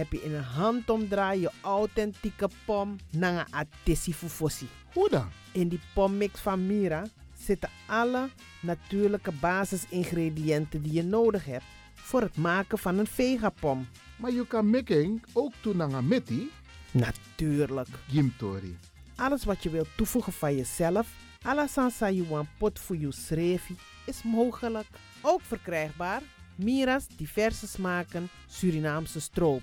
heb 0.00 0.12
je 0.12 0.22
in 0.22 0.34
een 0.34 0.42
handomdraai 0.42 1.40
je 1.40 1.50
authentieke 1.60 2.48
pom 2.64 2.96
naar 3.10 3.32
een 3.32 3.54
atesi 3.54 4.14
fufosi. 4.14 4.68
Hoe 4.92 5.08
dan? 5.08 5.28
In 5.52 5.68
die 5.68 5.80
pommix 5.94 6.40
van 6.40 6.66
Mira 6.66 7.06
zitten 7.38 7.68
alle 7.86 8.28
natuurlijke 8.60 9.32
basisingrediënten 9.32 10.82
die 10.82 10.92
je 10.92 11.02
nodig 11.02 11.44
hebt 11.44 11.64
voor 11.94 12.20
het 12.20 12.36
maken 12.36 12.78
van 12.78 12.98
een 12.98 13.06
vegapom. 13.06 13.88
Maar 14.16 14.32
je 14.32 14.46
kan 14.46 14.70
making 14.70 15.24
ook 15.32 15.52
toe 15.60 15.74
naar 15.74 15.92
een. 15.92 16.50
Natuurlijk. 16.90 17.88
Gimtori. 18.08 18.78
Alles 19.16 19.44
wat 19.44 19.62
je 19.62 19.70
wilt 19.70 19.96
toevoegen 19.96 20.32
van 20.32 20.56
jezelf, 20.56 21.08
alla 21.42 21.66
sansa 21.66 22.10
you 22.10 22.28
want 22.28 22.48
pot 22.58 22.78
voor 22.78 22.96
je 22.96 23.12
schreefie, 23.12 23.76
is 24.06 24.22
mogelijk. 24.22 24.86
Ook 25.20 25.40
verkrijgbaar 25.42 26.22
Mira's 26.54 27.06
diverse 27.16 27.66
smaken 27.66 28.28
Surinaamse 28.46 29.20
stroop. 29.20 29.62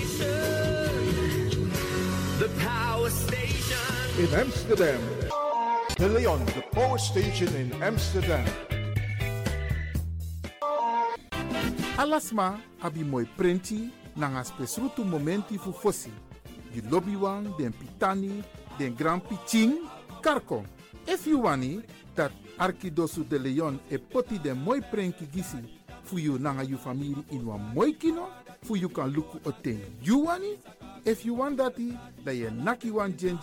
In 4.21 4.39
Amsterdam. 4.39 5.01
De 5.97 6.07
Leon, 6.07 6.45
the 6.45 6.61
power 6.71 6.99
station 6.99 7.47
in 7.55 7.71
Amsterdam. 7.81 8.45
Alasma 11.97 12.59
abi 12.81 13.03
moi 13.03 13.25
prenti 13.25 13.89
nanga 14.15 14.43
spesrutu 14.43 15.03
momenti 15.03 15.57
fu 15.57 15.71
fosi. 15.71 16.11
Di 16.71 16.81
lobby 16.89 17.15
wan, 17.15 17.53
den 17.57 17.73
pitani, 17.73 18.43
den 18.77 18.95
grand 18.95 19.23
piching, 19.27 19.89
karko. 20.21 20.65
If 21.07 21.25
you 21.25 21.39
wani, 21.39 21.81
dat 22.15 22.31
Arkidosu 22.59 23.27
de 23.27 23.39
Leon 23.39 23.79
e 23.89 23.97
poti 23.97 24.37
den 24.37 24.57
moi 24.57 24.81
prenki 24.81 25.25
gisi 25.33 25.63
fu 26.03 26.17
you 26.17 26.37
nanga 26.37 26.63
you 26.63 26.77
family 26.77 27.15
in 27.31 27.45
wan 27.45 27.73
moi 27.73 27.91
kino, 27.93 28.29
fu 28.61 28.75
you 28.75 28.89
kan 28.89 29.11
luku 29.11 29.39
oten 29.45 29.79
you 30.03 30.25
wani. 30.25 30.59
If 31.05 31.25
you 31.25 31.33
want 31.33 31.57
dati, 31.57 31.97
da 32.23 32.31
ye 32.31 32.51
naki 32.51 32.91
wan 32.91 33.17
jen 33.17 33.39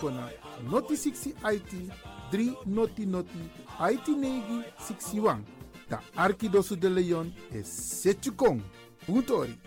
kona 0.00 0.30
noti 0.70 0.96
60 0.96 1.34
IT 1.54 1.72
3 2.30 2.54
noti 2.64 3.06
noti 3.06 3.50
IT 3.92 4.08
negi 4.08 4.62
61. 4.78 5.44
Da 5.88 6.00
Arkidosu 6.14 6.76
de 6.76 6.88
Leon 6.88 7.32
is 7.52 8.00
Setchukong. 8.00 8.62
Puntori. 9.06 9.58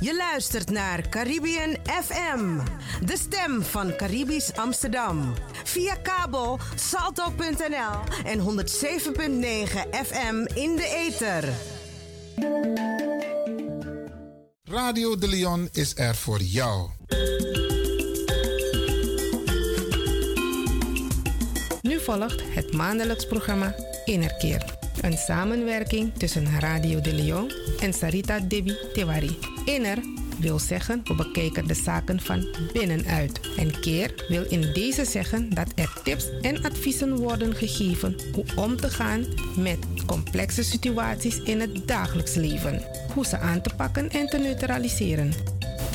Je 0.00 0.16
luistert 0.16 0.70
naar 0.70 1.08
Caribbean 1.08 1.76
FM, 1.84 2.58
de 3.06 3.16
stem 3.16 3.62
van 3.62 3.96
Caribisch 3.96 4.56
Amsterdam. 4.56 5.34
Via 5.70 5.96
kabel 5.96 6.58
salto.nl 6.74 8.24
en 8.24 8.40
107.9 8.40 8.46
FM 10.04 10.46
in 10.54 10.76
de 10.76 11.08
ether. 11.08 11.48
Radio 14.64 15.16
de 15.16 15.28
Leon 15.28 15.68
is 15.72 15.92
er 15.96 16.14
voor 16.14 16.40
jou. 16.40 16.88
Nu 21.82 22.00
volgt 22.00 22.42
het 22.54 22.72
maandelijks 22.72 23.26
programma 23.26 23.74
Innerkeer. 24.04 24.78
Een 25.00 25.16
samenwerking 25.18 26.14
tussen 26.18 26.60
Radio 26.60 27.00
de 27.00 27.12
Leon 27.12 27.52
en 27.80 27.92
Sarita 27.92 28.40
Devi 28.40 28.76
Tewari. 28.92 29.38
Inner 29.64 29.98
wil 30.40 30.58
zeggen 30.58 31.00
we 31.04 31.14
bekijken 31.14 31.66
de 31.66 31.74
zaken 31.74 32.20
van 32.20 32.48
binnenuit. 32.72 33.40
En 33.56 33.80
keer 33.80 34.24
wil 34.28 34.44
in 34.48 34.72
deze 34.72 35.04
zeggen 35.04 35.54
dat 35.54 35.72
er 35.74 35.92
tips 36.04 36.26
en 36.40 36.62
adviezen 36.62 37.16
worden 37.16 37.54
gegeven 37.54 38.16
hoe 38.32 38.44
om 38.56 38.76
te 38.76 38.90
gaan 38.90 39.24
met 39.56 39.78
complexe 40.06 40.62
situaties 40.62 41.42
in 41.42 41.60
het 41.60 41.88
dagelijks 41.88 42.34
leven. 42.34 42.82
Hoe 43.14 43.26
ze 43.26 43.38
aan 43.38 43.62
te 43.62 43.70
pakken 43.76 44.10
en 44.10 44.26
te 44.26 44.38
neutraliseren. 44.38 45.32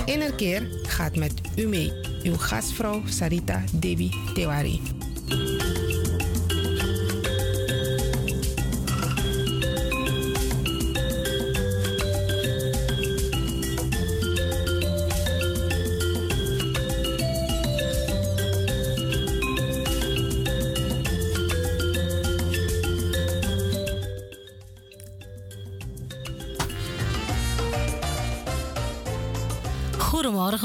Innerkeer 0.06 0.68
gaat 0.84 1.16
met 1.16 1.34
u 1.56 1.68
mee. 1.68 1.92
Uw 2.24 2.38
gastvrouw 2.38 3.02
Sarita 3.06 3.64
Devi 3.72 4.10
Tewari. 4.34 4.82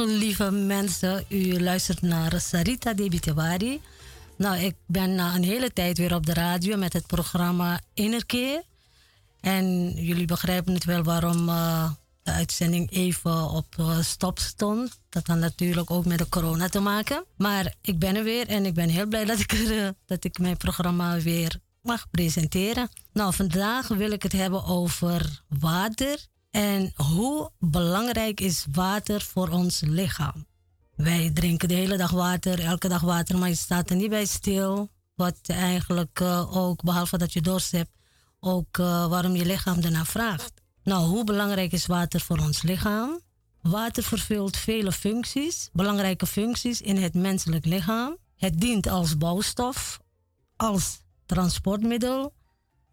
Lieve 0.07 0.51
mensen. 0.51 1.25
U 1.29 1.61
luistert 1.61 2.03
naar 2.03 2.41
Sarita 2.41 2.95
Debitewari. 2.95 3.81
Nou, 4.37 4.57
ik 4.57 4.75
ben 4.87 5.15
na 5.15 5.35
een 5.35 5.45
hele 5.45 5.73
tijd 5.73 5.99
weer 5.99 6.15
op 6.15 6.27
de 6.27 6.35
radio 6.35 6.77
met 6.77 6.93
het 6.93 7.07
programma 7.07 7.81
Innerkeer. 7.95 8.63
En 9.41 9.93
jullie 9.95 10.27
begrijpen 10.27 10.75
het 10.75 10.85
wel 10.85 11.03
waarom 11.03 11.49
uh, 11.49 11.91
de 12.23 12.31
uitzending 12.31 12.91
even 12.91 13.51
op 13.51 13.77
uh, 13.81 14.01
stop 14.03 14.39
stond. 14.39 14.99
Dat 15.09 15.27
had 15.27 15.39
natuurlijk 15.39 15.91
ook 15.91 16.05
met 16.05 16.19
de 16.19 16.29
corona 16.29 16.69
te 16.69 16.81
maken. 16.81 17.25
Maar 17.37 17.75
ik 17.81 17.99
ben 17.99 18.17
er 18.17 18.25
weer 18.25 18.49
en 18.49 18.67
ik 18.67 18.75
ben 18.75 18.89
heel 18.89 19.07
blij 19.07 19.25
dat 19.25 19.39
ik, 19.39 19.53
er, 19.53 19.85
uh, 19.85 19.89
dat 20.07 20.25
ik 20.25 20.39
mijn 20.39 20.57
programma 20.57 21.21
weer 21.21 21.61
mag 21.83 22.11
presenteren. 22.11 22.89
Nou, 23.13 23.35
vandaag 23.35 23.89
wil 23.89 24.11
ik 24.11 24.23
het 24.23 24.33
hebben 24.33 24.65
over 24.65 25.43
water 25.49 26.29
en 26.51 26.93
hoe 26.95 27.51
belangrijk 27.59 28.41
is 28.41 28.67
water 28.73 29.21
voor 29.21 29.49
ons 29.49 29.81
lichaam? 29.81 30.47
Wij 30.97 31.31
drinken 31.35 31.69
de 31.69 31.75
hele 31.75 31.97
dag 31.97 32.11
water, 32.11 32.61
elke 32.65 32.89
dag 32.89 33.01
water, 33.01 33.39
maar 33.39 33.49
je 33.49 33.55
staat 33.55 33.91
er 33.91 33.97
niet 33.97 34.11
bij 34.11 34.25
stil. 34.27 34.89
Wat 35.15 35.39
eigenlijk 35.43 36.21
uh, 36.21 36.57
ook, 36.57 36.83
behalve 36.83 37.19
dat 37.19 37.33
je 37.33 37.41
dorst 37.41 37.73
hebt, 37.73 37.91
ook 38.41 38.79
uh, 38.79 39.07
waarom 39.07 39.37
je 39.37 39.47
lichaam 39.47 39.81
ernaar 39.81 40.07
vraagt. 40.07 40.53
Nou, 40.83 41.07
hoe 41.07 41.25
belangrijk 41.25 41.73
is 41.73 41.87
water 41.87 42.21
voor 42.21 42.39
ons 42.39 42.63
lichaam? 42.63 43.21
Water 43.61 44.03
vervult 44.03 44.57
vele 44.57 44.93
functies, 44.93 45.69
belangrijke 45.73 46.27
functies 46.27 46.81
in 46.81 46.97
het 46.97 47.15
menselijk 47.15 47.65
lichaam. 47.65 48.17
Het 48.37 48.61
dient 48.61 48.89
als 48.89 49.17
bouwstof, 49.17 50.01
als 50.57 51.01
transportmiddel, 51.27 52.33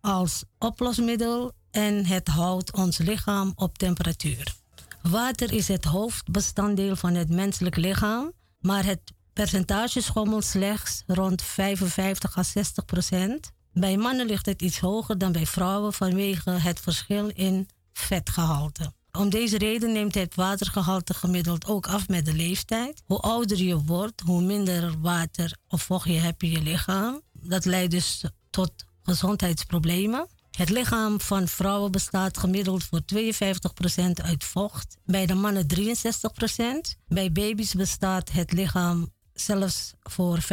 als 0.02 0.44
oplosmiddel 0.58 1.52
en 1.72 2.06
het 2.06 2.28
houdt 2.28 2.72
ons 2.72 2.98
lichaam 2.98 3.52
op 3.56 3.78
temperatuur. 3.78 4.56
Water 5.02 5.54
is 5.54 5.68
het 5.68 5.86
hoofdbestanddeel 5.86 6.96
van 6.96 7.14
het 7.14 7.30
menselijk 7.30 7.76
lichaam, 7.76 8.32
maar 8.60 8.86
het 8.86 9.02
percentage 9.34 10.02
schommelt 10.02 10.46
slechts 10.46 11.04
rond 11.08 11.42
55 11.42 12.38
à 12.38 12.44
60 12.44 12.86
procent. 12.86 13.52
Bij 13.74 13.98
mannen 13.98 14.26
ligt 14.26 14.46
het 14.46 14.62
iets 14.62 14.80
hoger 14.80 15.18
dan 15.18 15.32
bij 15.32 15.46
vrouwen 15.46 15.94
vanwege 15.94 16.50
het 16.50 16.80
verschil 16.80 17.28
in 17.28 17.70
vetgehalte. 17.94 18.94
Om 19.12 19.30
deze 19.30 19.58
reden 19.58 19.92
neemt 19.92 20.16
het 20.16 20.36
watergehalte 20.36 21.14
gemiddeld 21.14 21.66
ook 21.66 21.88
af 21.88 22.08
met 22.08 22.26
de 22.26 22.34
leeftijd. 22.34 23.02
Hoe 23.06 23.20
ouder 23.20 23.58
je 23.58 23.84
wordt, 23.84 24.22
hoe 24.22 24.42
minder 24.42 25.02
water 25.02 25.58
of 25.68 25.82
vocht 25.82 26.08
je 26.08 26.14
hebt 26.14 26.44
in 26.44 26.50
je 26.50 26.62
lichaam. 26.62 27.22
Dat 27.34 27.66
leidt 27.66 27.92
dus 27.92 28.24
tot 28.50 28.72
gezondheidsproblemen. 29.04 30.28
Het 30.58 30.70
lichaam 30.70 31.22
van 31.22 31.48
vrouwen 31.48 31.92
bestaat 31.92 32.38
gemiddeld 32.38 32.84
voor 32.84 33.02
52% 33.16 33.20
uit 34.14 34.44
vocht, 34.44 34.98
bij 35.06 35.26
de 35.26 35.34
mannen 35.34 35.66
63%. 35.76 35.82
Bij 37.08 37.32
baby's 37.32 37.74
bestaat 37.74 38.32
het 38.32 38.52
lichaam 38.52 39.14
zelfs 39.34 39.94
voor 40.04 40.40
75% 40.42 40.46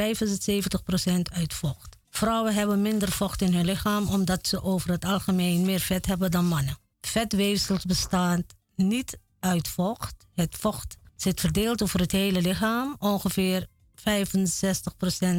uit 1.33 1.55
vocht. 1.55 1.97
Vrouwen 2.11 2.55
hebben 2.55 2.83
minder 2.83 3.12
vocht 3.12 3.43
in 3.43 3.55
hun 3.55 3.65
lichaam 3.65 4.09
omdat 4.09 4.47
ze 4.47 4.62
over 4.62 4.91
het 4.91 5.05
algemeen 5.05 5.65
meer 5.65 5.81
vet 5.81 6.07
hebben 6.07 6.31
dan 6.31 6.47
mannen. 6.47 6.79
Vetweefsels 7.00 7.85
bestaan 7.85 8.43
niet 8.77 9.19
uit 9.41 9.69
vocht. 9.69 10.27
Het 10.35 10.57
vocht 10.59 10.97
zit 11.17 11.41
verdeeld 11.41 11.83
over 11.83 12.00
het 12.00 12.12
hele 12.12 12.41
lichaam. 12.41 12.97
Ongeveer 12.99 13.67
65% 13.97 14.03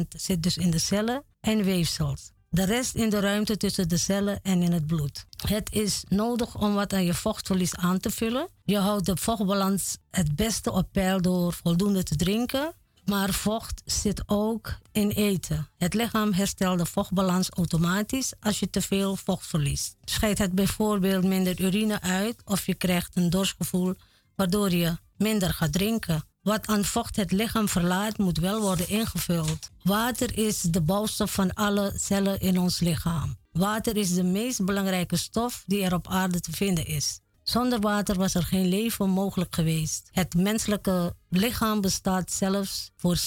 zit 0.08 0.42
dus 0.42 0.56
in 0.56 0.70
de 0.70 0.78
cellen 0.78 1.24
en 1.40 1.64
weefsels. 1.64 2.34
De 2.48 2.64
rest 2.64 2.94
in 2.94 3.10
de 3.10 3.20
ruimte 3.20 3.56
tussen 3.56 3.88
de 3.88 3.96
cellen 3.96 4.40
en 4.42 4.62
in 4.62 4.72
het 4.72 4.86
bloed. 4.86 5.26
Het 5.46 5.72
is 5.72 6.04
nodig 6.08 6.58
om 6.58 6.74
wat 6.74 6.92
aan 6.92 7.04
je 7.04 7.14
vochtverlies 7.14 7.74
aan 7.74 7.98
te 7.98 8.10
vullen. 8.10 8.48
Je 8.64 8.78
houdt 8.78 9.06
de 9.06 9.16
vochtbalans 9.16 9.96
het 10.10 10.36
beste 10.36 10.72
op 10.72 10.88
peil 10.92 11.20
door 11.20 11.52
voldoende 11.52 12.02
te 12.02 12.16
drinken. 12.16 12.74
Maar 13.04 13.32
vocht 13.32 13.82
zit 13.84 14.22
ook 14.26 14.78
in 14.92 15.10
eten. 15.10 15.68
Het 15.76 15.94
lichaam 15.94 16.32
herstelt 16.32 16.78
de 16.78 16.86
vochtbalans 16.86 17.50
automatisch 17.50 18.32
als 18.40 18.60
je 18.60 18.70
te 18.70 18.82
veel 18.82 19.16
vocht 19.16 19.46
verliest. 19.46 19.96
Scheidt 20.04 20.38
het 20.38 20.52
bijvoorbeeld 20.52 21.24
minder 21.24 21.60
urine 21.60 22.00
uit 22.00 22.36
of 22.44 22.66
je 22.66 22.74
krijgt 22.74 23.16
een 23.16 23.30
dorstgevoel 23.30 23.94
waardoor 24.34 24.70
je 24.70 24.96
minder 25.16 25.54
gaat 25.54 25.72
drinken. 25.72 26.24
Wat 26.46 26.66
aan 26.66 26.84
vocht 26.84 27.16
het 27.16 27.32
lichaam 27.32 27.68
verlaat, 27.68 28.18
moet 28.18 28.38
wel 28.38 28.60
worden 28.60 28.88
ingevuld. 28.88 29.70
Water 29.82 30.38
is 30.38 30.60
de 30.60 30.80
bouwstof 30.80 31.32
van 31.32 31.54
alle 31.54 31.92
cellen 31.96 32.40
in 32.40 32.58
ons 32.58 32.80
lichaam. 32.80 33.36
Water 33.52 33.96
is 33.96 34.14
de 34.14 34.22
meest 34.22 34.64
belangrijke 34.64 35.16
stof 35.16 35.62
die 35.66 35.82
er 35.82 35.94
op 35.94 36.08
aarde 36.08 36.40
te 36.40 36.52
vinden 36.52 36.86
is. 36.86 37.20
Zonder 37.42 37.80
water 37.80 38.16
was 38.16 38.34
er 38.34 38.42
geen 38.42 38.66
leven 38.66 39.10
mogelijk 39.10 39.54
geweest. 39.54 40.08
Het 40.12 40.34
menselijke 40.34 41.14
lichaam 41.28 41.80
bestaat 41.80 42.32
zelfs 42.32 42.90
voor 42.96 43.16
70% 43.16 43.20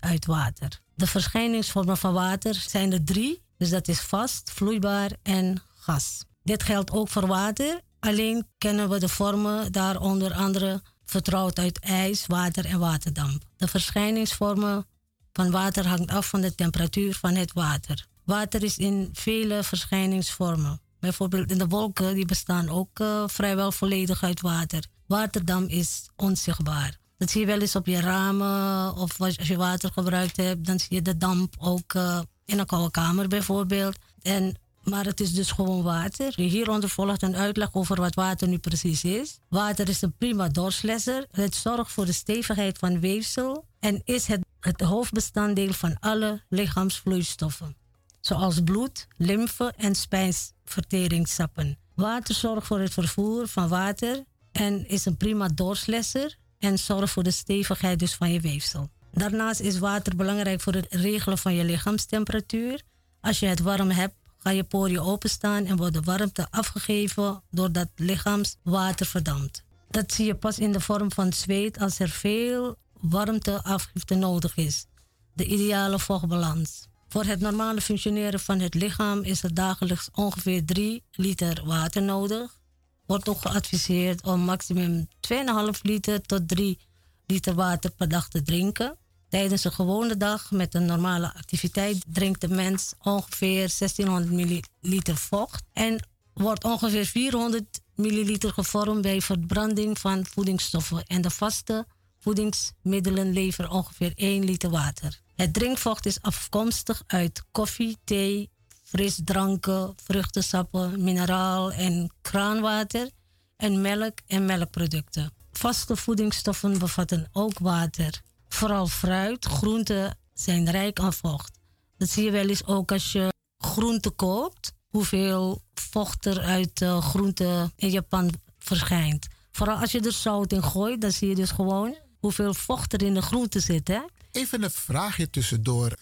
uit 0.00 0.26
water. 0.26 0.80
De 0.94 1.06
verschijningsvormen 1.06 1.96
van 1.96 2.12
water 2.12 2.54
zijn 2.54 2.92
er 2.92 3.04
drie, 3.04 3.42
dus 3.56 3.70
dat 3.70 3.88
is 3.88 4.00
vast, 4.00 4.50
vloeibaar 4.50 5.10
en 5.22 5.62
gas. 5.74 6.24
Dit 6.42 6.62
geldt 6.62 6.90
ook 6.90 7.08
voor 7.08 7.26
water, 7.26 7.80
alleen 8.00 8.46
kennen 8.58 8.88
we 8.88 8.98
de 8.98 9.08
vormen 9.08 9.72
daar 9.72 10.00
onder 10.00 10.32
andere 10.32 10.82
vertrouwd 11.04 11.58
uit 11.58 11.78
ijs, 11.78 12.26
water 12.26 12.64
en 12.64 12.78
waterdamp. 12.78 13.42
De 13.56 13.68
verschijningsvormen 13.68 14.86
van 15.32 15.50
water 15.50 15.86
hangt 15.86 16.10
af 16.10 16.28
van 16.28 16.40
de 16.40 16.54
temperatuur 16.54 17.14
van 17.14 17.34
het 17.34 17.52
water. 17.52 18.06
Water 18.24 18.62
is 18.62 18.78
in 18.78 19.08
vele 19.12 19.62
verschijningsvormen. 19.62 20.80
Bijvoorbeeld 21.00 21.50
in 21.50 21.58
de 21.58 21.66
wolken, 21.68 22.14
die 22.14 22.24
bestaan 22.24 22.68
ook 22.68 22.98
uh, 22.98 23.22
vrijwel 23.26 23.72
volledig 23.72 24.22
uit 24.22 24.40
water. 24.40 24.84
Waterdamp 25.06 25.68
is 25.68 26.08
onzichtbaar. 26.16 26.96
Dat 27.16 27.30
zie 27.30 27.40
je 27.40 27.46
wel 27.46 27.60
eens 27.60 27.76
op 27.76 27.86
je 27.86 28.00
ramen 28.00 28.94
of 28.94 29.20
als 29.20 29.34
je 29.34 29.56
water 29.56 29.92
gebruikt 29.92 30.36
hebt, 30.36 30.64
dan 30.64 30.78
zie 30.78 30.94
je 30.94 31.02
de 31.02 31.16
damp 31.16 31.54
ook 31.58 31.94
uh, 31.94 32.20
in 32.44 32.58
een 32.58 32.66
koude 32.66 32.90
kamer 32.90 33.28
bijvoorbeeld. 33.28 33.96
En 34.22 34.56
maar 34.84 35.04
het 35.04 35.20
is 35.20 35.32
dus 35.32 35.50
gewoon 35.50 35.82
water. 35.82 36.32
Hieronder 36.36 36.88
volgt 36.88 37.22
een 37.22 37.36
uitleg 37.36 37.74
over 37.74 37.96
wat 37.96 38.14
water 38.14 38.48
nu 38.48 38.58
precies 38.58 39.04
is. 39.04 39.38
Water 39.48 39.88
is 39.88 40.02
een 40.02 40.16
prima 40.18 40.48
doorslesser. 40.48 41.26
Het 41.30 41.54
zorgt 41.54 41.92
voor 41.92 42.06
de 42.06 42.12
stevigheid 42.12 42.78
van 42.78 43.00
weefsel 43.00 43.64
en 43.80 44.00
is 44.04 44.26
het, 44.26 44.40
het 44.60 44.80
hoofdbestanddeel 44.80 45.72
van 45.72 45.96
alle 46.00 46.42
lichaamsvloeistoffen. 46.48 47.76
zoals 48.20 48.60
bloed, 48.64 49.06
lymfe 49.16 49.72
en 49.76 49.94
spijsverteringssappen. 49.94 51.78
Water 51.94 52.34
zorgt 52.34 52.66
voor 52.66 52.80
het 52.80 52.92
vervoer 52.92 53.48
van 53.48 53.68
water 53.68 54.24
en 54.52 54.88
is 54.88 55.04
een 55.04 55.16
prima 55.16 55.48
doorslesser 55.48 56.38
en 56.58 56.78
zorgt 56.78 57.12
voor 57.12 57.22
de 57.22 57.30
stevigheid 57.30 57.98
dus 57.98 58.14
van 58.14 58.32
je 58.32 58.40
weefsel. 58.40 58.90
Daarnaast 59.12 59.60
is 59.60 59.78
water 59.78 60.16
belangrijk 60.16 60.60
voor 60.60 60.72
het 60.72 60.86
regelen 60.90 61.38
van 61.38 61.54
je 61.54 61.64
lichaamstemperatuur. 61.64 62.82
Als 63.20 63.38
je 63.38 63.46
het 63.46 63.60
warm 63.60 63.90
hebt, 63.90 64.14
ga 64.44 64.50
je 64.50 64.64
poriën 64.64 65.00
openstaan 65.00 65.64
en 65.64 65.76
wordt 65.76 65.94
de 65.94 66.00
warmte 66.00 66.46
afgegeven 66.50 67.42
doordat 67.50 67.88
lichaamswater 67.96 69.06
verdampt. 69.06 69.64
Dat 69.90 70.12
zie 70.12 70.26
je 70.26 70.34
pas 70.34 70.58
in 70.58 70.72
de 70.72 70.80
vorm 70.80 71.12
van 71.12 71.32
zweet 71.32 71.78
als 71.78 71.98
er 71.98 72.08
veel 72.08 72.76
warmteafgifte 73.00 74.14
nodig 74.14 74.56
is. 74.56 74.86
De 75.32 75.44
ideale 75.44 75.98
vochtbalans. 75.98 76.86
Voor 77.08 77.24
het 77.24 77.40
normale 77.40 77.80
functioneren 77.80 78.40
van 78.40 78.60
het 78.60 78.74
lichaam 78.74 79.22
is 79.22 79.42
er 79.42 79.54
dagelijks 79.54 80.08
ongeveer 80.12 80.64
3 80.64 81.02
liter 81.12 81.62
water 81.64 82.02
nodig. 82.02 82.58
Wordt 83.06 83.28
ook 83.28 83.40
geadviseerd 83.40 84.24
om 84.24 84.40
maximum 84.40 85.08
2,5 85.20 85.80
liter 85.82 86.22
tot 86.22 86.48
3 86.48 86.78
liter 87.26 87.54
water 87.54 87.90
per 87.90 88.08
dag 88.08 88.28
te 88.28 88.42
drinken. 88.42 88.98
Tijdens 89.34 89.64
een 89.64 89.72
gewone 89.72 90.16
dag 90.16 90.50
met 90.50 90.74
een 90.74 90.84
normale 90.84 91.34
activiteit 91.34 92.04
drinkt 92.06 92.40
de 92.40 92.48
mens 92.48 92.94
ongeveer 93.02 93.74
1600 93.78 94.30
milliliter 94.30 95.16
vocht 95.16 95.64
en 95.72 96.08
wordt 96.32 96.64
ongeveer 96.64 97.06
400 97.06 97.80
milliliter 97.94 98.52
gevormd 98.52 99.02
bij 99.02 99.20
verbranding 99.20 99.98
van 99.98 100.26
voedingsstoffen 100.26 101.04
en 101.06 101.22
de 101.22 101.30
vaste 101.30 101.86
voedingsmiddelen 102.18 103.32
leveren 103.32 103.70
ongeveer 103.70 104.12
1 104.14 104.44
liter 104.44 104.70
water. 104.70 105.20
Het 105.34 105.54
drinkvocht 105.54 106.06
is 106.06 106.20
afkomstig 106.22 107.02
uit 107.06 107.44
koffie, 107.52 107.96
thee, 108.04 108.50
frisdranken, 108.82 109.94
vruchtensappen, 110.04 111.04
mineraal 111.04 111.72
en 111.72 112.12
kraanwater 112.22 113.10
en 113.56 113.80
melk 113.80 114.18
en 114.26 114.44
melkproducten. 114.44 115.32
Vaste 115.52 115.96
voedingsstoffen 115.96 116.78
bevatten 116.78 117.28
ook 117.32 117.58
water. 117.58 118.22
Vooral 118.54 118.86
fruit, 118.86 119.44
groenten 119.44 120.18
zijn 120.32 120.70
rijk 120.70 120.98
aan 120.98 121.12
vocht. 121.12 121.58
Dat 121.96 122.08
zie 122.08 122.24
je 122.24 122.30
wel 122.30 122.48
eens 122.48 122.66
ook 122.66 122.92
als 122.92 123.12
je 123.12 123.32
groenten 123.58 124.14
koopt, 124.14 124.72
hoeveel 124.88 125.62
vocht 125.74 126.26
er 126.26 126.40
uit 126.40 126.80
uh, 126.80 127.02
groenten 127.02 127.72
in 127.76 127.90
je 127.90 128.02
pan 128.02 128.32
verschijnt. 128.58 129.26
Vooral 129.50 129.76
als 129.76 129.92
je 129.92 130.00
er 130.00 130.12
zout 130.12 130.52
in 130.52 130.62
gooit, 130.62 131.00
dan 131.00 131.10
zie 131.10 131.28
je 131.28 131.34
dus 131.34 131.50
gewoon 131.50 131.96
hoeveel 132.18 132.54
vocht 132.54 132.92
er 132.92 133.02
in 133.02 133.14
de 133.14 133.22
groente 133.22 133.60
zit. 133.60 133.88
Hè? 133.88 134.00
Even 134.32 134.62
een 134.62 134.70
vraagje 134.70 135.30
tussendoor. 135.30 135.96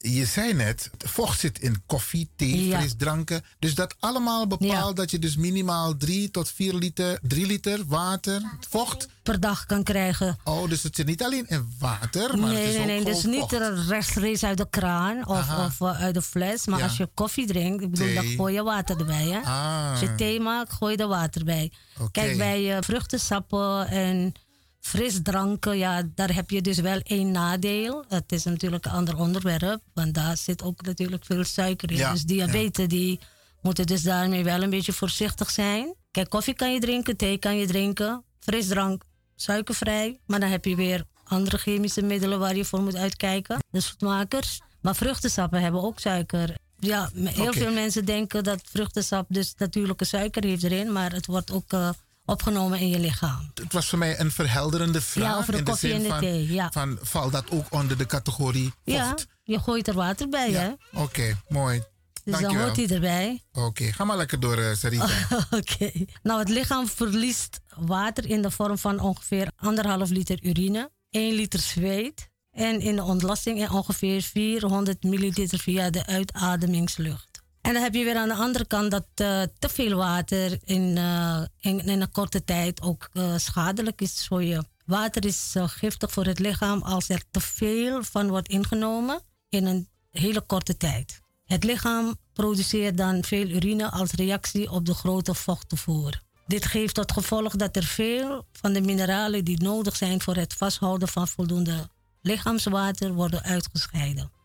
Je 0.00 0.24
zei 0.24 0.54
net, 0.54 0.90
vocht 0.98 1.40
zit 1.40 1.58
in 1.60 1.82
koffie, 1.86 2.30
thee, 2.36 2.66
Ja. 2.66 2.78
frisdranken. 2.78 3.42
Dus 3.58 3.74
dat 3.74 3.94
allemaal 3.98 4.46
bepaalt 4.46 4.96
dat 4.96 5.10
je 5.10 5.18
dus 5.18 5.36
minimaal 5.36 5.96
3 5.96 6.30
tot 6.30 6.50
4 6.50 6.74
liter, 6.74 7.18
3 7.22 7.46
liter 7.46 7.80
water, 7.86 8.42
vocht. 8.68 9.08
Per 9.22 9.40
dag 9.40 9.66
kan 9.66 9.82
krijgen. 9.82 10.38
Oh, 10.44 10.68
dus 10.68 10.82
het 10.82 10.96
zit 10.96 11.06
niet 11.06 11.22
alleen 11.22 11.46
in 11.48 11.74
water, 11.78 12.38
maar 12.38 12.50
nee, 12.50 12.58
het 12.58 12.68
is 12.68 12.74
nee, 12.74 12.80
ook 12.82 12.86
nee. 13.04 13.14
gewoon 13.14 13.72
Dus 13.72 13.80
niet 13.80 13.88
rechtstreeks 13.88 14.44
uit 14.44 14.56
de 14.58 14.66
kraan 14.70 15.26
of, 15.26 15.48
of 15.58 15.80
eh, 15.80 16.00
uit 16.00 16.14
de 16.14 16.22
fles. 16.22 16.66
Maar 16.66 16.78
Ja. 16.78 16.84
als 16.84 16.96
je 16.96 17.08
koffie 17.14 17.46
drinkt, 17.46 17.82
ik 17.82 17.90
bedoel, 17.90 18.14
dan 18.14 18.24
gooi 18.26 18.54
je 18.54 18.62
water 18.62 18.98
erbij. 18.98 19.26
Hè? 19.26 19.38
Ah. 19.40 19.90
Als 19.90 20.00
je 20.00 20.14
thee 20.14 20.40
maakt, 20.40 20.72
gooi 20.72 20.96
je 20.96 21.02
er 21.02 21.08
water 21.08 21.44
bij. 21.44 21.72
Kijk, 22.10 22.36
bij 22.36 22.76
eh, 22.76 22.82
vruchtensappen 22.82 23.88
en 23.88 24.32
frisdranken, 24.80 25.78
ja, 25.78 26.02
daar 26.14 26.34
heb 26.34 26.50
je 26.50 26.62
dus 26.62 26.78
wel 26.78 26.98
één 27.02 27.30
nadeel. 27.30 28.04
Het 28.08 28.32
is 28.32 28.44
natuurlijk 28.44 28.84
een 28.84 28.92
ander 28.92 29.16
onderwerp, 29.16 29.80
want 29.94 30.14
daar 30.14 30.36
zit 30.36 30.62
ook 30.62 30.82
natuurlijk 30.82 31.24
veel 31.24 31.44
suiker 31.44 31.90
in. 31.90 31.96
Ja, 31.96 32.12
Dus 32.12 32.22
diabetes, 32.22 32.88
die 32.88 33.20
moeten 33.62 33.86
dus 33.86 34.02
daarmee 34.02 34.44
wel 34.44 34.62
een 34.62 34.70
beetje 34.70 34.92
voorzichtig 34.92 35.50
zijn. 35.50 35.94
Kijk, 36.10 36.28
koffie 36.28 36.54
kan 36.54 36.72
je 36.72 36.80
drinken, 36.80 37.16
thee 37.16 37.38
kan 37.38 37.56
je 37.56 37.66
drinken, 37.66 38.24
frisdrank 38.40 39.02
suikervrij. 39.36 40.20
Maar 40.26 40.40
dan 40.40 40.50
heb 40.50 40.64
je 40.64 40.76
weer 40.76 41.04
andere 41.24 41.58
chemische 41.58 42.02
middelen 42.02 42.38
waar 42.38 42.56
je 42.56 42.64
voor 42.64 42.82
moet 42.82 42.96
uitkijken. 42.96 43.58
De 43.70 43.80
zoetmakers. 43.80 44.60
Maar 44.80 44.96
vruchtensappen 44.96 45.60
hebben 45.60 45.82
ook 45.82 45.98
suiker. 45.98 46.54
Ja, 46.78 47.10
heel 47.14 47.52
veel 47.52 47.72
mensen 47.72 48.04
denken 48.04 48.44
dat 48.44 48.60
vruchtensap 48.64 49.26
dus 49.28 49.54
natuurlijke 49.56 50.04
suiker 50.04 50.44
heeft 50.44 50.62
erin. 50.62 50.92
Maar 50.92 51.12
het 51.12 51.26
wordt 51.26 51.52
ook 51.52 51.72
eh, 51.72 51.90
opgenomen 52.28 52.78
in 52.78 52.88
je 52.88 52.98
lichaam. 52.98 53.50
Het 53.54 53.72
was 53.72 53.88
voor 53.88 53.98
mij 53.98 54.20
een 54.20 54.30
verhelderende 54.30 55.00
vraag. 55.00 55.24
Ja, 55.24 55.36
over 55.36 55.52
de 55.52 55.58
in 55.58 55.64
de 55.64 55.70
koffie 55.70 55.92
en 55.92 56.02
de 56.02 56.08
van, 56.08 56.20
thee, 56.20 56.52
ja. 56.52 56.70
van, 56.70 56.98
valt 57.00 57.32
dat 57.32 57.50
ook 57.50 57.72
onder 57.72 57.98
de 57.98 58.06
categorie 58.06 58.72
Ja, 58.84 59.14
je 59.42 59.58
gooit 59.60 59.88
er 59.88 59.94
water 59.94 60.28
bij, 60.28 60.50
hè? 60.50 60.70
Oké, 60.92 61.40
mooi. 61.48 61.78
Dus 61.78 62.32
dan 62.32 62.42
Dankjewel. 62.42 62.66
hoort 62.66 62.76
hij 62.76 62.96
erbij. 62.96 63.42
Oké, 63.52 63.92
ga 63.92 64.04
maar 64.04 64.16
lekker 64.16 64.40
door, 64.40 64.58
eh, 64.58 64.74
Sarita. 64.74 65.08
Oké. 65.50 65.90
Nou, 66.22 66.38
het 66.38 66.48
lichaam 66.48 66.88
verliest 66.88 67.60
water 67.76 68.26
in 68.26 68.42
de 68.42 68.50
vorm 68.50 68.78
van 68.78 69.00
ongeveer 69.00 69.50
anderhalf 69.56 70.10
liter 70.10 70.44
urine, 70.44 70.90
1 71.10 71.34
liter 71.34 71.60
zweet 71.60 72.28
en 72.50 72.80
in 72.80 72.96
de 72.96 73.02
ontlasting 73.02 73.58
in 73.58 73.70
ongeveer 73.70 74.22
400 74.22 75.02
milliliter 75.02 75.58
via 75.58 75.90
de 75.90 76.06
uitademingslucht. 76.06 77.27
En 77.60 77.72
dan 77.72 77.82
heb 77.82 77.94
je 77.94 78.04
weer 78.04 78.16
aan 78.16 78.28
de 78.28 78.34
andere 78.34 78.66
kant 78.66 78.90
dat 78.90 79.06
eh, 79.14 79.42
te 79.58 79.68
veel 79.68 79.96
water 79.96 80.58
in, 80.64 80.96
eh, 80.96 81.42
in, 81.60 81.80
in 81.80 82.00
een 82.00 82.10
korte 82.10 82.44
tijd 82.44 82.82
ook 82.82 83.08
eh, 83.12 83.36
schadelijk 83.36 84.00
is 84.00 84.26
voor 84.28 84.42
je. 84.42 84.64
Water 84.84 85.24
is 85.24 85.54
giftig 85.56 86.10
voor 86.12 86.24
het 86.24 86.38
lichaam 86.38 86.82
als 86.82 87.08
er 87.08 87.22
te 87.30 87.40
veel 87.40 88.04
van 88.04 88.28
wordt 88.28 88.48
ingenomen 88.48 89.20
in 89.48 89.66
een 89.66 89.88
hele 90.10 90.40
korte 90.40 90.76
tijd. 90.76 91.20
Het 91.44 91.64
lichaam 91.64 92.16
produceert 92.32 92.96
dan 92.96 93.24
veel 93.24 93.48
urine 93.48 93.90
als 93.90 94.12
reactie 94.12 94.70
op 94.70 94.86
de 94.86 94.94
grote 94.94 95.34
vochttoevoer. 95.34 96.22
Dit 96.46 96.66
geeft 96.66 96.94
tot 96.94 97.12
gevolg 97.12 97.56
dat 97.56 97.76
er 97.76 97.84
veel 97.84 98.46
van 98.52 98.72
de 98.72 98.80
mineralen 98.80 99.44
die 99.44 99.62
nodig 99.62 99.96
zijn 99.96 100.20
voor 100.20 100.34
het 100.34 100.54
vasthouden 100.54 101.08
van 101.08 101.28
voldoende 101.28 101.88
lichaamswater 102.22 103.12
worden 103.12 103.42
uitgescheiden. 103.42 104.37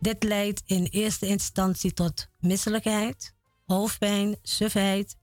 Dit 0.00 0.22
leidt 0.22 0.62
in 0.64 0.84
eerste 0.84 1.26
instantie 1.26 1.92
tot 1.92 2.28
misselijkheid, 2.38 3.34
hoofdpijn, 3.66 4.36
sufheid 4.42 5.16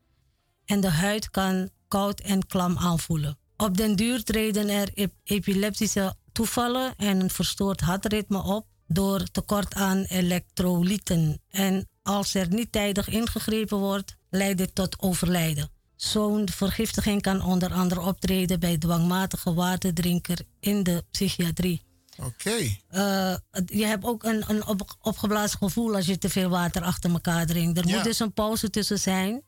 en 0.65 0.79
de 0.79 0.89
huid 0.89 1.29
kan 1.29 1.69
koud 1.87 2.19
en 2.19 2.47
klam 2.47 2.77
aanvoelen. 2.77 3.37
Op 3.57 3.77
den 3.77 3.95
duur 3.95 4.23
treden 4.23 4.69
er 4.69 4.89
ep- 4.93 5.13
epileptische 5.23 6.15
toevallen 6.31 6.95
en 6.95 7.19
een 7.19 7.29
verstoord 7.29 7.81
hartritme 7.81 8.43
op 8.43 8.65
door 8.87 9.23
tekort 9.23 9.73
aan 9.73 10.03
elektrolyten. 10.03 11.41
En 11.49 11.87
als 12.03 12.33
er 12.33 12.47
niet 12.49 12.71
tijdig 12.71 13.09
ingegrepen 13.09 13.77
wordt, 13.77 14.15
leidt 14.29 14.57
dit 14.57 14.75
tot 14.75 14.99
overlijden. 14.99 15.69
Zo'n 15.95 16.49
vergiftiging 16.49 17.21
kan 17.21 17.41
onder 17.41 17.73
andere 17.73 18.01
optreden 18.01 18.59
bij 18.59 18.77
dwangmatige 18.77 19.53
waterdrinker 19.53 20.39
in 20.59 20.83
de 20.83 21.03
psychiatrie. 21.11 21.85
Oké. 22.23 22.55
Eh, 22.87 23.35
je 23.65 23.85
hebt 23.85 24.03
ook 24.05 24.23
een, 24.23 24.43
een 24.49 24.65
op, 24.67 24.97
opgeblazen 25.01 25.57
gevoel 25.57 25.95
als 25.95 26.05
je 26.05 26.17
te 26.17 26.29
veel 26.29 26.49
water 26.49 26.81
achter 26.81 27.11
elkaar 27.11 27.45
drinkt. 27.45 27.77
Er 27.77 27.87
Ja. 27.87 27.95
moet 27.95 28.03
dus 28.03 28.19
een 28.19 28.33
pauze 28.33 28.69
tussen 28.69 28.99
zijn. 28.99 29.41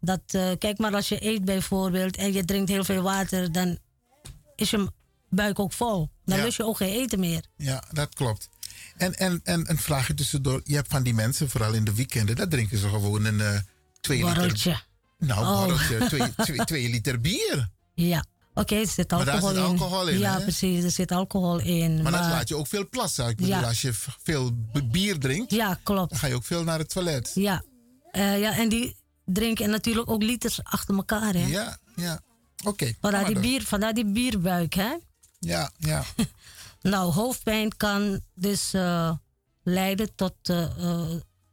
Dat, 0.00 0.20
eh, 0.26 0.50
kijk 0.58 0.78
maar, 0.78 0.94
als 0.94 1.08
je 1.08 1.24
eet 1.26 1.44
bijvoorbeeld 1.44 2.16
en 2.16 2.32
je 2.32 2.44
drinkt 2.44 2.70
heel 2.70 2.84
veel 2.84 3.02
water, 3.02 3.52
dan 3.52 3.78
is 4.56 4.70
je 4.70 4.92
buik 5.30 5.58
ook 5.58 5.72
vol. 5.72 6.10
Dan 6.24 6.38
Ja. 6.38 6.44
lust 6.44 6.56
je 6.56 6.64
ook 6.66 6.76
geen 6.76 6.92
eten 6.94 7.20
meer. 7.20 7.44
Ja, 7.56 7.82
dat 7.92 8.14
klopt. 8.14 8.48
En, 8.96 9.14
en, 9.14 9.40
en 9.44 9.70
een 9.70 9.78
vraagje 9.78 10.14
tussendoor. 10.14 10.60
Je 10.64 10.74
hebt 10.74 10.88
van 10.90 11.02
die 11.02 11.14
mensen, 11.14 11.50
vooral 11.50 11.72
in 11.72 11.84
de 11.84 11.94
weekenden, 11.94 12.36
dat 12.36 12.50
drinken 12.50 12.78
ze 12.78 12.88
gewoon 12.88 13.24
een 13.24 13.40
eh 13.40 13.58
twee 14.00 14.24
liter... 14.24 14.86
Nou, 15.18 15.40
Oh. 15.40 15.58
borreltje. 15.58 15.98
Twee, 16.08 16.34
twee, 16.34 16.64
twee 16.64 16.88
liter 16.88 17.20
bier. 17.20 17.68
Ja, 17.94 18.24
oké, 18.54 18.74
er 18.74 18.86
zit 18.86 19.10
Maar 19.10 19.24
daar 19.24 19.34
alcohol 19.34 19.54
zit 19.54 19.64
in. 19.64 19.70
alcohol 19.70 20.08
in, 20.08 20.18
Ja, 20.18 20.36
hè? 20.36 20.42
precies, 20.42 20.84
er 20.84 20.90
zit 20.90 21.12
alcohol 21.12 21.58
in. 21.58 22.02
Maar, 22.02 22.12
dat 22.12 22.20
laat 22.20 22.48
je 22.48 22.56
ook 22.56 22.66
veel 22.66 22.88
plassen. 22.88 23.28
Ik 23.28 23.36
bedoel, 23.36 23.52
Ja. 23.52 23.62
als 23.62 23.82
je 23.82 23.92
veel 24.22 24.50
bier 24.90 25.18
drinkt, 25.18 25.50
Ja, 25.52 25.78
klopt. 25.82 26.10
dan 26.10 26.18
ga 26.18 26.26
je 26.26 26.34
ook 26.34 26.44
veel 26.44 26.64
naar 26.64 26.78
het 26.78 26.88
toilet. 26.88 27.30
Ja. 27.34 27.62
Eh, 28.10 28.40
ja, 28.40 28.56
en 28.56 28.68
die 28.68 28.96
drinken 29.24 29.70
natuurlijk 29.70 30.10
ook 30.10 30.22
liters 30.22 30.64
achter 30.64 30.94
elkaar, 30.94 31.32
hè? 31.34 31.46
Ja, 31.46 31.78
ja. 31.96 32.20
Oké. 32.64 32.92
Vandaar 33.00 33.24
die, 33.24 33.32
maar 33.34 33.42
bier, 33.42 33.62
vandaar 33.62 33.94
die 33.94 34.06
bierbuik, 34.06 34.74
hè? 34.74 34.96
Ja, 35.38 35.70
ja. 35.78 36.04
Nou, 36.82 37.12
hoofdpijn 37.12 37.76
kan 37.76 38.20
dus 38.34 38.72
eh, 38.74 39.12
leiden 39.62 40.14
tot. 40.14 40.34
eh, 40.42 40.76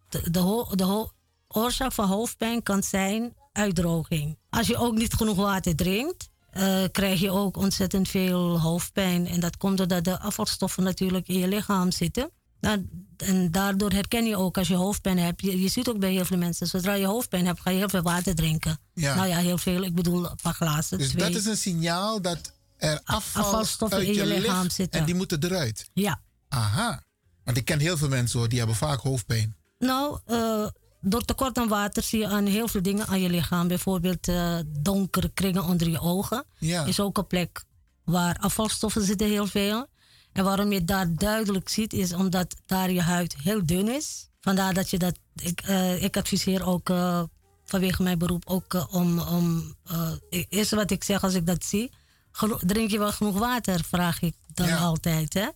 de, 0.09 0.31
de, 0.31 0.39
ho- 0.39 0.75
de 0.75 0.83
ho- 0.83 1.11
oorzaak 1.47 1.91
van 1.93 2.07
hoofdpijn 2.07 2.63
kan 2.63 2.83
zijn 2.83 3.33
uitdroging. 3.51 4.37
Als 4.49 4.67
je 4.67 4.77
ook 4.77 4.95
niet 4.95 5.13
genoeg 5.13 5.35
water 5.35 5.75
drinkt, 5.75 6.28
eh, 6.51 6.83
krijg 6.91 7.19
je 7.19 7.31
ook 7.31 7.57
ontzettend 7.57 8.09
veel 8.09 8.59
hoofdpijn. 8.59 9.27
En 9.27 9.39
dat 9.39 9.57
komt 9.57 9.77
doordat 9.77 10.03
de 10.03 10.19
afvalstoffen 10.19 10.83
natuurlijk 10.83 11.27
in 11.27 11.39
je 11.39 11.47
lichaam 11.47 11.91
zitten. 11.91 12.31
Nou, 12.61 12.89
en 13.17 13.51
daardoor 13.51 13.91
herken 13.91 14.25
je 14.25 14.37
ook 14.37 14.57
als 14.57 14.67
je 14.67 14.75
hoofdpijn 14.75 15.17
hebt. 15.17 15.41
Je, 15.41 15.61
je 15.61 15.69
ziet 15.69 15.89
ook 15.89 15.99
bij 15.99 16.11
heel 16.11 16.25
veel 16.25 16.37
mensen, 16.37 16.67
zodra 16.67 16.93
je 16.93 17.05
hoofdpijn 17.05 17.45
hebt, 17.45 17.61
ga 17.61 17.69
je 17.69 17.77
heel 17.77 17.89
veel 17.89 18.01
water 18.01 18.35
drinken. 18.35 18.79
Ja. 18.93 19.15
Nou 19.15 19.27
ja, 19.27 19.37
heel 19.37 19.57
veel. 19.57 19.83
Ik 19.83 19.95
bedoel, 19.95 20.29
een 20.29 20.37
paar 20.41 20.53
glazen. 20.53 20.97
Dus 20.97 21.07
twee. 21.07 21.31
dat 21.31 21.41
is 21.41 21.45
een 21.45 21.57
signaal 21.57 22.21
dat 22.21 22.53
er 22.77 23.01
afval 23.03 23.43
afvalstoffen 23.43 23.97
uit 23.97 24.07
in 24.07 24.13
je 24.13 24.19
je 24.19 24.39
lichaam 24.39 24.69
zitten. 24.69 24.99
En 24.99 25.05
die 25.05 25.15
moeten 25.15 25.43
eruit. 25.43 25.89
Ja. 25.93 26.21
Aha. 26.47 27.03
Want 27.43 27.57
ik 27.57 27.65
ken 27.65 27.79
heel 27.79 27.97
veel 27.97 28.07
mensen 28.07 28.39
hoor, 28.39 28.49
die 28.49 28.57
hebben 28.57 28.75
vaak 28.75 28.99
hoofdpijn. 28.99 29.55
Nou, 29.79 30.19
eh, 30.25 30.67
door 31.01 31.25
tekort 31.25 31.57
aan 31.57 31.67
water 31.67 32.03
zie 32.03 32.19
je 32.19 32.27
aan 32.27 32.45
heel 32.45 32.67
veel 32.67 32.81
dingen 32.81 33.07
aan 33.07 33.21
je 33.21 33.29
lichaam. 33.29 33.67
Bijvoorbeeld 33.67 34.27
eh, 34.27 34.59
donkere 34.67 35.29
kringen 35.33 35.63
onder 35.63 35.89
je 35.89 35.99
ogen. 35.99 36.45
Ja. 36.57 36.85
Is 36.85 36.99
ook 36.99 37.17
een 37.17 37.27
plek 37.27 37.63
waar 38.03 38.37
afvalstoffen 38.39 39.03
zitten 39.03 39.27
heel 39.27 39.47
veel. 39.47 39.87
En 40.33 40.43
waarom 40.43 40.71
je 40.71 40.85
daar 40.85 41.15
duidelijk 41.15 41.69
ziet, 41.69 41.93
is 41.93 42.13
omdat 42.13 42.55
daar 42.65 42.91
je 42.91 43.01
huid 43.01 43.35
heel 43.37 43.65
dun 43.65 43.95
is. 43.95 44.29
Vandaar 44.41 44.73
dat 44.73 44.89
je 44.89 44.97
dat. 44.97 45.17
Ik, 45.35 45.61
eh, 45.61 46.03
ik 46.03 46.17
adviseer 46.17 46.65
ook 46.65 46.89
eh, 46.89 47.23
vanwege 47.65 48.03
mijn 48.03 48.17
beroep 48.17 48.43
ook 48.45 48.87
om. 48.91 49.19
om 49.19 49.75
het 50.29 50.45
eerste 50.49 50.75
wat 50.75 50.91
ik 50.91 51.03
zeg 51.03 51.23
als 51.23 51.33
ik 51.33 51.45
dat 51.45 51.63
zie. 51.63 51.91
drink 52.59 52.91
je 52.91 52.99
wel 52.99 53.11
genoeg 53.11 53.37
water, 53.37 53.83
vraag 53.83 54.21
ik 54.21 54.35
dan 54.53 54.77
altijd. 54.77 55.33
Hè? 55.33 55.47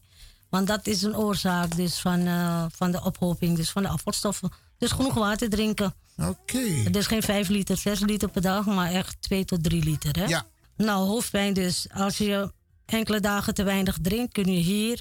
Want 0.50 0.68
dat 0.68 0.88
is 0.88 1.02
een 1.02 1.18
oorzaak 1.18 1.76
dus 1.76 2.00
van, 2.00 2.28
van 2.72 2.92
de 2.92 3.04
ophoping 3.04 3.56
dus 3.56 3.70
van 3.70 3.82
de 3.82 3.90
afvalstoffen. 3.90 4.52
Dus 4.84 4.92
genoeg 4.92 5.14
water 5.14 5.50
drinken. 5.50 5.94
Oké. 6.18 6.60
Het 6.60 6.96
is 6.96 7.08
geen 7.08 7.22
5 7.24 7.48
liter, 7.50 7.78
6 7.78 8.00
liter 8.00 8.30
per 8.30 8.42
dag, 8.42 8.66
maar 8.66 8.92
echt 8.92 9.16
2 9.22 9.46
tot 9.46 9.64
3 9.64 9.84
liter. 9.84 10.16
Hè? 10.20 10.26
Ja. 10.26 10.46
Nou, 10.78 11.08
hoofdpijn 11.08 11.54
dus. 11.54 11.88
Als 11.94 12.18
je 12.18 12.52
enkele 12.86 13.20
dagen 13.20 13.54
te 13.54 13.64
weinig 13.64 13.98
drinkt, 14.02 14.34
kun 14.34 14.52
je 14.54 14.60
hier 14.60 15.00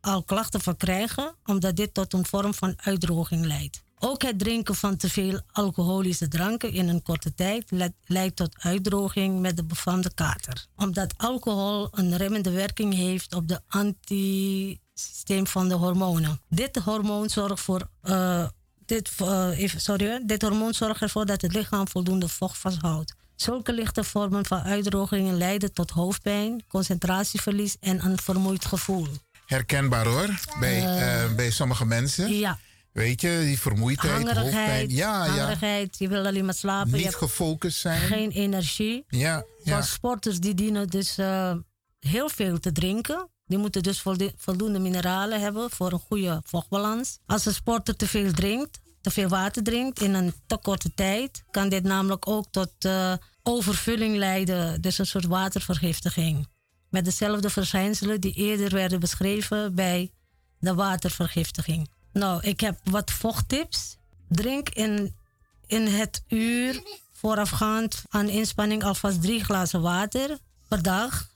al 0.00 0.22
klachten 0.22 0.60
van 0.60 0.76
krijgen, 0.76 1.34
omdat 1.44 1.76
dit 1.76 1.94
tot 1.94 2.12
een 2.12 2.26
vorm 2.26 2.54
van 2.54 2.72
uitdroging 2.76 3.44
leidt. 3.46 3.82
Ook 3.98 4.22
het 4.22 4.38
drinken 4.38 4.74
van 4.74 4.96
te 4.96 5.08
veel 5.10 5.40
alcoholische 5.52 6.28
dranken 6.28 6.72
in 6.72 6.88
een 6.88 7.02
korte 7.02 7.34
tijd 7.34 7.70
le- 7.70 7.92
leidt 8.04 8.36
tot 8.36 8.56
uitdroging 8.58 9.40
met 9.40 9.56
de 9.56 9.64
befaamde 9.64 10.14
kater. 10.14 10.66
Omdat 10.76 11.14
alcohol 11.16 11.88
een 11.90 12.16
remmende 12.16 12.50
werking 12.50 12.94
heeft 12.94 13.34
op 13.34 13.48
de 13.48 13.60
antisysteem 13.68 15.46
van 15.46 15.68
de 15.68 15.74
hormonen. 15.74 16.40
Dit 16.48 16.76
hormoon 16.76 17.28
zorgt 17.30 17.60
voor. 17.60 17.88
eh, 18.02 18.46
dit, 18.90 19.10
eh, 19.18 19.48
sorry, 19.76 20.22
dit 20.26 20.42
hormoon 20.42 20.74
zorgt 20.74 21.02
ervoor 21.02 21.26
dat 21.26 21.40
het 21.42 21.54
lichaam 21.54 21.88
voldoende 21.88 22.28
vocht 22.28 22.58
vasthoudt. 22.58 23.14
Zulke 23.36 23.72
lichte 23.72 24.04
vormen 24.04 24.46
van 24.46 24.60
uitdrogingen 24.62 25.36
leiden 25.36 25.72
tot 25.72 25.90
hoofdpijn, 25.90 26.64
concentratieverlies 26.68 27.76
en 27.80 28.04
een 28.04 28.18
vermoeid 28.18 28.64
gevoel. 28.64 29.06
Herkenbaar 29.46 30.06
hoor, 30.06 30.28
bij, 30.60 30.78
Eh, 30.84 31.24
eh, 31.24 31.34
bij 31.34 31.50
sommige 31.50 31.86
mensen. 31.86 32.32
Ja. 32.38 32.58
Weet 32.92 33.20
je, 33.20 33.40
die 33.44 33.58
vermoeidheid, 33.58 34.12
hoofdpijn. 34.12 34.36
Hangerigheid, 34.36 34.90
Ja, 34.92 35.24
ja. 35.24 35.30
hangerigheid, 35.30 35.98
je 35.98 36.08
wil 36.08 36.26
alleen 36.26 36.44
maar 36.44 36.54
slapen. 36.54 36.98
je 36.98 37.04
Niet 37.04 37.14
gefocust 37.14 37.78
zijn. 37.80 38.00
geen 38.00 38.30
energie. 38.30 39.04
Ja, 39.08 39.44
ja. 39.64 39.82
Sporters 39.82 40.38
die 40.40 40.54
dienen 40.54 40.86
dus 40.86 41.16
heel 41.98 42.28
veel 42.28 42.58
te 42.60 42.72
drinken. 42.72 43.28
Die 43.50 43.58
moeten 43.58 43.82
dus 43.82 44.02
voldoende 44.36 44.78
mineralen 44.78 45.40
hebben 45.40 45.70
voor 45.70 45.92
een 45.92 45.98
goede 45.98 46.40
vochtbalans. 46.44 47.18
Als 47.26 47.46
een 47.46 47.54
sporter 47.54 47.96
te 47.96 48.06
veel 48.06 48.32
drinkt, 48.32 48.80
te 49.00 49.10
veel 49.10 49.28
water 49.28 49.62
drinkt 49.62 50.00
in 50.00 50.14
een 50.14 50.34
te 50.46 50.56
korte 50.56 50.94
tijd, 50.94 51.44
kan 51.50 51.68
dit 51.68 51.82
namelijk 51.82 52.28
ook 52.28 52.46
tot 52.50 52.72
eh, 52.78 53.12
overvulling 53.42 54.16
leiden, 54.16 54.80
dus 54.80 54.98
een 54.98 55.06
soort 55.06 55.26
watervergiftiging. 55.26 56.48
Met 56.88 57.04
dezelfde 57.04 57.50
verschijnselen 57.50 58.20
die 58.20 58.32
eerder 58.32 58.70
werden 58.70 59.00
beschreven 59.00 59.74
bij 59.74 60.10
de 60.58 60.74
watervergiftiging. 60.74 61.88
Nou, 62.12 62.42
ik 62.42 62.60
heb 62.60 62.78
wat 62.84 63.10
vochttips. 63.10 63.96
Drink 64.28 64.68
in, 64.68 65.14
in 65.66 65.86
het 65.86 66.24
uur 66.28 66.82
voorafgaand 67.12 68.02
aan 68.08 68.28
inspanning 68.28 68.84
alvast 68.84 69.22
drie 69.22 69.44
glazen 69.44 69.80
water 69.80 70.38
per 70.68 70.82
dag. 70.82 71.29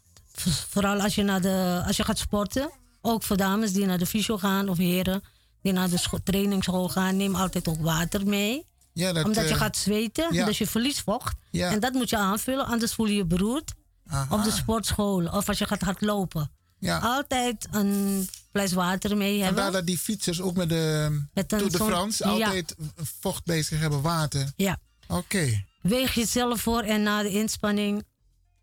Vooral 0.69 1.01
als 1.01 1.15
je, 1.15 1.23
naar 1.23 1.41
de, 1.41 1.83
als 1.87 1.97
je 1.97 2.05
gaat 2.05 2.19
sporten. 2.19 2.71
Ook 3.01 3.23
voor 3.23 3.37
dames 3.37 3.73
die 3.73 3.87
naar 3.87 3.99
de 3.99 4.07
fysio 4.07 4.39
gaan 4.39 4.69
of 4.69 4.77
heren 4.77 5.23
die 5.63 5.73
naar 5.73 5.91
de 5.91 5.99
scho- 5.99 6.19
trainingsschool 6.25 6.89
gaan, 6.89 7.17
neem 7.17 7.35
altijd 7.35 7.69
ook 7.69 7.81
water 7.81 8.27
mee. 8.27 8.67
Ja, 8.93 9.13
dat, 9.13 9.25
Omdat 9.25 9.45
je 9.49 9.55
eh, 9.55 9.61
gaat 9.61 9.77
zweten, 9.77 10.35
ja. 10.35 10.45
dus 10.45 10.59
je 10.59 10.67
verliest 10.67 11.01
vocht. 11.01 11.37
Ja. 11.51 11.71
En 11.71 11.81
dat 11.81 11.93
moet 11.93 12.11
je 12.11 12.17
aanvullen, 12.17 12.67
anders 12.67 12.95
voel 12.95 13.07
je 13.07 13.15
je 13.15 13.25
beroerd. 13.25 13.73
Aha. 14.07 14.37
Op 14.37 14.45
de 14.45 14.51
sportschool 14.51 15.27
of 15.27 15.49
als 15.49 15.59
je 15.59 15.67
gaat 15.67 15.81
hardlopen. 15.81 16.51
Ja. 16.79 16.99
Altijd 16.99 17.69
een 17.71 18.29
fles 18.51 18.73
water 18.73 19.17
mee 19.17 19.43
hebben. 19.43 19.55
Vandaar 19.63 19.73
dat 19.73 19.87
die 19.87 19.99
fietsers 19.99 20.41
ook 20.41 20.57
met 20.57 20.69
de 20.69 21.09
Met 21.35 21.53
een 21.53 21.59
Tour 21.59 21.73
de 21.73 21.79
France 21.85 22.25
altijd 22.25 22.75
vocht 23.21 23.45
bezig 23.45 23.81
hebben, 23.81 24.03
water. 24.03 24.53
Ja. 24.57 24.79
Oké. 25.09 25.65
Weeg 25.83 26.15
jezelf 26.15 26.61
voor 26.61 26.81
en 26.81 27.03
na 27.03 27.23
de 27.23 27.31
inspanning 27.31 28.05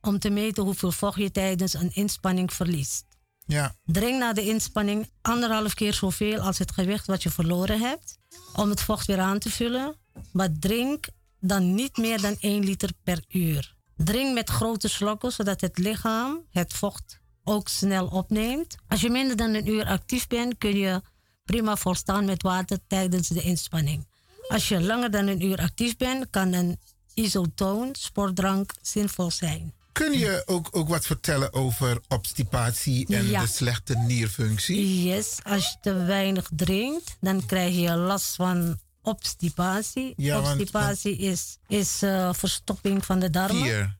om 0.01 0.19
te 0.19 0.29
meten 0.29 0.63
hoeveel 0.63 0.91
vocht 0.91 1.17
je 1.17 1.31
tijdens 1.31 1.73
een 1.73 1.93
inspanning 1.93 2.53
verliest. 2.53 3.05
Ja. 3.45 3.75
Drink 3.85 4.19
na 4.19 4.33
de 4.33 4.47
inspanning 4.47 5.09
anderhalf 5.21 5.73
keer 5.73 5.93
zoveel 5.93 6.39
als 6.39 6.57
het 6.57 6.71
gewicht 6.71 7.07
wat 7.07 7.23
je 7.23 7.29
verloren 7.29 7.79
hebt. 7.79 8.17
Om 8.55 8.69
het 8.69 8.81
vocht 8.81 9.07
weer 9.07 9.19
aan 9.19 9.39
te 9.39 9.49
vullen. 9.49 9.95
Maar 10.31 10.49
drink 10.59 11.07
dan 11.39 11.75
niet 11.75 11.97
meer 11.97 12.21
dan 12.21 12.37
1 12.39 12.63
liter 12.63 12.89
per 13.03 13.23
uur. 13.27 13.75
Drink 13.95 14.33
met 14.33 14.49
grote 14.49 14.87
slokken 14.87 15.31
zodat 15.31 15.61
het 15.61 15.77
lichaam 15.77 16.45
het 16.49 16.73
vocht 16.73 17.19
ook 17.43 17.67
snel 17.67 18.07
opneemt. 18.07 18.75
Als 18.87 19.01
je 19.01 19.09
minder 19.09 19.35
dan 19.35 19.53
een 19.53 19.67
uur 19.67 19.85
actief 19.85 20.27
bent, 20.27 20.57
kun 20.57 20.77
je 20.77 21.01
prima 21.43 21.75
volstaan 21.75 22.25
met 22.25 22.43
water 22.43 22.77
tijdens 22.87 23.27
de 23.27 23.41
inspanning. 23.41 24.07
Als 24.47 24.67
je 24.67 24.81
langer 24.81 25.11
dan 25.11 25.27
een 25.27 25.45
uur 25.45 25.57
actief 25.57 25.97
bent, 25.97 26.29
kan 26.29 26.53
een 26.53 26.79
isotoon, 27.13 27.89
sportdrank, 27.91 28.73
zinvol 28.81 29.31
zijn. 29.31 29.73
Kun 29.91 30.17
je 30.19 30.43
ook, 30.45 30.67
ook 30.71 30.87
wat 30.89 31.05
vertellen 31.05 31.53
over 31.53 31.99
obstipatie 32.07 33.07
en 33.15 33.27
Ja. 33.27 33.41
de 33.41 33.47
slechte 33.47 33.95
nierfunctie? 33.97 35.03
Yes, 35.03 35.37
als 35.43 35.69
je 35.69 35.75
te 35.81 35.93
weinig 35.93 36.49
drinkt, 36.55 37.17
dan 37.19 37.45
krijg 37.45 37.75
je 37.75 37.95
last 37.95 38.35
van 38.35 38.79
obstipatie. 39.01 40.13
Ja, 40.17 40.41
want- 40.41 40.47
obstipatie 40.59 41.17
is, 41.17 41.57
is 41.67 42.01
eh, 42.01 42.33
verstopping 42.33 43.05
van 43.05 43.19
de 43.19 43.29
darmen. 43.29 43.63
Hier. 43.63 43.97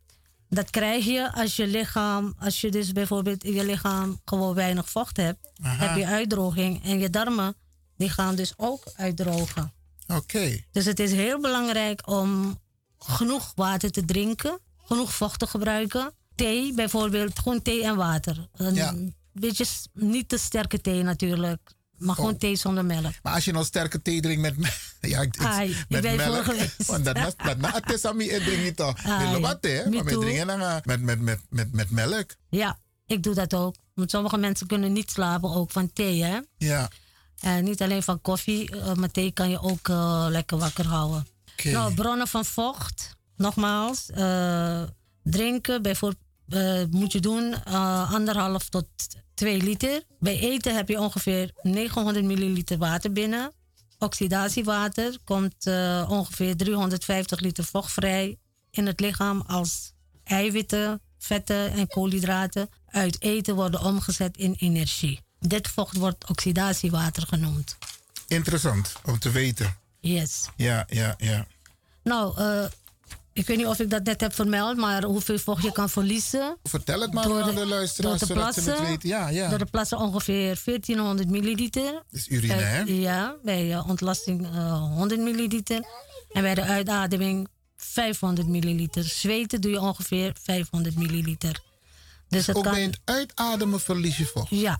Dat 0.49 0.69
krijg 0.69 1.05
je 1.05 1.33
als 1.33 1.55
je 1.55 1.67
lichaam, 1.67 2.33
als 2.39 2.61
je 2.61 2.71
dus 2.71 2.91
bijvoorbeeld 2.91 3.43
in 3.43 3.53
je 3.53 3.65
lichaam 3.65 4.21
gewoon 4.25 4.53
weinig 4.53 4.89
vocht 4.89 5.17
hebt, 5.17 5.51
Aha. 5.61 5.87
heb 5.87 5.97
je 5.97 6.05
uitdroging. 6.05 6.83
En 6.83 6.99
je 6.99 7.09
darmen, 7.09 7.55
die 7.97 8.09
gaan 8.09 8.35
dus 8.35 8.53
ook 8.57 8.83
uitdrogen. 8.95 9.73
Oké. 10.07 10.63
Dus 10.71 10.85
het 10.85 10.99
is 10.99 11.11
heel 11.11 11.41
belangrijk 11.41 12.07
om 12.09 12.59
genoeg 12.99 13.51
water 13.55 13.91
te 13.91 14.05
drinken, 14.05 14.59
genoeg 14.91 15.13
vocht 15.13 15.39
te 15.39 15.47
gebruiken. 15.47 16.13
Thee 16.35 16.73
bijvoorbeeld, 16.73 17.39
gewoon 17.39 17.61
thee 17.61 17.83
en 17.83 17.95
water. 17.95 18.47
Een 18.55 18.73
Ja. 18.75 18.95
beetje 19.33 19.65
niet 19.93 20.29
te 20.29 20.37
sterke 20.37 20.81
thee 20.81 21.03
natuurlijk, 21.03 21.59
maar 21.97 22.15
gewoon 22.15 22.31
Oh. 22.33 22.39
thee 22.39 22.55
zonder 22.55 22.85
melk. 22.85 23.13
Maar 23.23 23.33
als 23.33 23.45
je 23.45 23.51
nou 23.51 23.65
sterke 23.65 24.01
thee 24.01 24.21
drinkt 24.21 24.41
met, 24.41 24.57
me- 24.57 24.73
ja, 25.09 25.21
ik, 25.21 25.37
Ai, 25.37 25.69
ik 25.69 25.85
met 25.89 26.01
ben 26.01 26.15
melk, 26.15 26.45
want 26.85 27.05
dat 27.05 27.15
na- 27.15 27.31
dat 27.43 27.57
na 27.57 27.71
het 27.73 27.91
is 27.91 28.05
aan 28.05 28.17
mij, 28.17 28.25
ik 28.25 28.43
drink 28.43 28.63
niet 28.63 28.75
toch. 28.75 29.01
Wil 29.01 29.39
wat 29.39 29.57
hè? 29.61 29.89
Maar 29.89 30.03
we 30.03 30.17
drinken 30.17 30.47
dan 30.47 30.61
eh, 30.61 30.75
met, 30.83 31.01
met, 31.01 31.19
met, 31.21 31.39
met, 31.49 31.71
met 31.71 31.89
melk. 31.89 32.35
Ja, 32.49 32.77
ik 33.05 33.23
doe 33.23 33.33
dat 33.33 33.53
ook. 33.53 33.75
Want 33.93 34.09
sommige 34.09 34.37
mensen 34.37 34.67
kunnen 34.67 34.93
niet 34.93 35.11
slapen 35.11 35.53
ook 35.53 35.71
van 35.71 35.93
thee, 35.93 36.23
hè? 36.23 36.39
Ja. 36.57 36.89
En 37.39 37.63
niet 37.63 37.81
alleen 37.81 38.03
van 38.03 38.21
koffie, 38.21 38.69
eh, 38.79 38.93
maar 38.93 39.11
thee 39.11 39.31
kan 39.31 39.49
je 39.49 39.61
ook 39.61 39.89
eh, 39.89 40.25
lekker 40.29 40.57
wakker 40.57 40.85
houden. 40.87 41.27
Nou, 41.63 41.93
bronnen 41.93 42.27
van 42.27 42.45
vocht. 42.45 43.15
Nogmaals, 43.41 44.09
eh, 44.09 44.83
drinken 45.23 45.81
bijvoorbeeld 45.81 46.23
eh, 46.47 46.83
moet 46.89 47.11
je 47.11 47.19
doen 47.19 47.53
eh, 47.53 48.13
anderhalf 48.13 48.69
tot 48.69 48.87
2 49.33 49.61
liter. 49.61 50.03
Bij 50.19 50.39
eten 50.39 50.75
heb 50.75 50.87
je 50.87 50.99
ongeveer 50.99 51.51
900 51.61 52.25
milliliter 52.25 52.77
water 52.77 53.11
binnen. 53.11 53.51
Oxidatiewater 53.99 55.17
komt 55.23 55.67
ongeveer 56.07 56.57
350 56.57 57.39
liter 57.39 57.63
vocht 57.63 57.91
vrij 57.91 58.37
in 58.71 58.85
het 58.85 58.99
lichaam 58.99 59.43
als 59.47 59.93
eiwitten, 60.23 61.01
vetten 61.17 61.71
en 61.71 61.87
koolhydraten 61.87 62.69
uit 62.85 63.21
eten 63.21 63.55
worden 63.55 63.81
omgezet 63.81 64.37
in 64.37 64.55
energie. 64.57 65.19
Dit 65.39 65.67
vocht 65.67 65.97
wordt 65.97 66.29
oxidatiewater 66.29 67.27
genoemd. 67.27 67.77
Interessant 68.27 68.93
om 69.05 69.19
te 69.19 69.31
weten. 69.31 69.77
Yes. 69.99 70.49
Ja, 70.55 70.85
ja, 70.89 71.15
ja. 71.17 71.47
Nou, 72.03 72.37
eh, 72.37 72.65
ik 73.33 73.47
weet 73.47 73.57
niet 73.57 73.65
of 73.65 73.79
ik 73.79 73.89
dat 73.89 74.03
net 74.03 74.21
heb 74.21 74.33
vermeld, 74.33 74.77
maar 74.77 75.03
hoeveel 75.03 75.37
vocht 75.39 75.63
je 75.63 75.71
kan 75.71 75.89
verliezen. 75.89 76.57
Vertel 76.63 76.99
het 77.01 77.13
maar 77.13 77.23
Door 77.23 77.41
aan 77.41 77.47
de- 77.47 77.53
de 77.53 77.59
Door 77.59 77.65
luisteraars, 77.67 78.19
te 78.19 78.25
zodat 78.25 78.53
ze 78.53 78.59
het 78.59 78.69
plassen, 78.69 78.87
weten. 78.87 79.09
Ja, 79.09 79.27
ja. 79.29 79.49
door 79.49 79.57
de 79.57 79.65
plassen 79.65 79.97
ongeveer 79.97 80.61
1400 80.65 81.29
milliliter. 81.29 81.91
Dat 81.91 82.03
is 82.11 82.27
urine, 82.29 82.55
Bij- 82.55 82.63
hè? 82.63 82.81
Ja, 82.81 83.35
bij 83.43 83.71
eh, 83.73 83.89
ontlasting 83.89 84.45
eh, 84.47 84.81
100 84.93 85.21
milliliter. 85.21 85.85
En 86.31 86.41
bij 86.41 86.55
de 86.55 86.63
uitademing 86.63 87.47
500 87.77 88.47
milliliter. 88.47 89.03
Zweten 89.03 89.61
doe 89.61 89.71
je 89.71 89.79
ongeveer 89.81 90.35
500 90.43 90.95
milliliter. 90.95 91.59
Dus 92.29 92.47
het 92.47 92.55
Ook 92.55 92.63
kan... 92.63 92.71
bij 92.73 92.81
het 92.83 92.99
uitademen 93.05 93.79
verlies 93.79 94.17
je 94.17 94.25
vocht. 94.25 94.49
Ja. 94.49 94.79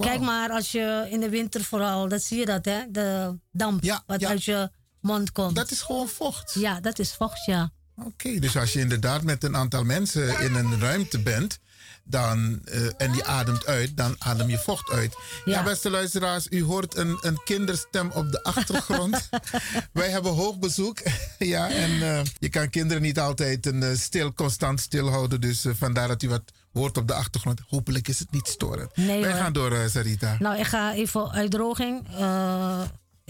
Kijk 0.00 0.20
maar 0.20 0.50
als 0.50 0.72
je 0.72 1.06
in 1.10 1.20
de 1.20 1.28
winter 1.28 1.64
vooral, 1.64 2.08
dat 2.08 2.22
zie 2.22 2.38
je 2.38 2.44
dat 2.46 2.64
hè, 2.64 2.80
de 2.90 3.38
damp 3.52 3.84
wat 4.06 4.20
ja. 4.20 4.28
uit 4.28 4.44
je 4.44 4.70
mond 5.00 5.32
komt. 5.32 5.56
Dat 5.56 5.70
is 5.70 5.80
gewoon 5.80 6.08
vocht. 6.08 6.54
Ja, 6.54 6.80
dat 6.80 6.98
is 6.98 7.12
vocht, 7.12 7.44
ja. 7.44 7.70
Oké, 8.06 8.38
dus 8.38 8.56
als 8.56 8.72
je 8.72 8.80
inderdaad 8.80 9.22
met 9.22 9.44
een 9.44 9.56
aantal 9.56 9.84
mensen 9.84 10.40
in 10.40 10.54
een 10.54 10.80
ruimte 10.80 11.18
bent 11.20 11.58
dan, 12.04 12.60
eh, 12.64 12.80
en 12.96 13.12
die 13.12 13.24
ademt 13.24 13.66
uit, 13.66 13.96
dan 13.96 14.16
adem 14.18 14.48
je 14.48 14.58
vocht 14.58 14.90
uit. 14.90 15.14
Ja, 15.44 15.52
Ja. 15.52 15.62
beste 15.62 15.90
luisteraars, 15.90 16.46
u 16.50 16.62
hoort 16.64 16.96
een, 16.96 17.18
een 17.20 17.40
kinderstem 17.44 18.10
op 18.10 18.30
de 18.30 18.42
achtergrond. 18.42 19.28
Wij 19.92 20.08
hebben 20.08 20.32
hoog 20.32 20.58
bezoek. 20.58 20.98
ja, 21.38 21.70
en 21.70 21.90
eh, 22.02 22.20
je 22.38 22.48
kan 22.48 22.70
kinderen 22.70 23.02
niet 23.02 23.18
altijd 23.18 23.66
een, 23.66 23.82
eh, 23.82 23.94
stil, 23.96 24.32
constant 24.32 24.80
stilhouden. 24.80 25.40
Dus 25.40 25.64
vandaar 25.78 26.08
dat 26.08 26.22
u 26.22 26.28
wat 26.28 26.42
hoort 26.72 26.96
op 26.96 27.06
de 27.08 27.14
achtergrond. 27.14 27.60
Hopelijk 27.68 28.08
is 28.08 28.18
het 28.18 28.30
niet 28.30 28.46
storend. 28.46 28.96
Nee, 28.96 29.20
Wij 29.20 29.30
hoor. 29.30 29.40
gaan 29.40 29.52
door, 29.52 29.76
Sarita. 29.90 30.36
Nou, 30.38 30.58
ik 30.58 30.66
ga 30.66 30.94
even 30.94 31.32
uitdroging 31.32 32.06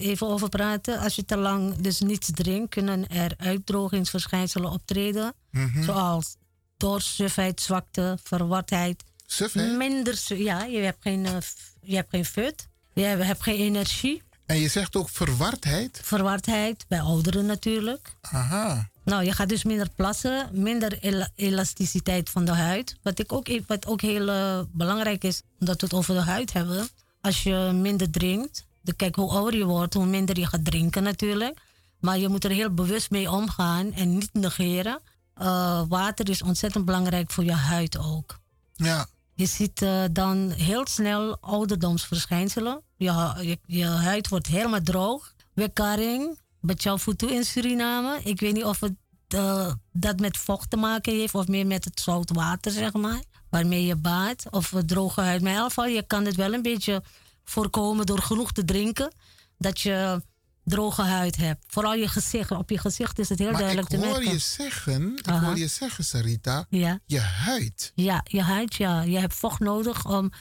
even 0.01 0.27
over 0.27 0.49
praten. 0.49 0.99
Als 0.99 1.15
je 1.15 1.25
te 1.25 1.37
lang 1.37 1.75
dus 1.75 1.99
niets 1.99 2.29
drinkt, 2.33 2.69
kunnen 2.69 3.07
er 3.07 3.33
uitdrogingsverschijnselen 3.37 4.71
optreden. 4.71 5.33
Mhm. 5.51 5.83
Zoals 5.83 6.35
dorst, 6.77 7.07
sufheid, 7.07 7.61
zwakte, 7.61 8.17
verwardheid. 8.23 9.03
Sufheid? 9.25 9.77
Minder, 9.77 10.19
ja, 10.27 10.63
je 10.63 10.77
hebt 10.77 11.01
geen, 11.01 11.25
eh, 11.25 11.35
je 11.81 11.95
hebt 11.95 12.09
geen 12.09 12.25
fut. 12.25 12.67
Je 12.93 13.01
hebt, 13.03 13.43
geen 13.43 13.57
energie. 13.57 14.21
En 14.45 14.59
je 14.59 14.67
zegt 14.67 14.95
ook 14.95 15.09
verwardheid? 15.09 15.99
Verwardheid, 16.03 16.85
bij 16.87 17.01
ouderen 17.01 17.45
natuurlijk. 17.45 18.15
Aha. 18.21 18.89
Nou, 19.03 19.23
je 19.23 19.31
gaat 19.31 19.49
dus 19.49 19.63
minder 19.63 19.89
plassen, 19.95 20.49
minder 20.51 20.97
ela- 21.01 21.29
elasticiteit 21.35 22.29
van 22.29 22.45
de 22.45 22.51
huid. 22.51 22.95
Wat, 23.01 23.19
ik 23.19 23.33
ook, 23.33 23.47
wat 23.67 23.85
ook 23.85 24.01
heel 24.01 24.29
eh, 24.29 24.59
belangrijk 24.71 25.23
is, 25.23 25.41
omdat 25.59 25.81
we 25.81 25.87
het 25.87 25.95
over 25.95 26.13
de 26.15 26.21
huid 26.21 26.53
hebben. 26.53 26.87
Als 27.21 27.43
je 27.43 27.71
minder 27.73 28.09
drinkt, 28.09 28.65
de, 28.81 28.93
kijk 28.93 29.15
hoe 29.15 29.29
ouder 29.29 29.59
je 29.59 29.65
wordt, 29.65 29.93
hoe 29.93 30.05
minder 30.05 30.39
je 30.39 30.45
gaat 30.45 30.65
drinken 30.65 31.03
natuurlijk. 31.03 31.59
Maar 31.99 32.17
je 32.17 32.27
moet 32.27 32.43
er 32.43 32.51
heel 32.51 32.73
bewust 32.73 33.09
mee 33.09 33.31
omgaan 33.31 33.93
en 33.93 34.13
niet 34.13 34.29
negeren. 34.33 34.99
Eh, 35.33 35.81
water 35.87 36.29
is 36.29 36.41
ontzettend 36.41 36.85
belangrijk 36.85 37.31
voor 37.31 37.43
je 37.43 37.53
huid 37.53 37.97
ook. 37.97 38.39
Ja. 38.73 39.07
Je 39.33 39.45
ziet 39.45 39.81
eh, 39.81 40.03
dan 40.11 40.49
heel 40.49 40.87
snel 40.87 41.37
ouderdomsverschijnselen. 41.39 42.81
Je, 42.97 43.33
je, 43.41 43.59
je 43.65 43.85
huid 43.85 44.27
wordt 44.27 44.47
helemaal 44.47 44.81
droog. 44.81 45.33
Wekkaring, 45.53 46.39
Batjaufutu 46.59 47.27
in 47.27 47.43
Suriname. 47.43 48.19
Ik 48.23 48.39
weet 48.39 48.53
niet 48.53 48.63
of 48.63 48.79
het 48.79 48.93
eh, 49.27 49.71
dat 49.91 50.19
met 50.19 50.37
vocht 50.37 50.69
te 50.69 50.77
maken 50.77 51.13
heeft 51.13 51.35
of 51.35 51.47
meer 51.47 51.67
met 51.67 51.85
het 51.85 51.99
zout 51.99 52.31
water, 52.31 52.71
zeg 52.71 52.93
maar. 52.93 53.23
Waarmee 53.49 53.85
je 53.85 53.95
baat. 53.95 54.45
Of 54.49 54.73
droge 54.85 55.21
huid. 55.21 55.41
Maar 55.41 55.49
in 55.49 55.55
ieder 55.55 55.71
geval, 55.71 55.85
je 55.85 56.03
kan 56.07 56.25
het 56.25 56.35
wel 56.35 56.53
een 56.53 56.61
beetje 56.61 57.03
voorkomen 57.51 58.05
door 58.05 58.21
genoeg 58.21 58.51
te 58.51 58.65
drinken. 58.65 59.13
Dat 59.57 59.79
je 59.81 60.21
droge 60.63 61.01
huid 61.01 61.35
hebt. 61.37 61.63
Vooral 61.67 61.93
je 61.93 62.07
gezicht. 62.07 62.51
Op 62.51 62.69
je 62.69 62.77
gezicht 62.77 63.19
is 63.19 63.29
het 63.29 63.39
heel 63.39 63.51
Maar 63.51 63.61
ik 63.61 63.65
duidelijk 63.67 63.89
te 63.89 63.97
hoor 64.07 64.15
merken. 64.15 64.31
je 64.31 64.37
zeggen, 64.39 65.13
ik 65.17 65.27
Aha. 65.27 65.45
hoor 65.45 65.57
je 65.57 65.67
zeggen, 65.67 66.03
Sarita, 66.03 66.65
Ja. 66.69 66.99
je 67.05 67.19
huid. 67.19 67.91
Ja, 67.95 68.21
je 68.27 68.41
huid, 68.41 68.75
ja. 68.75 69.01
Je 69.01 69.17
hebt 69.19 69.33
vocht 69.33 69.59
nodig 69.59 70.05
om. 70.05 70.31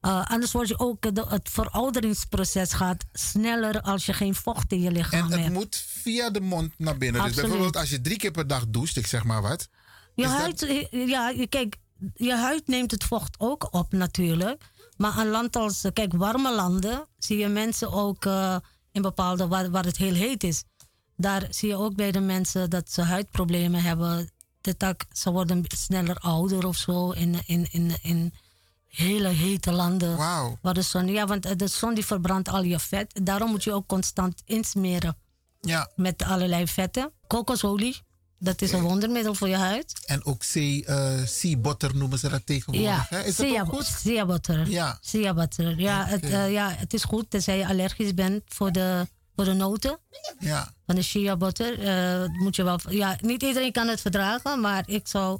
eh, 0.00 0.24
anders 0.26 0.52
word 0.52 0.68
je 0.68 0.78
ook. 0.78 1.04
eh, 1.04 1.12
de- 1.12 1.26
het 1.28 1.48
verouderingsproces 1.96 2.72
gaat 2.72 3.04
sneller 3.12 3.80
als 3.80 4.06
je 4.06 4.12
geen 4.12 4.34
vocht 4.34 4.72
in 4.72 4.80
je 4.80 4.90
lichaam 4.90 5.24
En 5.24 5.30
het 5.32 5.40
hebt. 5.40 5.52
moet 5.52 5.84
via 5.88 6.30
de 6.30 6.40
mond 6.40 6.72
naar 6.78 6.98
binnen. 6.98 7.20
Dus 7.20 7.30
Absoluut. 7.30 7.50
bijvoorbeeld 7.50 7.76
als 7.82 7.90
je 7.90 8.00
drie 8.00 8.16
keer 8.16 8.30
per 8.30 8.46
dag 8.46 8.64
doucht, 8.68 8.96
ik 8.96 9.06
zeg 9.06 9.24
maar 9.24 9.42
wat. 9.42 9.68
Je 10.14 10.22
is 10.24 10.28
dat- 10.30 10.38
huid, 10.38 10.62
eh, 10.62 11.08
ja, 11.08 11.28
je- 11.28 11.46
kijk, 11.46 11.76
je 12.14 12.34
huid 12.36 12.66
neemt 12.66 12.90
het 12.90 13.04
vocht 13.04 13.34
ook 13.38 13.68
op 13.74 13.92
natuurlijk. 13.92 14.62
Maar 15.02 15.18
een 15.18 15.28
land 15.30 15.56
als, 15.56 15.84
kijk, 15.92 16.12
warme 16.12 16.54
landen 16.54 17.06
zie 17.18 17.38
je 17.38 17.48
mensen 17.48 17.92
ook 17.92 18.24
eh, 18.24 18.56
in 18.92 19.02
bepaalde, 19.02 19.48
waar, 19.48 19.70
waar 19.70 19.84
het 19.84 19.96
heel 19.96 20.14
heet 20.14 20.44
is. 20.44 20.64
Daar 21.16 21.46
zie 21.50 21.68
je 21.68 21.76
ook 21.76 21.94
bij 21.94 22.12
de 22.12 22.20
mensen 22.20 22.70
dat 22.70 22.90
ze 22.90 23.02
huidproblemen 23.02 23.82
hebben. 23.82 24.30
De 24.60 24.76
tak, 24.76 25.04
ze 25.12 25.30
worden 25.30 25.64
sneller 25.76 26.16
ouder 26.16 26.66
of 26.66 26.76
zo 26.76 27.10
in, 27.10 27.40
in, 27.46 27.66
in, 27.70 27.92
in 28.02 28.34
hele 28.88 29.28
hete 29.28 29.72
landen. 29.72 30.16
Wauw. 30.16 30.58
Waar 30.62 30.74
de 30.74 30.82
zon, 30.82 31.06
ja, 31.06 31.26
want 31.26 31.46
eh, 31.46 31.56
de 31.56 31.66
zon 31.66 31.94
die 31.94 32.06
verbrandt 32.06 32.48
al 32.48 32.62
je 32.62 32.78
vet. 32.78 33.20
Daarom 33.22 33.50
moet 33.50 33.64
je 33.64 33.72
ook 33.72 33.86
constant 33.86 34.42
insmeren 34.44 35.16
Ja. 35.60 35.90
met 35.96 36.22
allerlei 36.22 36.66
vetten. 36.68 37.12
Kokosolie, 37.26 38.00
dat 38.42 38.62
is 38.62 38.72
een 38.72 38.82
wondermiddel 38.82 39.34
voor 39.34 39.48
je 39.48 39.56
huid. 39.56 40.02
En 40.06 40.24
ook 40.24 40.42
sea, 40.42 40.80
eh, 40.80 41.92
noemen 41.94 42.18
ze 42.18 42.28
dat 42.28 42.46
tegenwoordig. 42.46 42.90
Ja, 42.90 43.06
hè? 43.08 43.22
Is 43.22 43.36
dat 43.36 43.46
sea, 43.46 43.60
ook 43.62 43.68
goed? 43.68 43.84
sea 43.86 44.26
butter. 44.26 44.68
Ja. 44.70 44.98
Sea 45.00 45.34
butter. 45.34 45.80
Ja, 45.80 46.04
het, 46.06 46.24
eh, 46.24 46.52
ja, 46.52 46.70
het 46.70 46.94
is 46.94 47.04
goed 47.04 47.30
tenzij 47.30 47.58
je 47.58 47.66
allergisch 47.66 48.14
bent 48.14 48.42
voor 48.46 48.72
de, 48.72 49.06
voor 49.36 49.44
de 49.44 49.52
noten 49.52 49.98
Ja. 50.38 50.72
van 50.86 50.94
de 50.94 51.02
shea 51.02 51.36
butter. 51.36 51.78
eh, 51.82 52.28
moet 52.28 52.56
je 52.56 52.62
wel, 52.62 52.78
ja, 52.88 53.16
niet 53.20 53.42
iedereen 53.42 53.72
kan 53.72 53.88
het 53.88 54.00
verdragen, 54.00 54.60
maar 54.60 54.82
ik 54.86 55.08
zou 55.08 55.38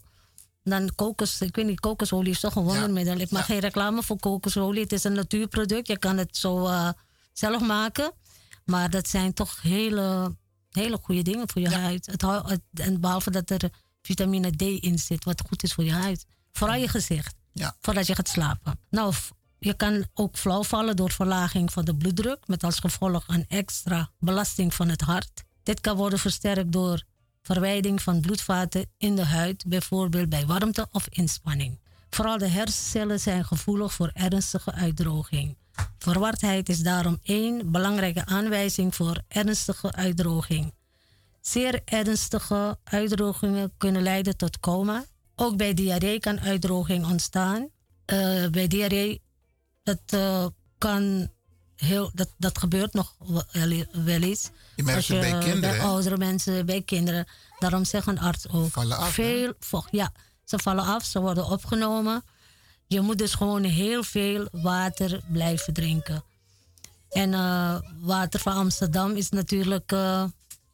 dan 0.64 0.94
kokos, 0.94 1.40
ik 1.40 1.56
weet 1.56 1.66
niet, 1.66 1.80
kokosolie 1.80 2.30
is 2.32 2.40
toch 2.40 2.54
een 2.56 2.62
wondermiddel. 2.62 3.16
Ik 3.20 3.30
maak 3.30 3.44
geen 3.44 3.58
reclame 3.58 4.02
voor 4.02 4.18
kokosolie. 4.18 4.82
Het 4.82 4.92
is 4.92 5.04
een 5.04 5.12
natuurproduct. 5.12 5.86
Je 5.86 5.98
kan 5.98 6.18
het 6.18 6.36
zo 6.36 6.68
zelf 7.32 7.62
maken. 7.62 8.12
Maar 8.64 8.90
dat 8.90 9.08
zijn 9.08 9.32
toch 9.32 9.62
hele, 9.62 10.36
hele 10.72 10.98
goede 11.02 11.22
dingen 11.22 11.48
voor 11.48 11.62
je 11.62 11.70
huid. 11.74 12.06
Het, 12.06 12.22
het- 12.22 12.60
en 12.74 13.00
behalve 13.00 13.30
dat 13.30 13.50
er 13.50 13.70
vitamine 14.02 14.50
D 14.50 14.62
in 14.62 14.98
zit, 14.98 15.24
wat 15.24 15.42
goed 15.48 15.62
is 15.62 15.72
voor 15.72 15.84
je 15.84 15.92
huid. 15.92 16.26
Vooral 16.52 16.76
je 16.76 16.88
gezicht. 16.88 17.34
Ja. 17.52 17.76
Voordat 17.80 18.06
je 18.06 18.14
gaat 18.14 18.28
slapen. 18.28 18.80
Nou, 18.90 19.14
je 19.58 19.74
kan 19.74 20.06
ook 20.14 20.36
flauw 20.36 20.62
vallen 20.64 20.96
door 20.96 21.10
verlaging 21.10 21.72
van 21.72 21.84
de 21.84 21.96
bloeddruk. 21.96 22.46
Met 22.46 22.64
als 22.64 22.78
gevolg 22.78 23.24
een 23.28 23.44
extra 23.48 24.10
belasting 24.18 24.74
van 24.74 24.88
het 24.88 25.00
hart. 25.00 25.42
Dit 25.62 25.80
kan 25.80 25.96
worden 25.96 26.18
versterkt 26.18 26.72
door 26.72 27.02
verwijding 27.42 28.02
van 28.02 28.20
bloedvaten 28.20 28.90
in 28.98 29.16
de 29.16 29.24
huid, 29.24 29.64
bijvoorbeeld 29.66 30.28
bij 30.28 30.46
warmte 30.46 30.86
of 30.90 31.06
inspanning. 31.08 31.80
Vooral 32.10 32.38
de 32.38 32.48
hersencellen 32.48 33.20
zijn 33.20 33.44
gevoelig 33.44 33.92
voor 33.92 34.10
ernstige 34.12 34.72
uitdroging. 34.72 35.56
Verwardheid 35.98 36.68
is 36.68 36.78
daarom 36.78 37.18
één 37.22 37.70
belangrijke 37.70 38.26
aanwijzing 38.26 38.94
voor 38.94 39.22
ernstige 39.28 39.92
uitdroging. 39.92 40.74
Zeer 41.40 41.80
ernstige 41.84 42.78
uitdrogingen 42.84 43.72
kunnen 43.78 44.02
leiden 44.02 44.36
tot 44.36 44.60
coma. 44.60 45.04
Ook 45.34 45.56
bij 45.56 45.74
diarree 45.74 46.20
kan 46.20 46.40
uitdroging 46.40 47.06
ontstaan. 47.06 47.68
Eh, 48.04 48.46
bij 48.50 48.66
diarree, 48.66 49.20
dat 49.82 50.00
eh, 50.06 50.46
kan 50.78 51.30
heel, 51.76 52.10
dat, 52.14 52.28
dat 52.36 52.58
gebeurt 52.58 52.92
nog 52.92 53.16
wel, 53.92 54.20
eens. 54.20 54.50
Je 54.76 54.82
merkt 54.82 55.08
bij 55.08 55.38
kinderen, 55.38 55.60
Bij 55.60 55.80
oudere 55.80 56.16
mensen, 56.16 56.66
bij 56.66 56.82
kinderen. 56.82 57.26
Daarom 57.58 57.84
zeggen 57.84 58.12
een 58.16 58.22
arts 58.22 58.48
ook. 58.48 58.70
Vallen 58.70 58.96
af, 58.96 59.06
hè? 59.06 59.12
veel 59.12 59.52
vocht. 59.58 59.88
Ja, 59.92 60.12
ze 60.44 60.58
vallen 60.58 60.84
af, 60.84 61.04
ze 61.04 61.20
worden 61.20 61.46
opgenomen. 61.46 62.22
Je 62.92 63.00
moet 63.00 63.18
dus 63.18 63.34
gewoon 63.34 63.64
heel 63.64 64.02
veel 64.02 64.48
water 64.50 65.20
blijven 65.28 65.72
drinken. 65.72 66.24
En 67.10 67.34
eh, 67.34 67.76
water 68.00 68.40
van 68.40 68.52
Amsterdam 68.52 69.16
is 69.16 69.28
natuurlijk 69.28 69.92
eh, 69.92 70.24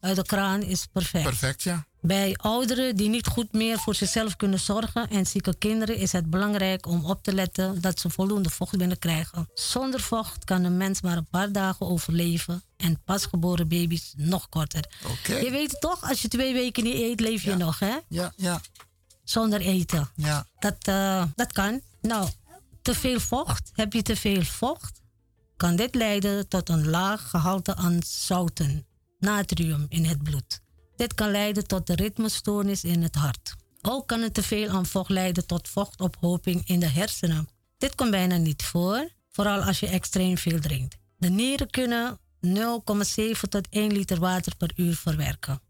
uit 0.01 0.17
de 0.17 0.23
kraan 0.23 0.63
is 0.63 0.87
perfect. 0.93 1.25
Perfect, 1.25 1.63
ja. 1.63 1.87
Bij 2.01 2.37
ouderen 2.37 2.97
die 2.97 3.09
niet 3.09 3.27
goed 3.27 3.53
meer 3.53 3.79
voor 3.79 3.95
zichzelf 3.95 4.37
kunnen 4.37 4.61
zorgen 4.61 5.09
en 5.11 5.27
zieke 5.27 5.59
kinderen 5.59 5.97
is 5.97 6.13
het 6.13 6.31
belangrijk 6.31 6.87
om 6.87 7.05
op 7.05 7.23
te 7.23 7.33
letten 7.33 7.81
dat 7.81 8.01
ze 8.01 8.11
voldoende 8.11 8.51
vocht 8.51 8.77
binnenkrijgen. 8.77 9.49
Zonder 9.55 10.01
vocht 10.01 10.45
kan 10.45 10.65
een 10.65 10.77
mens 10.77 11.01
maar 11.01 11.17
een 11.17 11.29
paar 11.31 11.53
dagen 11.53 11.87
overleven 11.87 12.63
en 12.77 13.03
pasgeboren 13.05 13.69
baby's 13.69 14.13
nog 14.17 14.49
korter. 14.49 14.85
Oké. 15.11 15.37
Je 15.37 15.51
weet 15.51 15.81
toch, 15.81 16.09
als 16.09 16.23
je 16.23 16.29
twee 16.29 16.53
weken 16.53 16.85
niet 16.85 16.95
eet, 16.95 17.21
leef 17.21 17.43
je 17.43 17.57
nog, 17.57 17.79
hè? 17.79 17.97
Ja, 18.09 18.33
ja. 18.37 18.61
Zonder 19.25 19.61
eten. 19.61 20.09
Ja. 20.15 20.47
Dat, 20.59 20.77
eh, 20.81 21.25
dat 21.35 21.53
kan. 21.53 21.81
Nou, 22.01 22.29
te 22.83 22.95
veel 22.95 23.21
vocht. 23.21 23.71
Heb 23.73 23.93
je 23.93 24.03
te 24.03 24.17
veel 24.17 24.43
vocht? 24.43 25.01
Kan 25.57 25.77
dit 25.77 25.95
leiden 25.95 26.49
tot 26.49 26.69
een 26.69 26.89
laag 26.89 27.31
gehalte 27.31 27.75
aan 27.75 27.99
zouten, 28.07 28.87
natrium 29.19 29.87
in 29.89 30.05
het 30.05 30.23
bloed. 30.23 30.61
Dit 30.97 31.15
kan 31.15 31.31
leiden 31.31 31.67
tot 31.67 31.87
de 31.87 31.95
ritmestoornis 31.95 32.85
in 32.85 33.03
het 33.03 33.15
hart. 33.15 33.55
Ook 33.83 34.07
kan 34.07 34.21
het 34.21 34.35
te 34.35 34.43
veel 34.43 34.69
aan 34.69 34.87
vocht 34.87 35.11
leiden 35.11 35.47
tot 35.47 35.69
vochtophoping 35.69 36.67
in 36.67 36.81
de 36.81 36.89
hersenen. 36.89 37.49
Dit 37.79 37.95
komt 37.95 38.11
bijna 38.11 38.37
niet 38.37 38.63
voor, 38.63 39.09
vooral 39.31 39.61
als 39.63 39.81
je 39.81 39.87
extreem 39.87 40.39
veel 40.39 40.61
drinkt. 40.61 40.97
De 41.17 41.29
nieren 41.29 41.71
kunnen 41.71 42.19
0,7 42.47 42.51
tot 43.49 43.69
1 43.71 43.93
liter 43.93 44.19
water 44.21 44.57
per 44.57 44.71
uur 44.77 44.97
verwerken. 44.97 45.61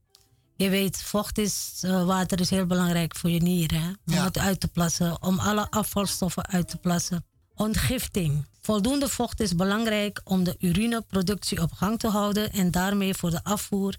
Je 0.61 0.69
weet, 0.69 1.03
vocht 1.03 1.39
is, 1.39 1.79
eh, 1.81 2.05
water 2.05 2.41
is 2.41 2.51
heel 2.51 2.67
belangrijk 2.67 3.17
voor 3.17 3.31
je 3.31 3.43
nieren. 3.43 3.81
Hè? 3.81 3.89
Om 3.89 3.95
Ja. 4.15 4.25
het 4.25 4.39
uit 4.39 4.61
te 4.61 4.69
plassen, 4.69 5.23
om 5.23 5.39
alle 5.39 5.71
afvalstoffen 5.71 6.47
uit 6.47 6.69
te 6.69 6.77
plassen. 6.77 7.25
Ontgifting. 7.55 8.47
Voldoende 8.61 9.09
vocht 9.09 9.41
is 9.41 9.55
belangrijk 9.55 10.21
om 10.25 10.45
de 10.45 10.57
urineproductie 10.59 11.63
op 11.63 11.73
gang 11.73 11.99
te 11.99 12.09
houden 12.09 12.53
en 12.53 12.71
daarmee 12.71 13.15
voor 13.15 13.31
de 13.31 13.45
afvoer 13.45 13.97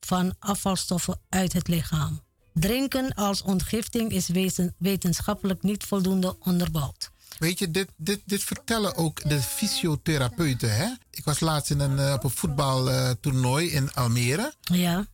van 0.00 0.34
afvalstoffen 0.38 1.20
uit 1.28 1.52
het 1.52 1.68
lichaam. 1.68 2.20
Drinken 2.54 3.14
als 3.14 3.42
ontgifting 3.42 4.10
is 4.10 4.28
weten- 4.28 4.74
wetenschappelijk 4.78 5.62
niet 5.62 5.84
voldoende 5.84 6.36
onderbouwd. 6.40 7.10
Weet 7.38 7.58
je, 7.58 7.70
dit, 7.70 7.88
dit, 7.96 8.20
dit 8.24 8.42
vertellen 8.44 8.94
ook 8.96 9.28
de 9.28 9.40
fysiotherapeuten. 9.42 10.76
Hè? 10.76 10.86
Ik 11.10 11.24
was 11.24 11.40
laatst 11.40 11.70
in 11.70 11.80
een, 11.80 11.98
eh, 11.98 12.12
op 12.12 12.24
een 12.24 12.30
voetbaltoernooi 12.30 13.70
in 13.70 13.92
Almere. 13.94 14.52
Ja, 14.60 15.06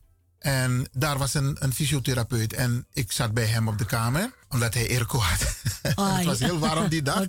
En 0.43 0.87
daar 0.91 1.17
was 1.17 1.33
een, 1.33 1.57
een 1.59 1.73
fysiotherapeut 1.73 2.53
en 2.53 2.87
ik 2.93 3.11
zat 3.11 3.33
bij 3.33 3.45
hem 3.45 3.67
op 3.67 3.77
de 3.77 3.85
kamer, 3.85 4.33
omdat 4.49 4.73
hij 4.73 4.89
airco 4.89 5.17
had. 5.19 5.41
Oh, 5.95 6.15
het 6.15 6.25
was 6.25 6.39
ja. 6.39 6.45
heel 6.45 6.59
warm 6.59 6.87
die 6.87 7.01
dag. 7.01 7.27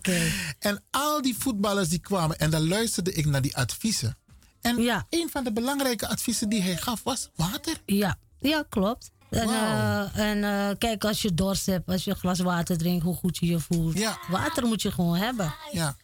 En 0.58 0.82
al 0.90 1.22
die 1.22 1.36
voetballers 1.38 1.88
die 1.88 1.98
kwamen 1.98 2.38
en 2.38 2.50
dan 2.50 2.68
luisterde 2.68 3.12
ik 3.12 3.26
naar 3.26 3.42
die 3.42 3.56
adviezen. 3.56 4.16
En 4.60 5.04
een 5.10 5.28
van 5.30 5.44
de 5.44 5.52
belangrijke 5.52 6.08
adviezen 6.08 6.48
die 6.48 6.62
hij 6.62 6.76
gaf 6.76 7.02
was 7.02 7.30
water. 7.34 7.80
Ja, 7.86 8.18
ja 8.38 8.64
klopt. 8.68 9.10
En, 9.30 9.48
eh, 9.48 10.18
en 10.18 10.44
eh, 10.44 10.76
kijk, 10.78 11.04
als 11.04 11.22
je 11.22 11.34
dorst 11.34 11.66
hebt, 11.66 11.88
als 11.88 12.04
je 12.04 12.10
een 12.10 12.16
glas 12.16 12.40
water 12.40 12.78
drinkt, 12.78 13.04
hoe 13.04 13.14
goed 13.14 13.36
je 13.36 13.46
je 13.46 13.60
voelt. 13.60 13.98
Ja. 13.98 14.18
Water 14.28 14.66
moet 14.66 14.82
je 14.82 14.90
gewoon 14.92 15.16
hebben. 15.16 15.54
Ja, 15.72 15.96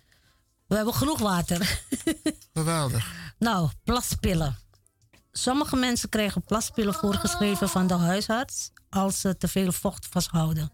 We 0.66 0.76
hebben 0.76 0.94
genoeg 0.94 1.18
water. 1.18 1.82
geweldig. 2.54 3.12
nou, 3.38 3.70
plaspillen. 3.84 4.58
Sommige 5.32 5.76
mensen 5.76 6.08
krijgen 6.08 6.42
plaspillen 6.42 6.94
voorgeschreven 6.94 7.68
van 7.68 7.86
de 7.86 7.94
huisarts 7.94 8.70
als 8.90 9.20
ze 9.20 9.36
te 9.36 9.48
veel 9.48 9.72
vocht 9.72 10.06
vasthouden. 10.10 10.72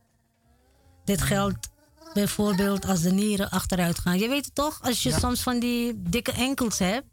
Dit 1.05 1.23
geldt 1.23 1.69
bijvoorbeeld 2.15 2.85
als 2.87 3.01
de 3.01 3.11
nieren 3.13 3.51
achteruit 3.51 3.99
gaan. 3.99 4.19
Je 4.19 4.29
weet 4.29 4.45
het 4.45 4.55
toch, 4.55 4.83
als 4.83 5.03
je 5.03 5.09
Ja. 5.09 5.19
soms 5.19 5.43
van 5.43 5.59
die 5.59 5.93
dikke 5.97 6.33
enkels 6.33 6.79
hebt, 6.79 7.07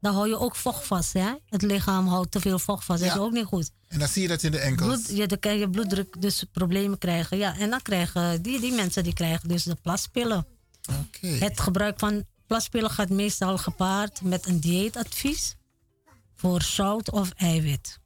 dan 0.00 0.14
hou 0.14 0.28
je 0.28 0.38
ook 0.38 0.56
vocht 0.56 0.86
vast. 0.86 1.12
Hè? 1.12 1.32
Het 1.46 1.62
lichaam 1.62 2.06
houdt 2.08 2.30
te 2.30 2.40
veel 2.40 2.58
vocht 2.58 2.84
vast. 2.84 3.02
Dat 3.02 3.10
is 3.10 3.18
ook 3.18 3.32
niet 3.32 3.44
goed. 3.44 3.70
En 3.88 3.98
dan 3.98 4.08
zie 4.08 4.22
je 4.22 4.28
dat 4.28 4.42
in 4.42 4.50
de 4.50 4.58
enkels. 4.58 4.88
Bloed, 5.02 5.16
ja, 5.16 5.26
dan 5.26 5.38
kan 5.38 5.58
je 5.58 5.70
bloeddruk 5.70 6.20
dus 6.20 6.44
problemen 6.52 6.98
krijgen. 6.98 7.36
Ja, 7.36 7.56
en 7.58 7.70
dan 7.70 7.82
krijgen 7.82 8.42
die, 8.42 8.60
die 8.60 8.72
mensen 8.72 9.04
die 9.04 9.12
krijgen 9.12 9.48
dus 9.48 9.62
de 9.62 9.76
plaspillen. 9.82 10.46
Oké. 11.06 11.26
Het 11.26 11.60
gebruik 11.60 11.98
van 11.98 12.24
plaspillen 12.46 12.90
gaat 12.90 13.08
meestal 13.08 13.58
gepaard 13.58 14.22
met 14.22 14.46
een 14.46 14.60
dieetadvies 14.60 15.56
voor 16.42 16.62
zout 16.62 17.10
of 17.10 17.30
eiwit. 17.36 17.98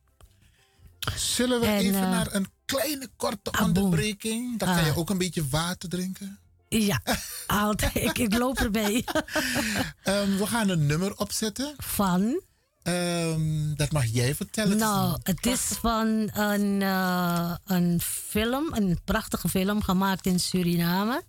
Zullen 1.17 1.61
we 1.61 1.67
En, 1.67 1.77
even 1.79 2.03
eh, 2.03 2.11
naar 2.11 2.35
een 2.35 2.47
kleine 2.65 3.09
korte 3.17 3.51
onderbreking? 3.63 4.59
Dan 4.59 4.75
kan 4.75 4.85
je 4.85 4.91
Ah. 4.91 4.99
ook 4.99 5.11
een 5.11 5.19
beetje 5.19 5.49
water 5.49 5.89
drinken. 5.89 6.39
Ja, 6.69 7.01
altijd. 7.47 7.95
ik, 7.97 8.19
ik 8.19 8.39
loop 8.39 8.59
erbij. 8.59 9.05
Ehm, 10.03 10.37
we 10.37 10.47
gaan 10.47 10.69
een 10.69 10.87
nummer 10.87 11.17
opzetten. 11.17 11.75
Van? 11.77 12.41
Ehm, 12.83 13.75
dat 13.75 13.93
mag 13.93 14.05
jij 14.05 14.35
vertellen. 14.35 14.77
Nou, 14.79 15.19
het 15.23 15.47
is 15.47 15.61
van 15.61 16.31
een, 16.33 16.83
eh, 16.83 17.55
een 17.65 18.01
film, 18.01 18.73
een 18.75 19.01
prachtige 19.05 19.49
film 19.49 19.83
gemaakt 19.83 20.27
in 20.27 20.41
Suriname. 20.41 21.23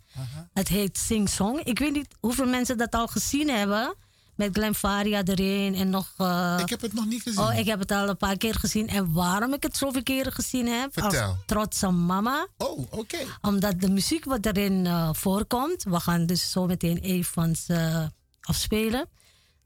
Het 0.53 0.67
heet 0.67 0.97
Sing 0.97 1.29
Song. 1.29 1.59
Ik 1.63 1.79
weet 1.79 1.93
niet 1.93 2.07
hoeveel 2.19 2.47
mensen 2.47 2.77
dat 2.77 2.93
al 2.93 3.07
gezien 3.07 3.49
hebben. 3.49 3.95
Met 4.37 4.49
Glenn 4.53 4.73
Faria 4.75 5.23
erin 5.23 5.75
en 5.75 5.89
nog... 5.89 6.13
eh, 6.17 6.57
Ik 6.59 6.69
heb 6.69 6.81
het 6.81 6.93
nog 6.93 7.05
niet 7.05 7.21
gezien. 7.21 7.39
Oh, 7.43 7.57
ik 7.57 7.65
heb 7.65 7.79
het 7.79 7.91
al 7.91 8.09
een 8.09 8.17
paar 8.17 8.37
keer 8.37 8.55
gezien. 8.55 8.87
En 8.87 9.13
waarom 9.13 9.53
ik 9.53 9.63
het 9.63 9.77
zoveel 9.77 10.03
keren 10.03 10.31
gezien 10.31 10.67
heb? 10.67 10.93
Vertel. 10.93 11.27
Als 11.29 11.37
trotse 11.45 11.89
mama. 11.91 12.47
Oh, 12.57 12.79
oké. 12.89 13.17
Omdat 13.41 13.79
de 13.79 13.89
muziek 13.89 14.25
wat 14.25 14.45
erin 14.45 14.85
eh, 14.85 15.09
voorkomt... 15.13 15.83
We 15.83 15.99
gaan 15.99 16.25
dus 16.25 16.51
zo 16.51 16.65
meteen 16.65 16.97
even 16.97 17.33
van 17.33 17.55
ze 17.55 18.11
afspelen. 18.41 19.09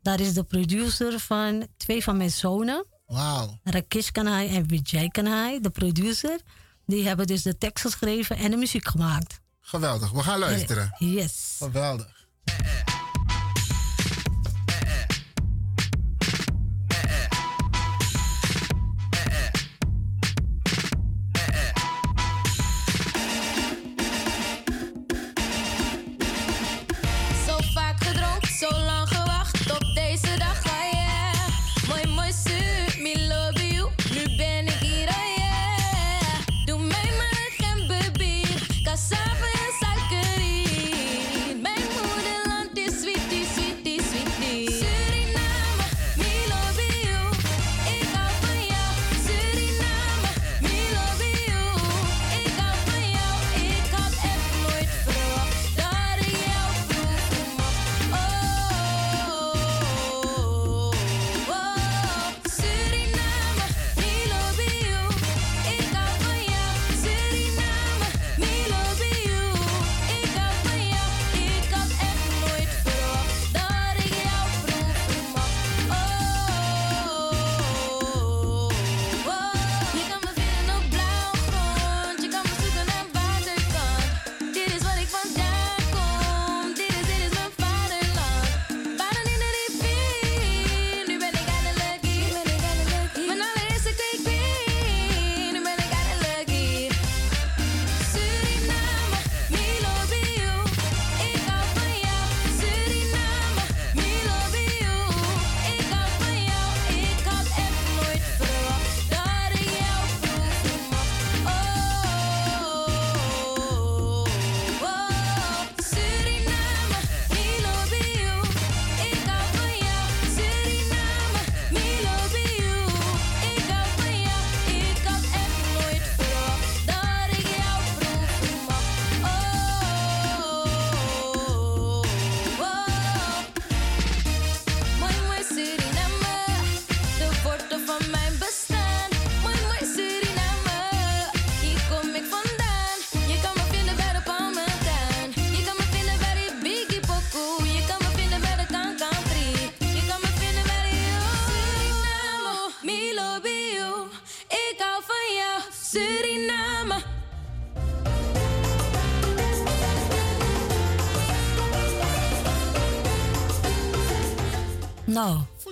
Daar 0.01 0.19
is 0.19 0.33
de 0.33 0.43
producer 0.43 1.19
van 1.19 1.67
twee 1.77 2.03
van 2.03 2.17
mijn 2.17 2.31
zonen. 2.31 2.85
Wauw. 3.05 3.59
Rakesh 3.63 4.09
Kanhai 4.09 4.55
en 4.55 4.65
Vijay 4.67 5.07
Kanhai, 5.07 5.59
de 5.59 5.69
producer. 5.69 6.39
Die 6.85 7.07
hebben 7.07 7.27
dus 7.27 7.41
de 7.41 7.57
tekst 7.57 7.83
geschreven 7.83 8.35
en 8.37 8.51
de 8.51 8.57
muziek 8.57 8.87
gemaakt. 8.87 9.39
Geweldig. 9.59 10.11
We 10.11 10.23
gaan 10.23 10.39
luisteren. 10.39 10.95
Yes. 10.97 11.55
Geweldig. 11.57 12.25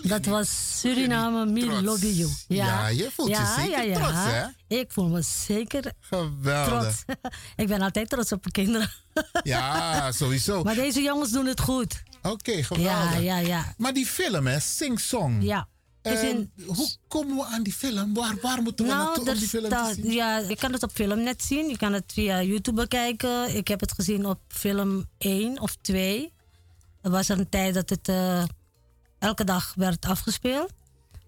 Dat 0.10 0.26
was 0.26 0.80
Suriname, 0.80 1.46
Me 1.46 1.60
You. 2.14 2.30
Ja, 2.48 2.88
je 2.88 3.10
voelt 3.14 3.30
je 3.30 3.54
zeker 3.58 3.94
trots, 3.94 4.12
hè? 4.16 4.46
Ik 4.78 4.92
voel 4.92 5.08
me 5.08 5.22
zeker 5.22 5.92
Geweldig. 6.00 6.68
trots. 6.68 7.20
ik 7.56 7.68
ben 7.68 7.82
altijd 7.82 8.10
trots 8.10 8.32
op 8.32 8.40
mijn 8.42 8.52
kinderen. 8.68 8.92
Ja, 9.44 10.12
sowieso. 10.22 10.64
maar 10.64 10.76
deze 10.76 11.02
jongens 11.02 11.32
doen 11.32 11.46
het 11.46 11.60
goed. 11.62 12.04
Oké, 12.22 12.64
geweldig. 12.64 13.14
Ja, 13.14 13.18
ja, 13.18 13.38
ja. 13.38 13.74
Maar 13.78 13.94
die 13.94 14.06
film, 14.06 14.48
hè, 14.48 14.60
Sing 14.60 15.00
Song. 15.00 15.42
Ja. 15.42 15.68
In- 16.02 16.52
Hoe 16.66 16.90
komen 17.08 17.36
we 17.36 17.44
aan 17.46 17.64
die 17.64 17.74
film? 17.74 18.14
Waar, 18.14 18.36
waar 18.42 18.62
moeten 18.62 18.86
we 18.86 18.92
naartoe 18.92 19.24
Nou, 19.24 19.36
om 19.36 19.40
die 19.40 19.48
film 19.50 19.70
te 19.70 19.92
zien? 19.96 20.12
ja, 20.12 20.38
je 20.38 20.56
kan 20.56 20.74
het 20.74 20.84
op 20.84 20.92
film 20.94 21.24
net 21.24 21.44
zien. 21.44 21.70
Je 21.70 21.78
kan 21.78 21.94
het 21.94 22.04
via 22.14 22.42
YouTube 22.42 22.82
bekijken. 22.82 23.56
Ik 23.56 23.68
heb 23.68 23.80
het 23.80 23.92
gezien 23.92 24.26
op 24.26 24.40
film 24.48 25.06
1 25.18 25.60
of 25.62 25.76
2. 25.82 26.34
Er 27.02 27.12
was 27.12 27.28
een 27.30 27.50
tijd 27.50 27.74
dat 27.74 27.90
het 27.90 28.08
eh, 28.10 28.44
elke 29.20 29.44
dag 29.44 29.74
werd 29.76 30.06
afgespeeld. 30.06 30.72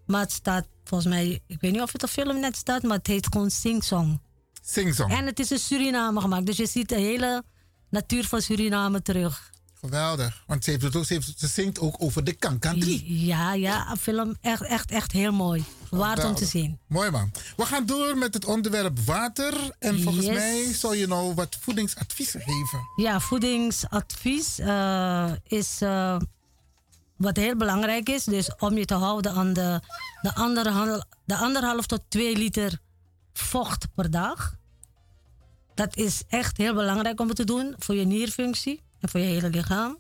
Maar 0.06 0.22
het 0.22 0.32
staat 0.32 0.66
volgens 0.84 1.10
mij, 1.14 1.40
ik 1.48 1.62
weet 1.62 1.72
niet 1.72 1.82
of 1.82 1.92
het 1.92 2.04
op 2.04 2.10
film 2.10 2.40
net 2.40 2.56
staat, 2.58 2.84
maar 2.84 2.98
het 2.98 3.08
heet 3.08 3.28
gewoon 3.32 3.52
Sing 3.52 3.84
Song. 3.84 4.20
Sing 4.66 4.96
Song. 4.96 5.12
En 5.12 5.26
het 5.26 5.40
is 5.40 5.52
in 5.52 5.60
Suriname 5.60 6.22
gemaakt, 6.22 6.46
dus 6.46 6.58
je 6.58 6.66
ziet 6.68 6.90
de 6.90 6.96
hele 7.00 7.44
natuur 7.90 8.28
van 8.28 8.42
Suriname 8.42 9.02
terug. 9.02 9.50
Geweldig. 9.80 10.44
Want 10.48 10.64
ze, 10.64 10.70
heeft 10.70 10.84
het 10.84 10.96
ook, 10.96 11.06
ze, 11.06 11.14
heeft, 11.14 11.34
ze 11.40 11.48
zingt 11.48 11.80
ook 11.80 11.96
over 11.98 12.24
de 12.24 12.34
Kankantri. 12.34 13.26
Ja, 13.26 13.54
ja, 13.54 13.92
een 13.92 13.98
film 13.98 14.36
echt, 14.42 14.62
echt, 14.62 14.92
echt 14.92 15.12
heel 15.12 15.32
mooi. 15.32 15.64
Waard 15.90 16.24
om 16.24 16.36
te 16.36 16.46
zien. 16.46 16.80
Mooi 16.88 17.10
man. 17.10 17.32
We 17.58 17.66
gaan 17.66 17.86
door 17.86 18.18
met 18.18 18.34
het 18.34 18.46
onderwerp 18.46 19.00
water. 19.00 19.54
En 19.80 20.02
volgens 20.02 20.26
Yes. 20.26 20.36
mij 20.36 20.74
zou 20.74 20.98
je 20.98 21.08
nou 21.08 21.34
wat 21.34 21.58
voedingsadviezen 21.60 22.40
geven. 22.40 22.80
Ja, 22.96 23.20
voedingsadvies 23.20 24.60
eh, 24.60 25.32
is 25.44 25.82
eh, 25.82 26.18
wat 27.22 27.36
heel 27.36 27.56
belangrijk 27.56 28.10
is. 28.10 28.24
Dus 28.24 28.56
om 28.56 28.78
je 28.78 28.86
te 28.86 28.94
houden 28.94 29.32
aan 29.32 29.54
de, 29.54 29.80
de, 30.22 30.36
anderhalf, 30.36 31.04
de 31.26 31.36
anderhalf 31.36 31.86
tot 31.86 32.02
twee 32.08 32.38
liter 32.38 32.80
vocht 33.34 33.88
per 33.96 34.12
dag. 34.12 34.56
Dat 35.74 35.96
is 35.96 36.24
echt 36.28 36.58
heel 36.58 36.74
belangrijk 36.74 37.20
om 37.20 37.28
het 37.28 37.36
te 37.36 37.44
doen 37.44 37.76
voor 37.78 37.96
je 37.96 38.06
nierfunctie 38.06 38.82
en 39.00 39.10
voor 39.10 39.20
je 39.20 39.26
hele 39.26 39.50
lichaam. 39.50 39.98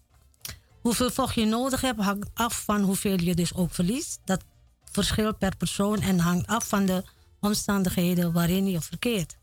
Hoeveel 0.81 1.11
vocht 1.11 1.35
je 1.35 1.45
nodig 1.45 1.81
hebt 1.81 2.01
hangt 2.01 2.29
af 2.33 2.63
van 2.63 2.81
hoeveel 2.81 3.19
je 3.19 3.35
dus 3.35 3.53
ook 3.53 3.73
verliest. 3.73 4.19
Dat 4.25 4.43
verschilt 4.91 5.37
per 5.37 5.55
persoon 5.57 6.01
en 6.01 6.19
hangt 6.19 6.47
af 6.47 6.67
van 6.67 6.85
de 6.85 7.03
omstandigheden 7.39 8.33
waarin 8.33 8.67
je 8.67 8.81
verkeert. 8.81 9.37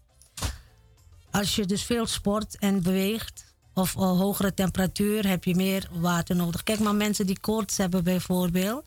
Als 1.31 1.57
je 1.57 1.67
dus 1.67 1.83
veel 1.83 2.07
sport 2.07 2.59
en 2.59 2.83
beweegt 2.83 3.48
of 3.79 3.95
een 3.95 4.17
hogere 4.17 4.55
temperatuur, 4.55 5.29
heb 5.29 5.45
je 5.45 5.55
meer 5.55 5.89
water 5.93 6.37
nodig. 6.37 6.63
Kijk 6.63 6.79
maar, 6.79 6.95
mensen 6.95 7.27
die 7.27 7.41
koorts 7.41 7.77
hebben 7.77 8.05
bijvoorbeeld, 8.05 8.85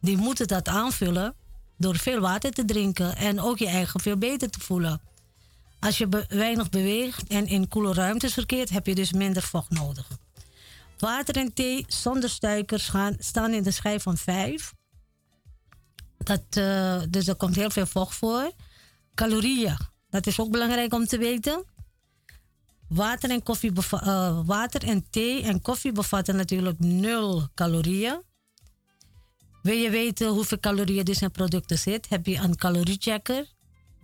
die 0.00 0.16
moeten 0.16 0.46
dat 0.46 0.68
aanvullen 0.68 1.34
door 1.76 1.96
veel 1.96 2.20
water 2.20 2.50
te 2.50 2.64
drinken 2.64 3.16
en 3.16 3.40
ook 3.40 3.58
je 3.58 3.66
eigen 3.66 4.00
veel 4.00 4.16
beter 4.16 4.50
te 4.50 4.60
voelen. 4.60 5.00
Als 5.80 5.98
je 5.98 6.26
weinig 6.28 6.70
beweegt 6.70 7.26
en 7.26 7.46
in 7.46 7.68
koele 7.68 7.92
ruimtes 7.92 8.32
verkeert, 8.32 8.70
heb 8.70 8.86
je 8.86 8.94
dus 8.94 9.12
minder 9.12 9.42
vocht 9.42 9.70
nodig. 9.70 10.08
Water 10.98 11.36
en 11.36 11.52
thee 11.52 11.84
zonder 11.88 12.30
suikers 12.30 12.88
gaan, 12.88 13.16
staan 13.18 13.52
in 13.52 13.62
de 13.62 13.70
schijf 13.70 14.02
van 14.02 14.16
5. 14.16 14.72
Dat, 16.18 16.42
eh, 16.50 17.02
dus 17.08 17.26
er 17.26 17.34
komt 17.34 17.54
heel 17.54 17.70
veel 17.70 17.86
vocht 17.86 18.16
voor. 18.16 18.52
Calorieën, 19.14 19.76
dat 20.10 20.26
is 20.26 20.40
ook 20.40 20.50
belangrijk 20.50 20.94
om 20.94 21.06
te 21.06 21.18
weten. 21.18 21.64
Water 22.94 23.30
en, 23.30 23.42
koffie 23.42 23.72
eh, 23.90 24.40
water 24.44 24.84
en 24.84 25.04
thee 25.10 25.42
en 25.42 25.60
koffie 25.60 25.92
bevatten 25.92 26.36
natuurlijk 26.36 26.78
nul 26.78 27.48
calorieën. 27.54 28.22
Wil 29.62 29.76
je 29.76 29.90
weten 29.90 30.28
hoeveel 30.28 30.60
calorieën 30.60 31.04
dus 31.04 31.22
in 31.22 31.30
producten 31.30 31.78
zit, 31.78 32.08
heb 32.08 32.26
je 32.26 32.36
een 32.36 32.56
caloriechecker. 32.56 33.52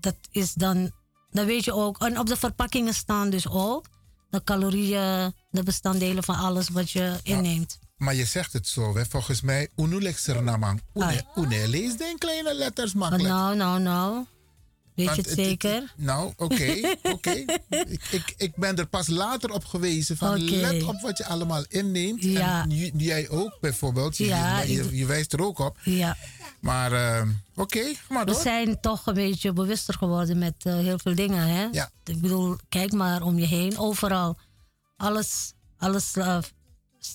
Dat 0.01 0.17
is 0.31 0.55
dan, 0.55 0.91
dan 1.31 1.47
weet 1.47 1.65
je 1.65 1.73
ook, 1.73 2.01
en 2.01 2.19
op 2.19 2.27
de 2.27 2.37
verpakkingen 2.37 2.95
staan 2.95 3.31
dus 3.31 3.49
ook 3.49 3.87
de 4.31 4.45
calorieën, 4.45 5.35
de 5.51 5.63
bestanddelen 5.63 6.25
van 6.25 6.37
alles 6.37 6.69
wat 6.69 6.91
je 6.91 7.19
inneemt. 7.23 7.79
Maar 7.97 8.15
je 8.15 8.25
zegt 8.25 8.53
het 8.53 8.69
zo, 8.69 8.97
hè? 8.97 9.05
volgens 9.05 9.41
mij. 9.41 9.69
Unulek 9.77 10.19
Sernamang. 10.19 10.83
Une, 10.95 11.25
une 11.35 11.69
lees 11.69 11.97
de 11.97 12.05
in 12.05 12.19
kleine 12.19 12.55
letters 12.55 12.95
makkelijk. 12.95 13.29
Nou, 13.29 13.57
nou, 13.57 13.81
nou. 13.81 14.25
Weet 14.95 15.07
Want 15.07 15.17
je 15.17 15.23
het 15.31 15.33
zeker? 15.41 15.93
nou, 15.97 16.33
oké, 16.37 16.95
oké. 17.15 17.31
ik, 17.69 18.03
ik, 18.11 18.35
ik 18.37 18.57
ben 18.57 18.77
er 18.77 18.87
pas 18.87 19.07
later 19.07 19.51
op 19.51 19.65
gewezen 19.65 20.17
van 20.17 20.45
let 20.51 20.83
op 20.83 21.01
wat 21.01 21.19
je 21.19 21.27
allemaal 21.27 21.65
inneemt. 21.69 22.23
Ja. 22.23 22.63
En 22.63 22.71
j- 22.71 22.91
jij 22.97 23.29
ook 23.29 23.59
bijvoorbeeld. 23.61 24.17
Je, 24.17 24.27
Ja, 24.27 24.61
je, 24.63 25.07
wijst 25.07 25.33
er 25.33 25.43
ook 25.45 25.59
op. 25.59 25.79
Ja. 25.85 26.17
Maar 26.61 26.93
eh, 26.93 27.29
oké, 27.55 27.93
maar 28.09 28.25
We 28.25 28.33
door. 28.33 28.41
zijn 28.41 28.81
toch 28.81 29.07
een 29.07 29.15
beetje 29.15 29.53
bewuster 29.53 29.95
geworden 29.95 30.39
met 30.39 30.55
eh, 30.63 30.75
heel 30.75 30.99
veel 30.99 31.15
dingen. 31.15 31.47
Hè? 31.49 31.67
Ja. 31.73 31.91
Ik 32.05 32.21
bedoel, 32.21 32.57
kijk 32.69 32.93
maar 32.93 33.23
om 33.23 33.39
je 33.39 33.47
heen, 33.47 33.79
overal. 33.79 34.39
Alles, 34.97 35.53
alles 35.79 36.13
eh, 36.17 36.39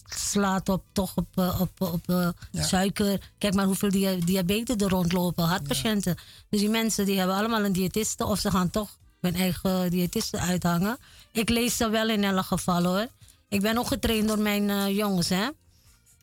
slaat 0.06 0.70
op, 0.70 0.84
toch 0.92 1.16
op, 1.16 1.28
eh, 1.36 1.62
op, 1.62 1.82
op 1.82 2.10
eh, 2.10 2.30
suiker. 2.52 3.32
Kijk 3.38 3.54
maar 3.54 3.66
hoeveel 3.66 3.90
dia 3.90 4.16
diabetes 4.26 4.76
er 4.76 4.90
rondlopen, 4.90 5.44
hartpatiënten. 5.44 6.18
Dus 6.50 6.60
die 6.60 6.70
mensen 6.70 7.06
die 7.06 7.18
hebben 7.18 7.36
allemaal 7.36 7.66
een 7.66 7.74
diëtiste 7.74 8.26
of 8.26 8.40
ze 8.40 8.52
gaan 8.52 8.70
toch 8.70 8.98
hun 9.22 9.36
eigen 9.36 9.90
diëtiste 9.90 10.40
uithangen. 10.40 10.98
Ik 11.32 11.50
lees 11.50 11.78
ze 11.78 11.90
wel 11.90 12.10
in 12.10 12.24
elk 12.24 12.46
geval 12.46 12.84
hoor. 12.84 13.08
Ik 13.50 13.62
ben 13.62 13.78
ook 13.78 13.88
getraind 13.88 14.28
door 14.28 14.40
mijn 14.40 14.70
eh, 14.70 14.96
jongens, 14.96 15.30
hè? 15.30 15.50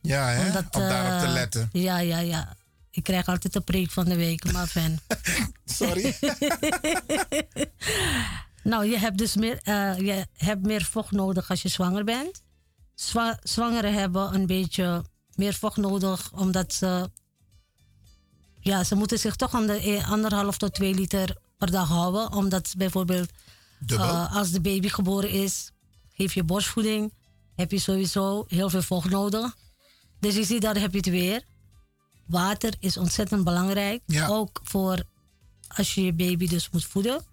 Ja, 0.01 0.27
hè? 0.27 0.47
Omdat, 0.47 0.75
om 0.75 0.81
daarop 0.81 1.19
te 1.19 1.25
eh, 1.25 1.31
letten. 1.31 1.69
Ja, 1.71 1.97
ja, 1.97 2.19
ja. 2.19 2.55
Ik 2.91 3.03
krijg 3.03 3.27
altijd 3.27 3.53
de 3.53 3.59
preek 3.59 3.91
van 3.91 4.05
de 4.05 4.15
week, 4.15 4.51
maar 4.51 4.67
fan. 4.67 4.99
Sorry. 5.65 6.15
nou, 8.63 8.85
je 8.85 8.97
hebt 8.97 9.17
dus 9.17 9.35
meer, 9.35 9.59
eh, 9.63 9.97
je 9.97 10.25
hebt 10.37 10.65
meer 10.65 10.83
vocht 10.83 11.11
nodig 11.11 11.49
als 11.49 11.61
je 11.61 11.69
zwanger 11.69 12.03
bent. 12.03 12.42
Zwa- 12.95 13.39
zwangeren 13.43 13.93
hebben 13.93 14.33
een 14.33 14.45
beetje 14.45 15.03
meer 15.35 15.53
vocht 15.53 15.77
nodig, 15.77 16.31
omdat 16.33 16.73
ze... 16.73 17.09
Ja, 18.59 18.83
ze 18.83 18.95
moeten 18.95 19.19
zich 19.19 19.35
toch 19.35 19.53
aan 19.53 19.67
de 19.67 19.87
e- 19.89 20.03
anderhalf 20.03 20.57
tot 20.57 20.73
twee 20.73 20.93
liter 20.93 21.37
per 21.57 21.71
dag 21.71 21.87
houden. 21.87 22.33
Omdat 22.33 22.73
bijvoorbeeld 22.77 23.29
eh, 23.87 24.35
als 24.35 24.51
de 24.51 24.61
baby 24.61 24.89
geboren 24.89 25.29
is, 25.29 25.71
geef 26.13 26.33
je 26.33 26.43
borstvoeding, 26.43 27.13
heb 27.55 27.71
je 27.71 27.79
sowieso 27.79 28.45
heel 28.47 28.69
veel 28.69 28.81
vocht 28.81 29.09
nodig. 29.09 29.55
Dus 30.19 30.35
je 30.35 30.43
ziet, 30.43 30.61
daar 30.61 30.79
heb 30.79 30.91
je 30.91 30.97
het 30.97 31.09
weer. 31.09 31.43
Water 32.25 32.73
is 32.79 32.97
ontzettend 32.97 33.43
belangrijk. 33.43 34.01
Ja. 34.05 34.27
Ook 34.27 34.59
voor 34.63 35.03
als 35.67 35.93
je 35.93 36.03
je 36.03 36.13
baby 36.13 36.47
dus 36.47 36.69
moet 36.69 36.85
voeden. 36.85 37.25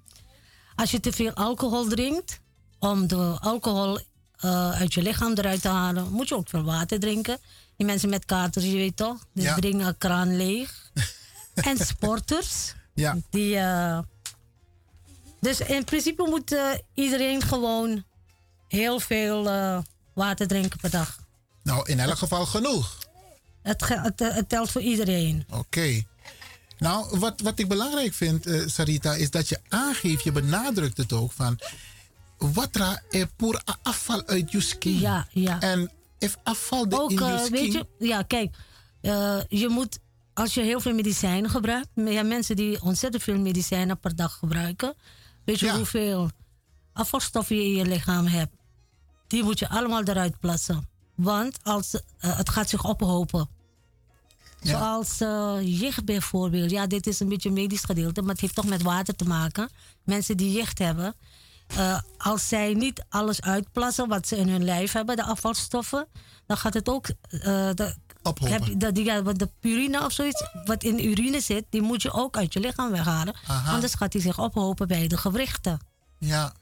Als 0.75 0.90
je 0.90 1.01
te 1.01 1.12
veel 1.12 1.33
alcohol 1.33 1.88
drinkt, 1.88 2.40
om 2.79 3.07
de 3.07 3.37
alcohol 3.40 4.01
eh, 4.40 4.70
uit 4.70 4.94
je 4.94 5.03
lichaam 5.03 5.33
eruit 5.35 5.62
te 5.62 5.68
halen, 5.68 6.11
moet 6.12 6.29
je 6.29 6.37
ook 6.37 6.48
veel 6.48 6.62
water 6.64 7.00
drinken. 7.00 7.38
Die 7.76 7.87
mensen 7.87 8.09
met 8.09 8.24
katers, 8.24 8.64
je 8.64 8.72
weet 8.76 8.96
toch, 8.96 9.16
die 9.35 9.44
Ja. 9.44 9.55
drinken 9.55 9.87
een 9.87 9.98
kraan 9.98 10.37
leeg. 10.37 10.90
en 11.55 11.76
sporters, 11.87 12.74
Ja. 12.94 13.16
die. 13.31 13.57
eh, 13.57 13.98
dus 15.40 15.61
in 15.61 15.85
principe 15.85 16.26
moet 16.29 16.53
eh, 16.53 16.68
iedereen 16.94 17.42
gewoon 17.42 18.05
heel 18.68 19.00
veel 19.00 19.42
water 20.12 20.46
drinken 20.46 20.79
per 20.81 20.90
dag. 20.90 21.18
Nou, 21.62 21.88
in 21.90 22.00
elk 22.00 22.18
geval 22.18 22.46
genoeg. 22.46 22.98
Het, 23.62 23.88
het, 23.88 24.18
het 24.18 24.48
telt 24.48 24.70
voor 24.70 24.81
iedereen. 24.81 25.46
Oké. 25.50 26.03
Nou, 26.79 27.18
wat, 27.18 27.40
wat 27.40 27.59
ik 27.59 27.68
belangrijk 27.68 28.14
vind, 28.14 28.46
Sarita, 28.66 29.14
is 29.14 29.31
dat 29.31 29.48
je 29.48 29.61
aangeeft, 29.68 30.24
je 30.24 30.33
benadrukt 30.33 30.96
het 30.96 31.12
ook 31.12 31.33
van. 31.33 31.59
Watra 32.40 33.03
er 33.11 33.29
pour 33.37 33.62
afval 33.83 34.26
uit 34.26 34.50
je 34.53 34.61
skin. 34.61 34.98
Ja, 34.98 35.26
ja. 35.31 35.61
En 35.61 35.90
if 36.18 36.37
afval 36.42 36.88
de 36.88 37.00
Ook, 37.00 37.11
in 37.11 37.18
eh, 37.18 37.29
je 37.29 37.38
skin. 37.38 37.50
weet 37.53 37.72
je, 37.72 37.87
ja, 38.07 38.22
kijk, 38.22 38.57
eh, 39.00 39.38
je 39.48 39.68
moet, 39.68 39.98
als 40.35 40.55
je 40.55 40.61
heel 40.61 40.81
veel 40.81 40.94
medicijnen 40.94 41.50
gebruikt, 41.50 41.88
ja, 41.94 42.22
mensen 42.22 42.57
die 42.57 42.83
ontzettend 42.83 43.22
veel 43.22 43.38
medicijnen 43.38 43.98
per 44.00 44.16
dag 44.16 44.33
gebruiken, 44.38 44.94
weet 45.44 45.59
je 45.59 45.66
Ja. 45.66 45.76
hoeveel 45.76 46.31
afvalstoffen 46.92 47.57
je 47.57 47.62
in 47.64 47.74
je 47.74 47.85
lichaam 47.87 48.26
hebt? 48.26 48.53
Die 49.26 49.42
moet 49.42 49.59
je 49.59 49.68
allemaal 49.68 50.03
eruit 50.03 50.38
plaatsen. 50.40 50.88
Want 51.14 51.59
als, 51.62 51.94
eh, 52.18 52.37
het 52.37 52.48
gaat 52.48 52.68
zich 52.68 52.85
ophopen. 52.85 53.48
Ja. 54.61 54.70
Zoals 54.79 55.20
eh 55.20 55.57
jicht 55.81 56.05
bijvoorbeeld. 56.05 56.70
Ja, 56.70 56.87
dit 56.87 57.07
is 57.07 57.20
een 57.20 57.29
beetje 57.29 57.48
een 57.48 57.55
medisch 57.55 57.85
gedeelte, 57.85 58.20
maar 58.20 58.31
het 58.31 58.40
heeft 58.40 58.55
toch 58.55 58.66
met 58.66 58.83
water 58.83 59.16
te 59.16 59.24
maken. 59.24 59.68
Mensen 60.05 60.37
die 60.37 60.53
jicht 60.53 60.79
hebben, 60.79 61.14
eh, 61.76 61.98
als 62.18 62.48
zij 62.48 62.74
niet 62.74 63.04
alles 63.09 63.40
uitplassen 63.40 64.09
wat 64.09 64.28
ze 64.28 64.37
in 64.37 64.48
hun 64.48 64.64
lijf 64.64 64.92
hebben, 64.92 65.16
de 65.16 65.24
afvalstoffen, 65.24 66.06
dan 66.46 66.56
gaat 66.56 66.74
het 66.74 66.88
ook. 66.88 67.09
eh, 67.28 67.40
de, 67.74 67.94
heb 68.44 68.62
dat 68.80 68.98
ja, 68.98 69.20
de 69.22 69.48
purine 69.61 70.04
of 70.04 70.12
zoiets, 70.12 70.44
wat 70.64 70.83
in 70.83 70.96
de 70.96 71.04
urine 71.04 71.40
zit, 71.40 71.64
die 71.70 71.83
moet 71.83 72.02
je 72.02 72.12
ook 72.12 72.37
uit 72.37 72.52
je 72.52 72.61
lichaam 72.61 72.90
weghalen. 72.90 73.35
Aha. 73.46 73.72
Anders 73.72 73.94
gaat 73.94 74.12
die 74.12 74.20
zich 74.20 74.38
ophopen 74.38 74.88
bij 74.88 75.06
de 75.09 75.16
gewrichten. 75.16 75.79
Ja. 76.18 76.52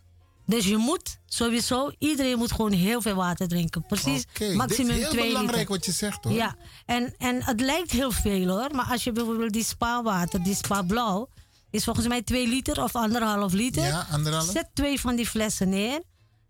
Dus 0.46 0.66
je 0.66 0.76
moet 0.76 1.18
sowieso, 1.26 1.90
iedereen 1.98 2.38
moet 2.38 2.52
gewoon 2.52 2.72
heel 2.72 3.02
veel 3.02 3.14
water 3.14 3.48
drinken. 3.48 3.86
Precies, 3.86 4.24
Oké, 4.30 4.54
maximum 4.54 4.86
dit 4.86 4.96
is 4.96 5.02
heel 5.02 5.10
2 5.12 5.26
belangrijk 5.26 5.58
liter. 5.58 5.74
wat 5.74 5.84
je 5.84 5.92
zegt 5.92 6.24
hoor. 6.24 6.32
Ja, 6.32 6.56
en, 6.86 7.14
en 7.18 7.42
het 7.42 7.60
lijkt 7.60 7.90
heel 7.90 8.10
veel 8.10 8.48
hoor. 8.48 8.74
Maar 8.74 8.86
als 8.90 9.04
je 9.04 9.12
bijvoorbeeld 9.12 9.52
die 9.52 9.64
spa-water, 9.64 10.42
die 10.42 10.54
spa-blauw, 10.54 11.28
is 11.70 11.84
volgens 11.84 12.06
mij 12.08 12.22
2 12.22 12.48
liter 12.48 12.82
of 12.82 12.94
anderhalf 12.94 13.52
liter. 13.52 13.84
Ja, 13.86 14.06
anderhalf. 14.10 14.50
Zet 14.50 14.68
twee 14.74 15.00
van 15.00 15.16
die 15.16 15.26
flessen 15.26 15.68
neer. 15.68 16.02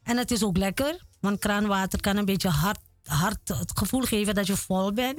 En 0.03 0.17
het 0.17 0.31
is 0.31 0.43
ook 0.43 0.57
lekker, 0.57 1.05
want 1.21 1.39
kraanwater 1.39 2.01
kan 2.01 2.17
een 2.17 2.25
beetje 2.25 2.49
hard, 2.49 2.79
hard 3.05 3.49
het 3.49 3.73
gevoel 3.79 4.03
geven 4.03 4.35
dat 4.35 4.47
je 4.47 4.57
vol 4.57 4.93
bent. 4.93 5.19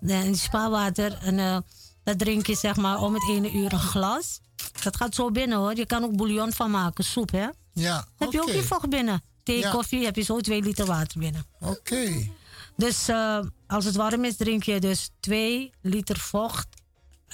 En 0.00 0.22
die 0.22 0.36
spa-water, 0.36 1.18
en, 1.22 1.38
eh, 1.38 1.58
dat 2.04 2.18
drink 2.18 2.46
je 2.46 2.54
zeg 2.54 2.76
maar 2.76 3.00
om 3.00 3.14
het 3.14 3.28
ene 3.28 3.52
uur 3.52 3.72
een 3.72 3.78
glas. 3.78 4.40
Dat 4.82 4.96
gaat 4.96 5.14
zo 5.14 5.30
binnen 5.30 5.58
hoor. 5.58 5.76
Je 5.76 5.86
kan 5.86 6.04
ook 6.04 6.16
bouillon 6.16 6.52
van 6.52 6.70
maken, 6.70 7.04
soep 7.04 7.30
hè. 7.30 7.46
Ja. 7.72 8.06
Heb 8.18 8.32
je 8.32 8.42
ook 8.42 8.50
je 8.50 8.62
vocht 8.62 8.88
binnen? 8.88 9.22
Thee, 9.42 9.58
Ja. 9.58 9.70
koffie, 9.70 10.04
heb 10.04 10.16
je 10.16 10.22
zo 10.22 10.40
2 10.40 10.62
liter 10.62 10.86
water 10.86 11.18
binnen. 11.18 11.46
Oké. 11.60 12.28
Dus 12.76 13.08
eh, 13.08 13.38
als 13.66 13.84
het 13.84 13.94
warm 13.96 14.24
is, 14.24 14.36
drink 14.36 14.62
je 14.62 14.80
dus 14.80 15.10
2 15.20 15.72
liter 15.80 16.18
vocht 16.18 16.66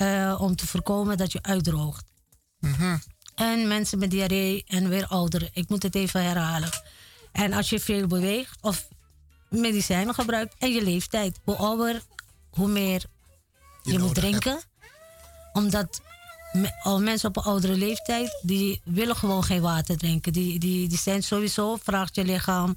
eh, 0.00 0.36
om 0.38 0.56
te 0.56 0.66
voorkomen 0.66 1.16
dat 1.16 1.32
je 1.32 1.42
uitdroogt. 1.42 2.04
Mhm. 2.58 2.96
En 3.34 3.68
mensen 3.68 3.98
met 3.98 4.10
diarree 4.10 4.64
en 4.66 4.88
weer 4.88 5.06
ouderen. 5.06 5.50
Ik 5.52 5.68
moet 5.68 5.82
het 5.82 5.94
even 5.94 6.22
herhalen. 6.22 6.70
En 7.32 7.52
als 7.52 7.70
je 7.70 7.80
veel 7.80 8.06
beweegt 8.06 8.58
of 8.60 8.88
medicijnen 9.48 10.14
gebruikt 10.14 10.54
en 10.58 10.72
je 10.72 10.82
leeftijd. 10.82 11.40
Hoe 11.44 11.56
ouder, 11.56 12.02
hoe 12.50 12.68
meer 12.68 13.04
je, 13.82 13.98
moet 13.98 14.14
drinken. 14.14 14.60
Omdat 15.52 16.00
al 16.82 17.00
mensen 17.00 17.28
op 17.28 17.36
een 17.36 17.42
oudere 17.42 17.76
leeftijd, 17.76 18.38
die 18.42 18.80
willen 18.84 19.16
gewoon 19.16 19.44
geen 19.44 19.60
water 19.60 19.96
drinken. 19.96 20.32
Die, 20.32 20.58
die, 20.58 20.88
die 20.88 20.98
zijn 20.98 21.22
sowieso, 21.22 21.76
vraagt 21.76 22.14
je 22.14 22.24
lichaam, 22.24 22.76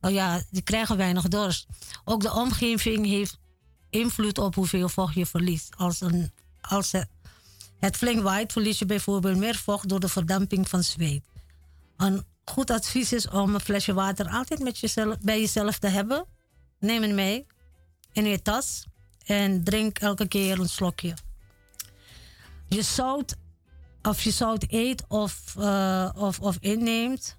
oh 0.00 0.10
ja, 0.10 0.42
die 0.50 0.62
krijgen 0.62 0.96
weinig 0.96 1.28
dorst. 1.28 1.66
Ook 2.04 2.20
de 2.20 2.32
omgeving 2.32 3.06
heeft 3.06 3.38
invloed 3.90 4.38
op 4.38 4.54
hoeveel 4.54 4.88
vocht 4.88 5.14
je 5.14 5.26
verliest. 5.26 5.74
Als, 5.76 6.00
een, 6.00 6.32
als 6.68 6.92
het, 7.78 7.96
flink 7.96 8.22
waait, 8.22 8.52
verlies 8.52 8.78
je 8.78 8.86
bijvoorbeeld 8.86 9.36
meer 9.36 9.56
vocht 9.56 9.88
door 9.88 10.00
de 10.00 10.08
verdamping 10.08 10.68
van 10.68 10.82
zweet. 10.82 11.24
Een 11.96 12.24
goed 12.44 12.70
advies 12.70 13.12
is 13.12 13.28
om 13.28 13.54
een 13.54 13.60
flesje 13.60 13.94
water 13.94 14.28
altijd 14.28 14.60
met 14.60 14.78
jezelf, 14.78 15.18
bij 15.20 15.40
jezelf 15.40 15.78
te 15.78 15.88
hebben. 15.88 16.26
Neem 16.78 17.02
het 17.02 17.12
mee 17.12 17.46
in 18.12 18.24
je 18.24 18.42
tas 18.42 18.86
en 19.24 19.64
drink 19.64 19.98
elke 19.98 20.28
keer 20.28 20.60
een 20.60 20.68
slokje. 20.68 21.16
Je 22.68 22.82
zout, 22.82 23.36
of 24.02 24.22
je 24.22 24.30
zout 24.30 24.64
eet 24.68 25.04
of, 25.08 25.56
eh, 25.58 26.10
of, 26.14 26.40
of 26.40 26.56
inneemt, 26.60 27.36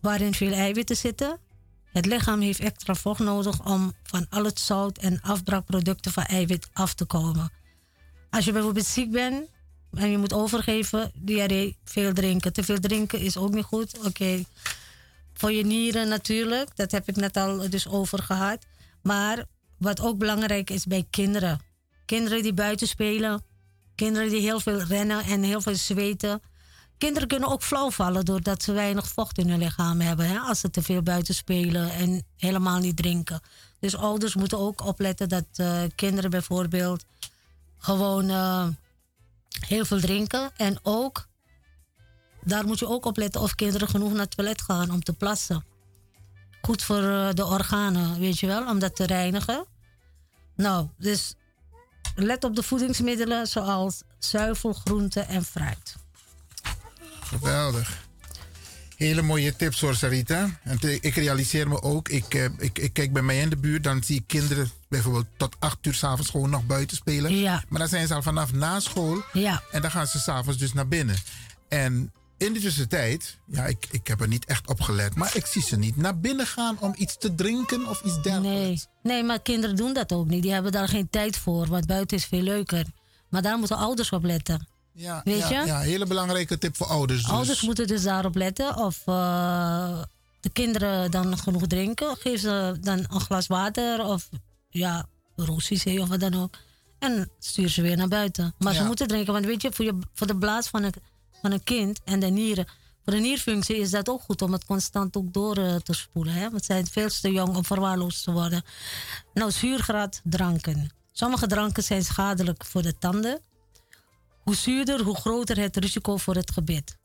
waarin 0.00 0.34
veel 0.34 0.52
eiwitten 0.52 0.96
zitten. 0.96 1.38
Het 1.96 2.06
lichaam 2.06 2.40
heeft 2.40 2.60
extra 2.60 2.94
vocht 2.94 3.20
nodig 3.20 3.64
om 3.64 3.92
van 4.02 4.26
al 4.30 4.44
het 4.44 4.60
zout 4.60 4.98
en 4.98 5.20
afbraakproducten 5.22 6.12
van 6.12 6.24
eiwit 6.24 6.68
af 6.72 6.94
te 6.94 7.04
komen. 7.04 7.50
Als 8.30 8.44
je 8.44 8.52
bijvoorbeeld 8.52 8.86
ziek 8.86 9.10
bent 9.10 9.48
en 9.92 10.10
je 10.10 10.18
moet 10.18 10.32
overgeven, 10.32 11.12
diarree, 11.14 11.76
veel 11.84 12.12
drinken. 12.12 12.52
Te 12.52 12.62
veel 12.62 12.80
drinken 12.80 13.18
is 13.18 13.36
ook 13.36 13.54
niet 13.54 13.64
goed. 13.64 13.98
Oké, 14.04 14.44
voor 15.34 15.52
je 15.52 15.64
nieren 15.64 16.08
natuurlijk, 16.08 16.76
dat 16.76 16.90
heb 16.90 17.08
ik 17.08 17.16
net 17.16 17.36
al 17.36 17.70
dus 17.70 17.88
over 17.88 18.22
gehad. 18.22 18.66
Maar 19.02 19.44
wat 19.78 20.00
ook 20.00 20.18
belangrijk 20.18 20.70
is 20.70 20.84
bij 20.84 21.06
kinderen. 21.10 21.60
Kinderen 22.04 22.42
die 22.42 22.54
buiten 22.54 22.88
spelen, 22.88 23.42
kinderen 23.94 24.28
die 24.28 24.40
heel 24.40 24.60
veel 24.60 24.82
rennen 24.82 25.24
en 25.24 25.42
heel 25.42 25.60
veel 25.60 25.76
zweten. 25.76 26.42
Kinderen 26.98 27.28
kunnen 27.28 27.48
ook 27.48 27.62
flauw 27.62 27.90
vallen 27.90 28.24
doordat 28.24 28.62
ze 28.62 28.72
weinig 28.72 29.08
vocht 29.08 29.38
in 29.38 29.48
hun 29.48 29.58
lichaam 29.58 30.00
hebben. 30.00 30.28
Hè? 30.28 30.38
Als 30.38 30.60
ze 30.60 30.70
te 30.70 30.82
veel 30.82 31.02
buiten 31.02 31.34
spelen 31.34 31.90
en 31.90 32.24
helemaal 32.36 32.78
niet 32.78 32.96
drinken. 32.96 33.40
Dus 33.78 33.96
ouders 33.96 34.34
moeten 34.34 34.58
ook 34.58 34.84
opletten 34.84 35.28
dat 35.28 35.44
eh, 35.54 35.82
kinderen 35.94 36.30
bijvoorbeeld 36.30 37.04
gewoon 37.78 38.30
eh, 38.30 38.66
heel 39.60 39.84
veel 39.84 40.00
drinken. 40.00 40.50
En 40.56 40.78
ook, 40.82 41.28
daar 42.44 42.66
moet 42.66 42.78
je 42.78 42.88
ook 42.88 43.04
op 43.04 43.16
letten 43.16 43.40
of 43.40 43.54
kinderen 43.54 43.88
genoeg 43.88 44.12
naar 44.12 44.20
het 44.20 44.36
toilet 44.36 44.62
gaan 44.62 44.90
om 44.90 45.02
te 45.02 45.12
plassen. 45.12 45.64
Goed 46.62 46.82
voor 46.82 47.02
eh, 47.02 47.28
de 47.32 47.44
organen, 47.44 48.18
weet 48.18 48.38
je 48.38 48.46
wel, 48.46 48.68
om 48.68 48.78
dat 48.78 48.96
te 48.96 49.06
reinigen. 49.06 49.66
Nou, 50.54 50.88
dus 50.98 51.34
let 52.14 52.44
op 52.44 52.56
de 52.56 52.62
voedingsmiddelen 52.62 53.46
zoals 53.46 54.02
zuivel, 54.18 54.72
groenten 54.72 55.28
en 55.28 55.44
fruit. 55.44 56.05
Geweldig. 57.26 58.04
Hele 58.96 59.22
mooie 59.22 59.56
tips 59.56 59.80
hoor, 59.80 59.94
Sarita. 59.94 60.58
En 60.62 60.78
te- 60.80 61.00
ik 61.00 61.14
realiseer 61.14 61.68
me 61.68 61.82
ook, 61.82 62.08
ik, 62.08 62.34
eh, 62.34 62.44
ik, 62.58 62.78
ik 62.78 62.92
kijk 62.92 63.12
bij 63.12 63.22
mij 63.22 63.40
in 63.40 63.48
de 63.48 63.56
buurt, 63.56 63.84
dan 63.84 64.02
zie 64.02 64.16
ik 64.16 64.24
kinderen 64.26 64.70
bijvoorbeeld 64.88 65.26
tot 65.36 65.56
acht 65.58 65.86
uur 65.86 65.94
s'avonds 65.94 66.30
gewoon 66.30 66.50
nog 66.50 66.66
buiten 66.66 66.96
spelen. 66.96 67.36
Ja. 67.36 67.64
Maar 67.68 67.78
dan 67.78 67.88
zijn 67.88 68.06
ze 68.06 68.14
al 68.14 68.22
vanaf 68.22 68.52
na 68.52 68.80
school. 68.80 69.22
Ja. 69.32 69.62
En 69.70 69.82
dan 69.82 69.90
gaan 69.90 70.06
ze 70.06 70.18
s'avonds 70.18 70.58
dus 70.58 70.72
naar 70.72 70.88
binnen. 70.88 71.16
En 71.68 72.12
in 72.38 72.52
de 72.52 72.60
tussentijd, 72.60 73.36
ja, 73.46 73.64
ik, 73.66 73.86
ik 73.90 74.06
heb 74.06 74.20
er 74.20 74.28
niet 74.28 74.44
echt 74.44 74.66
op 74.68 74.80
gelet, 74.80 75.14
maar 75.14 75.36
ik 75.36 75.46
zie 75.46 75.62
ze 75.62 75.76
niet 75.76 75.96
naar 75.96 76.18
binnen 76.18 76.46
gaan 76.46 76.76
om 76.80 76.94
iets 76.98 77.16
te 77.18 77.34
drinken 77.34 77.88
of 77.88 78.02
iets 78.04 78.22
dergelijks. 78.22 78.86
Nee, 79.02 79.12
nee, 79.14 79.24
maar 79.24 79.40
kinderen 79.40 79.76
doen 79.76 79.92
dat 79.94 80.12
ook 80.12 80.26
niet. 80.28 80.42
Die 80.42 80.52
hebben 80.52 80.72
daar 80.72 80.88
geen 80.88 81.10
tijd 81.10 81.36
voor, 81.38 81.66
want 81.66 81.86
buiten 81.86 82.16
is 82.16 82.24
veel 82.24 82.42
leuker. 82.42 82.86
Maar 83.30 83.42
daar 83.42 83.58
moeten 83.58 83.76
ouders 83.76 84.10
op 84.10 84.24
letten. 84.24 84.68
Ja, 84.96 85.20
Weet 85.24 85.48
ja, 85.48 85.60
je? 85.60 85.66
Ja, 85.66 85.78
hele 85.78 86.06
belangrijke 86.06 86.58
tip 86.58 86.76
voor 86.76 86.86
ouders. 86.86 87.22
Dus. 87.22 87.30
Ouders 87.30 87.62
moeten 87.62 87.86
dus 87.86 88.02
daarop 88.02 88.34
letten 88.34 88.76
of 88.76 89.02
eh, 89.06 90.02
de 90.40 90.50
kinderen 90.50 91.10
dan 91.10 91.38
genoeg 91.38 91.66
drinken. 91.66 92.16
Geef 92.16 92.40
ze 92.40 92.76
dan 92.80 92.98
een 92.98 93.20
glas 93.20 93.46
water 93.46 94.04
of 94.04 94.28
ja, 94.68 95.06
roosvisee 95.36 96.00
of 96.00 96.08
wat 96.08 96.20
dan 96.20 96.34
ook. 96.34 96.58
En 96.98 97.30
stuur 97.38 97.68
ze 97.68 97.82
weer 97.82 97.96
naar 97.96 98.08
buiten. 98.08 98.54
Maar 98.58 98.74
ze 98.74 98.84
moeten 98.84 99.06
drinken, 99.06 99.32
want 99.32 99.44
weet 99.44 99.62
je, 99.62 99.72
voor, 99.72 99.84
je, 99.84 99.98
voor 100.14 100.26
de 100.26 100.36
blaas 100.36 100.68
van 100.68 100.82
een, 100.82 100.94
van 101.42 101.52
een 101.52 101.64
kind 101.64 102.00
en 102.04 102.20
de 102.20 102.26
nieren. 102.26 102.66
Voor 103.04 103.14
de 103.14 103.20
nierfunctie 103.20 103.76
is 103.76 103.90
dat 103.90 104.08
ook 104.08 104.20
goed 104.20 104.42
om 104.42 104.52
het 104.52 104.64
constant 104.64 105.16
ook 105.16 105.32
door 105.32 105.56
eh, 105.56 105.74
te 105.74 105.92
spoelen. 105.92 106.34
Hè? 106.34 106.50
Want 106.50 106.64
ze 106.64 106.72
zijn 106.72 106.86
veel 106.86 107.08
te 107.08 107.32
jong 107.32 107.56
om 107.56 107.64
verwaarloosd 107.64 108.24
te 108.24 108.32
worden. 108.32 108.64
Nou, 109.34 109.50
zuurgraad 109.50 110.20
dranken. 110.24 110.90
Sommige 111.12 111.46
dranken 111.46 111.82
zijn 111.82 112.04
schadelijk 112.04 112.64
voor 112.64 112.82
de 112.82 112.98
tanden. 112.98 113.40
Hoe 114.46 114.56
zuurder, 114.56 115.00
hoe 115.00 115.16
groter 115.16 115.58
het 115.58 115.76
risico 115.76 116.16
voor 116.16 116.34
het 116.34 116.50
gebit. 116.50 116.96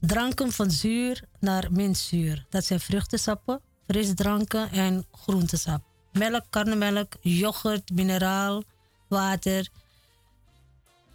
Dranken 0.00 0.52
van 0.52 0.70
zuur 0.70 1.24
naar 1.40 1.72
minst 1.72 2.06
zuur. 2.06 2.46
Dat 2.50 2.64
zijn 2.64 2.80
vruchtensappen, 2.80 3.60
frisdranken 3.86 4.70
en 4.70 5.06
groentesap. 5.12 5.82
Melk, 6.12 6.44
karnemelk, 6.50 7.12
yoghurt, 7.20 7.90
mineraal, 7.90 8.62
water. 9.08 9.68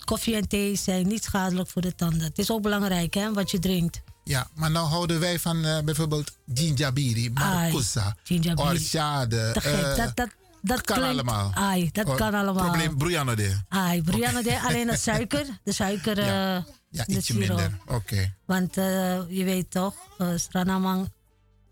Koffie 0.05 0.35
en 0.35 0.47
thee 0.47 0.75
zijn 0.75 1.07
niet 1.07 1.23
schadelijk 1.23 1.69
voor 1.69 1.81
de 1.81 1.95
tanden. 1.95 2.21
Het 2.21 2.37
is 2.37 2.51
ook 2.51 2.61
belangrijk 2.61 3.13
hè, 3.13 3.33
wat 3.33 3.51
je 3.51 3.59
drinkt. 3.59 4.01
Ja, 4.23 4.47
maar 4.53 4.71
nou 4.71 4.87
houden 4.87 5.19
wij 5.19 5.39
van 5.39 5.65
eh, 5.65 5.79
bijvoorbeeld 5.79 6.37
ginjabiri, 6.53 7.31
marcousa, 7.31 8.15
orchade. 8.55 9.51
Dat, 9.95 10.15
dat, 10.15 10.29
dat 10.67 10.81
kan 10.81 10.95
klinkt- 10.97 11.13
allemaal. 11.13 11.51
Ai, 11.53 11.89
dat 11.91 12.15
kan 12.15 12.33
allemaal. 12.33 12.63
Probleem 12.65 12.97
broeiano 12.97 13.35
de. 13.35 13.57
Ai, 13.67 14.01
Brianna, 14.03 14.41
de- 14.41 14.61
alleen 14.61 14.87
de 14.87 14.97
suiker. 14.97 15.45
De 15.63 15.71
suiker. 15.71 16.17
Ja. 16.25 16.57
eh, 16.57 16.63
Ja, 16.89 17.07
ietsje 17.07 17.37
minder. 17.37 17.77
Oké. 17.87 18.33
Want 18.45 18.77
eh, 18.77 19.19
je 19.29 19.43
weet 19.43 19.71
toch, 19.71 19.95
uh, 20.17 20.27
Stranamang, 20.35 21.05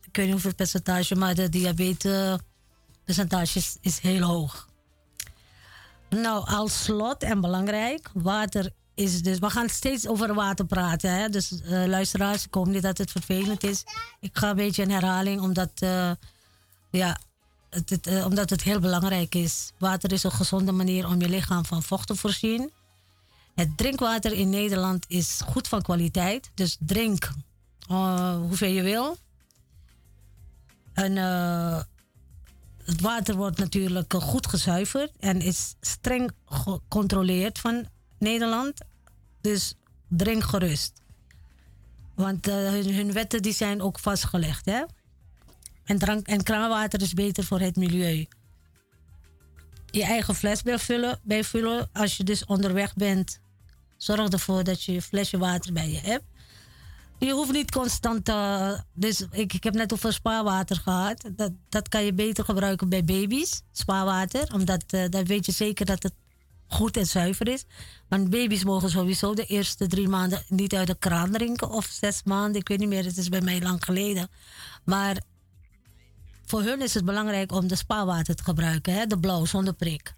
ik 0.04 0.16
weet 0.16 0.24
niet 0.26 0.34
hoeveel 0.34 0.54
percentage, 0.56 1.16
maar 1.16 1.36
de 1.36 1.50
diabetes 1.50 2.38
percentage 3.06 3.58
is, 3.60 3.78
is 3.82 4.00
heel 4.00 4.22
hoog. 4.22 4.68
Nou, 6.10 6.46
als 6.48 6.84
slot 6.84 7.24
en 7.24 7.42
belangrijk, 7.42 8.10
water 8.14 8.72
is 8.96 9.22
dus. 9.22 9.40
We 9.40 9.50
gaan 9.50 9.70
steeds 9.70 10.08
over 10.08 10.34
water 10.34 10.66
praten. 10.66 11.12
Hè? 11.12 11.30
Dus 11.30 11.62
eh, 11.62 11.86
luisteraars, 11.86 12.46
ik 12.46 12.54
hoop 12.54 12.66
niet 12.68 12.82
dat 12.82 12.98
het 12.98 13.12
vervelend 13.12 13.64
is. 13.64 13.84
Ik 14.20 14.38
ga 14.38 14.50
een 14.50 14.56
beetje 14.56 14.82
in 14.82 14.90
herhaling, 14.92 15.42
omdat, 15.42 15.72
eh, 15.76 16.12
ja, 16.92 17.18
eh, 18.02 18.26
omdat 18.26 18.50
het 18.50 18.64
heel 18.64 18.80
belangrijk 18.80 19.36
is. 19.36 19.72
Water 19.78 20.12
is 20.12 20.24
een 20.24 20.32
gezonde 20.32 20.72
manier 20.72 21.08
om 21.08 21.22
je 21.22 21.30
lichaam 21.30 21.66
van 21.66 21.84
vocht 21.84 22.08
te 22.08 22.16
voorzien. 22.16 22.72
Het 23.56 23.78
drinkwater 23.78 24.34
in 24.34 24.50
Nederland 24.50 25.06
is 25.08 25.42
goed 25.46 25.68
van 25.68 25.82
kwaliteit. 25.82 26.52
Dus 26.54 26.78
drink 26.80 27.32
eh, 27.88 28.38
hoeveel 28.38 28.72
je 28.72 28.82
wil. 28.82 29.18
En 30.94 31.18
eh, 31.18 31.82
het 32.84 33.02
water 33.02 33.36
wordt 33.36 33.58
natuurlijk 33.58 34.14
goed 34.14 34.48
gezuiverd 34.48 35.12
en 35.20 35.42
is 35.42 35.76
streng 35.82 36.32
gecontroleerd 36.46 37.60
van 37.60 37.88
Nederland. 38.20 38.74
Dus 39.42 39.74
drink 40.08 40.44
gerust. 40.44 40.94
Want 42.16 42.46
hun, 42.46 42.94
hun 42.94 43.14
wetten 43.14 43.42
die 43.42 43.54
zijn 43.54 43.82
ook 43.82 44.00
vastgelegd. 44.00 44.66
Hè? 44.66 44.84
En, 45.86 46.44
kraanwater 46.44 47.02
is 47.02 47.14
beter 47.14 47.44
voor 47.44 47.60
het 47.60 47.76
milieu. 47.76 48.28
Je 49.86 50.04
eigen 50.04 50.36
fles 50.36 50.62
bijvullen, 50.62 51.20
bijvullen. 51.24 51.90
Als 51.94 52.18
je 52.18 52.24
dus 52.24 52.46
onderweg 52.46 52.94
bent, 52.94 53.40
zorg 53.98 54.30
ervoor 54.30 54.64
dat 54.64 54.84
je 54.84 54.94
je 54.94 55.02
flesje 55.02 55.38
water 55.38 55.74
bij 55.74 55.90
je 55.90 56.00
hebt. 56.00 56.24
Je 57.20 57.32
hoeft 57.32 57.52
niet 57.52 57.72
constant. 57.72 58.30
eh, 58.30 58.80
dus 58.94 59.26
ik, 59.32 59.54
ik 59.54 59.64
heb 59.64 59.74
net 59.74 59.94
over 59.94 60.14
spaarwater 60.14 60.76
gehad. 60.76 61.30
Dat, 61.36 61.52
dat 61.70 61.90
kan 61.90 62.04
je 62.04 62.14
beter 62.14 62.44
gebruiken 62.44 62.90
bij 62.90 63.04
baby's, 63.04 63.62
spaarwater. 63.72 64.54
Omdat 64.54 64.84
eh, 64.88 65.10
dan 65.10 65.26
weet 65.26 65.46
je 65.46 65.52
zeker 65.52 65.86
dat 65.86 66.04
het 66.04 66.14
goed 66.68 66.98
en 66.98 67.06
zuiver 67.06 67.48
is. 67.48 67.66
Want 68.08 68.30
baby's 68.30 68.64
mogen 68.64 68.90
sowieso 68.90 69.34
de 69.34 69.46
eerste 69.46 69.88
drie 69.88 70.08
maanden 70.08 70.44
niet 70.48 70.76
uit 70.76 70.88
de 70.88 70.96
kraan 71.00 71.32
drinken. 71.32 71.70
Of 71.70 71.86
zes 71.86 72.24
maanden, 72.24 72.62
ik 72.62 72.68
weet 72.68 72.80
niet 72.80 72.90
meer, 72.90 73.06
het 73.06 73.18
is 73.18 73.30
bij 73.30 73.42
mij 73.42 73.62
lang 73.62 73.84
geleden. 73.84 74.30
Maar 74.84 75.22
voor 76.46 76.62
hun 76.62 76.82
is 76.82 76.94
het 76.94 77.06
belangrijk 77.06 77.52
om 77.52 77.68
de 77.68 77.76
spaarwater 77.76 78.36
te 78.36 78.44
gebruiken. 78.44 78.94
Hè? 78.94 79.06
De 79.06 79.20
blauw, 79.20 79.46
zonder 79.46 79.74
prik. 79.74 80.14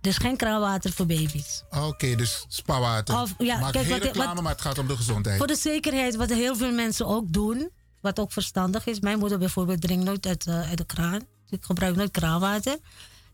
Dus 0.00 0.16
geen 0.16 0.36
kraanwater 0.36 0.92
voor 0.92 1.06
baby's. 1.06 1.62
Oké, 1.70 2.14
dus 2.14 2.44
spaarwater. 2.48 3.20
Of, 3.20 3.34
ja, 3.38 3.58
Maak 3.58 3.72
kijk, 3.72 3.84
geen 3.84 3.94
wat- 3.94 4.02
reclame, 4.02 4.34
wat- 4.34 4.42
maar 4.42 4.52
het 4.52 4.60
gaat 4.60 4.78
om 4.78 4.86
de 4.86 4.96
gezondheid. 4.96 5.38
Voor 5.38 5.46
de 5.46 5.56
zekerheid, 5.56 6.16
wat 6.16 6.30
heel 6.30 6.56
veel 6.56 6.72
mensen 6.72 7.06
ook 7.06 7.32
doen, 7.32 7.70
wat 8.00 8.18
ook 8.20 8.32
verstandig 8.32 8.86
is. 8.86 9.00
Mijn 9.00 9.18
moeder 9.18 9.38
bijvoorbeeld 9.38 9.80
drinkt 9.80 10.04
nooit 10.04 10.26
uit, 10.26 10.46
eh, 10.46 10.68
uit 10.68 10.78
de 10.78 10.84
kraan. 10.84 11.20
Ik 11.48 11.64
gebruik 11.64 11.96
nooit 11.96 12.10
kraanwater. 12.10 12.78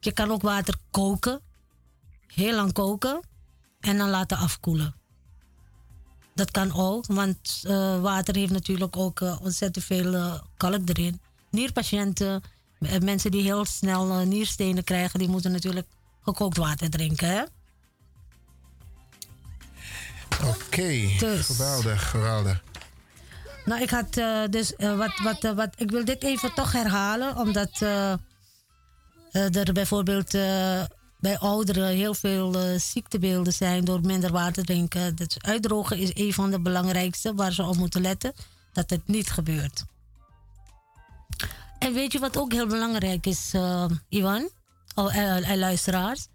Je 0.00 0.12
kan 0.12 0.30
ook 0.30 0.42
water 0.42 0.74
koken. 0.90 1.40
heel 2.26 2.54
lang 2.54 2.72
koken 2.72 3.20
en 3.80 3.96
dan 3.98 4.08
laten 4.10 4.36
afkoelen. 4.36 4.94
Dat 6.34 6.50
kan 6.50 6.72
ook, 6.74 7.06
want 7.06 7.62
eh, 7.66 8.00
water 8.00 8.34
heeft 8.36 8.52
natuurlijk 8.52 8.96
ook 8.96 9.20
eh, 9.20 9.40
ontzettend 9.42 9.84
veel 9.84 10.40
kalk 10.56 10.88
erin. 10.88 11.20
Nierpatiënten, 11.50 12.42
eh, 12.80 12.98
mensen 12.98 13.30
die 13.30 13.42
heel 13.42 13.64
snel 13.64 14.10
eh, 14.10 14.26
nierstenen 14.26 14.84
krijgen, 14.84 15.18
die 15.18 15.28
moeten 15.28 15.52
natuurlijk 15.52 15.86
gekookt 16.22 16.56
water 16.56 16.90
drinken. 16.90 17.28
Hè? 17.28 17.42
Oké, 20.48 21.08
Dus. 21.18 21.46
geweldig, 21.46 22.10
geweldig. 22.10 22.62
Nou, 23.64 23.82
ik 23.82 23.90
had 23.90 24.16
eh, 24.16 24.42
dus 24.50 24.72
wat, 24.76 25.18
wat, 25.22 25.54
wat. 25.54 25.68
Ik 25.76 25.90
wil 25.90 26.04
dit 26.04 26.22
even 26.22 26.54
toch 26.54 26.72
herhalen, 26.72 27.36
omdat 27.36 27.80
er 29.32 29.72
bijvoorbeeld 29.72 30.30
bij 31.18 31.38
ouderen 31.38 31.88
heel 31.88 32.14
veel 32.14 32.78
ziektebeelden 32.78 33.52
zijn 33.52 33.84
door 33.84 34.00
minder 34.00 34.32
water 34.32 34.64
drinken. 34.64 35.16
Dus 35.16 35.36
uitdrogen 35.38 35.98
is 35.98 36.10
een 36.14 36.32
van 36.32 36.50
de 36.50 36.60
belangrijkste 36.60 37.34
waar 37.34 37.52
ze 37.52 37.62
op 37.62 37.76
moeten 37.76 38.00
letten, 38.00 38.32
dat 38.72 38.90
het 38.90 39.08
niet 39.08 39.30
gebeurt. 39.30 39.84
En 41.80 41.92
weet 41.92 42.12
je 42.12 42.18
wat 42.18 42.36
ook 42.36 42.52
heel 42.52 42.66
belangrijk 42.66 43.26
is, 43.26 43.50
eh, 43.52 43.84
Ivan? 44.08 44.50
Oh, 44.94 45.16
eh, 45.16 45.50
eh, 45.50 45.58
luisteraars. 45.58 46.26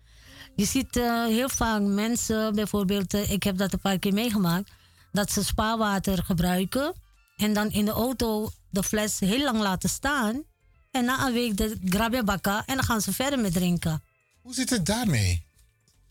Je 0.55 0.65
ziet 0.65 0.95
heel 1.27 1.49
vaak 1.49 1.81
mensen, 1.81 2.55
bijvoorbeeld, 2.55 3.13
ik 3.13 3.43
heb 3.43 3.57
dat 3.57 3.73
een 3.73 3.79
paar 3.79 3.99
keer 3.99 4.13
meegemaakt, 4.13 4.71
dat 5.11 5.31
ze 5.31 5.43
spaarwater 5.43 6.23
gebruiken 6.23 6.93
en 7.35 7.53
dan 7.53 7.71
in 7.71 7.85
de 7.85 7.91
auto 7.91 8.49
de 8.69 8.83
fles 8.83 9.19
heel 9.19 9.43
lang 9.43 9.59
laten 9.59 9.89
staan. 9.89 10.43
En 10.91 11.05
na 11.05 11.27
een 11.27 11.33
week 11.33 11.57
de 11.57 11.77
grabje 11.85 12.23
bakken 12.23 12.65
en 12.65 12.75
dan 12.75 12.83
gaan 12.83 13.01
ze 13.01 13.13
verder 13.13 13.39
met 13.39 13.53
drinken. 13.53 14.03
Hoe 14.41 14.53
zit 14.53 14.69
het 14.69 14.85
daarmee? 14.85 15.45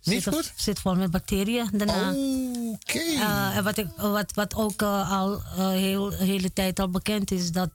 Niet 0.03 0.23
zit, 0.23 0.35
goed? 0.35 0.53
Zit 0.57 0.79
vol 0.79 0.95
met 0.95 1.11
bacteriën 1.11 1.69
daarna. 1.73 2.09
Oké. 2.73 2.99
Eh, 2.99 3.57
en 3.57 3.65
wat, 3.65 3.79
ik, 3.79 3.87
wat, 3.97 4.33
wat 4.35 4.55
ook 4.55 4.83
al 4.83 5.43
eh, 5.43 5.69
heel 5.69 6.11
hele 6.11 6.53
tijd 6.53 6.79
al 6.79 6.89
bekend 6.89 7.31
is, 7.31 7.53
dat 7.53 7.71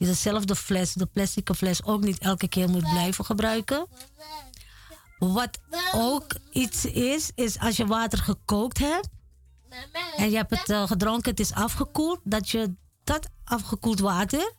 je 0.00 0.06
dezelfde 0.06 0.56
fles, 0.56 0.92
de 0.92 1.06
plastic 1.06 1.50
fles, 1.56 1.84
ook 1.84 2.00
niet 2.02 2.18
elke 2.18 2.48
keer 2.48 2.68
moet 2.68 2.90
blijven 2.90 3.24
gebruiken. 3.24 3.86
Wat 5.18 5.58
ook 5.94 6.24
iets 6.52 6.84
is, 6.84 7.30
is 7.34 7.58
als 7.58 7.76
je 7.76 7.86
water 7.86 8.18
gekookt 8.18 8.78
hebt 8.78 9.08
en 10.16 10.30
je 10.30 10.36
hebt 10.36 10.50
het 10.50 10.70
eh, 10.70 10.86
gedronken, 10.86 11.30
het 11.30 11.40
is 11.40 11.52
afgekoeld, 11.52 12.20
dat 12.24 12.48
je 12.50 12.74
dat 13.04 13.28
afgekoeld 13.44 14.00
water 14.00 14.52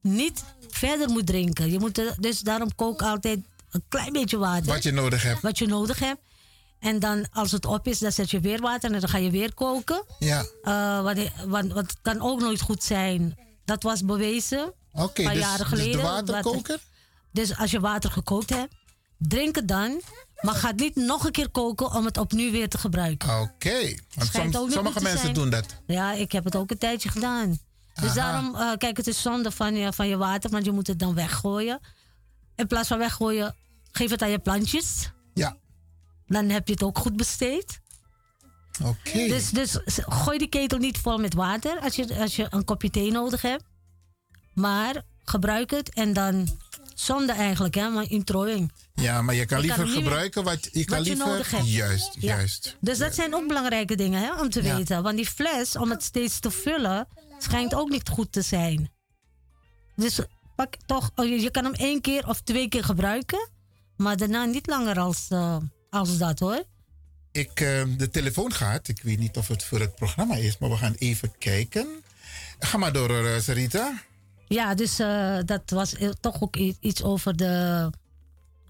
niet 0.00 0.44
verder 0.68 1.08
moet 1.08 1.26
drinken. 1.26 1.70
Je 1.70 1.78
moet 1.78 1.98
er- 1.98 2.16
dus 2.20 2.40
daarom 2.40 2.74
kook 2.74 3.02
altijd 3.02 3.40
een 3.70 3.84
klein 3.88 4.12
beetje 4.12 4.38
water. 4.38 4.72
Wat 4.72 4.82
je 4.82 4.90
nodig 4.92 5.22
hebt. 5.22 5.40
Wat 5.42 5.58
je 5.58 5.66
nodig 5.66 5.98
hebt. 5.98 6.20
En 6.78 6.98
dan 6.98 7.26
als 7.32 7.52
het 7.52 7.64
op 7.66 7.86
is, 7.86 7.98
dan 7.98 8.12
zet 8.12 8.30
je 8.30 8.40
weer 8.40 8.60
water 8.60 8.92
en 8.92 9.00
dan 9.00 9.08
ga 9.08 9.18
je 9.18 9.30
weer 9.30 9.54
koken. 9.54 10.04
Ja. 10.18 10.44
Eh, 10.62 11.02
wat, 11.02 11.18
wat, 11.46 11.66
wat 11.66 11.94
kan 12.02 12.20
ook 12.20 12.40
nooit 12.40 12.60
goed 12.60 12.82
zijn. 12.82 13.38
Dat 13.64 13.82
was 13.82 14.04
bewezen. 14.04 14.72
Oké, 14.92 15.22
dus- 15.22 15.32
jaren 15.38 15.58
dus 15.58 15.68
de 15.68 15.76
geleden. 15.76 16.02
waterkoker? 16.02 16.78
Dus 17.32 17.56
als 17.58 17.70
je 17.70 17.80
water 17.80 18.10
gekookt 18.10 18.50
hebt, 18.50 18.74
drink 19.18 19.54
het 19.54 19.68
dan. 19.68 20.00
Maar 20.40 20.54
ga 20.54 20.68
het 20.68 20.76
niet 20.80 20.96
nog 20.96 21.24
een 21.24 21.30
keer 21.32 21.48
koken 21.50 21.92
om 21.92 22.04
het 22.04 22.18
opnieuw 22.18 22.50
weer 22.50 22.68
te 22.68 22.78
gebruiken. 22.78 23.40
Oké, 23.40 23.94
want 24.14 24.30
som- 24.52 24.70
sommige 24.70 25.00
mensen 25.00 25.18
zijn. 25.18 25.34
doen 25.34 25.50
dat. 25.50 25.66
Ja, 25.86 26.12
ik 26.12 26.32
heb 26.32 26.44
het 26.44 26.56
ook 26.56 26.70
een 26.70 26.78
tijdje 26.78 27.08
gedaan. 27.08 27.58
Dus 27.94 28.10
Aha. 28.10 28.14
daarom, 28.14 28.54
eh, 28.56 28.72
kijk, 28.76 28.96
het 28.96 29.06
is 29.06 29.22
zonde 29.22 29.50
van 29.50 29.74
je, 29.74 29.92
van 29.92 30.08
je 30.08 30.16
water, 30.16 30.50
want 30.50 30.64
je 30.64 30.70
moet 30.72 30.86
het 30.86 30.98
dan 30.98 31.14
weggooien. 31.14 31.80
In 32.56 32.66
plaats 32.66 32.88
van 32.88 32.98
weggooien, 32.98 33.54
geef 33.92 34.10
het 34.10 34.22
aan 34.22 34.30
je 34.30 34.38
plantjes. 34.38 35.10
Ja. 35.34 35.56
Dan 36.26 36.48
heb 36.48 36.66
je 36.66 36.72
het 36.72 36.82
ook 36.82 36.98
goed 36.98 37.16
besteed. 37.16 37.80
Oké. 38.82 39.26
Dus, 39.28 39.50
dus 39.50 39.78
gooi 40.06 40.38
die 40.38 40.48
ketel 40.48 40.78
niet 40.78 40.98
vol 40.98 41.18
met 41.18 41.34
water 41.34 41.80
als 41.80 41.94
je, 41.96 42.16
als 42.18 42.36
je 42.36 42.46
een 42.50 42.64
kopje 42.64 42.90
thee 42.90 43.10
nodig 43.10 43.42
hebt. 43.42 43.64
Maar 44.54 45.02
gebruik 45.24 45.70
het 45.70 45.92
en 45.94 46.12
dan 46.12 46.48
zonde 46.94 47.32
eigenlijk, 47.32 47.74
hè, 47.74 47.88
maar 47.88 48.10
introing. 48.10 48.72
Ja, 48.94 49.22
maar 49.22 49.34
je 49.34 49.46
kan 49.46 49.58
Je 49.60 49.66
liever 49.66 49.86
gebruiken 49.88 50.44
wat 50.44 50.68
je 50.72 50.84
kan 50.84 50.96
wat 50.96 51.06
je 51.06 51.12
liever. 51.12 51.30
nodig 51.30 51.50
hebt. 51.50 51.70
Juist, 51.72 52.14
Ja. 52.18 52.36
juist. 52.36 52.76
Dus 52.80 52.98
dat 52.98 53.14
zijn 53.14 53.34
ook 53.34 53.46
belangrijke 53.48 53.94
dingen 53.96 54.20
hè, 54.20 54.40
om 54.40 54.50
te 54.50 54.62
Ja. 54.62 54.76
weten. 54.76 55.02
Want 55.02 55.16
die 55.16 55.26
fles, 55.26 55.76
om 55.76 55.90
het 55.90 56.02
steeds 56.02 56.40
te 56.40 56.50
vullen, 56.50 57.08
schijnt 57.38 57.74
ook 57.74 57.88
niet 57.90 58.08
goed 58.08 58.32
te 58.32 58.42
zijn. 58.42 58.92
Dus 59.96 60.18
pak 60.56 60.74
toch, 60.86 61.10
oh, 61.14 61.24
je 61.24 61.40
je 61.40 61.50
kan 61.50 61.64
hem 61.64 61.74
één 61.74 62.00
keer 62.00 62.28
of 62.28 62.40
twee 62.40 62.68
keer 62.68 62.84
gebruiken. 62.84 63.48
Maar 63.96 64.16
daarna 64.16 64.44
niet 64.44 64.66
langer 64.66 64.98
als, 64.98 65.26
eh, 65.28 65.56
als 65.90 66.18
dat 66.18 66.38
hoor. 66.38 66.64
Ik, 67.34 67.60
eh, 67.60 67.82
de 67.96 68.10
telefoon 68.10 68.52
gaat. 68.52 68.88
Ik 68.88 69.02
weet 69.02 69.18
niet 69.18 69.36
of 69.36 69.48
het 69.48 69.64
voor 69.64 69.80
het 69.80 69.94
programma 69.94 70.34
is, 70.34 70.58
maar 70.58 70.70
we 70.70 70.76
gaan 70.76 70.94
even 70.98 71.32
kijken. 71.38 72.02
Ga 72.58 72.78
maar 72.78 72.92
door, 72.92 73.10
eh, 73.26 73.40
Sarita. 73.40 74.02
Ja, 74.48 74.74
dus 74.74 74.98
eh, 74.98 75.38
dat 75.44 75.70
was 75.70 75.94
eh, 75.94 76.08
toch 76.20 76.42
ook 76.42 76.56
iets 76.80 77.02
over 77.02 77.36
de, 77.36 77.90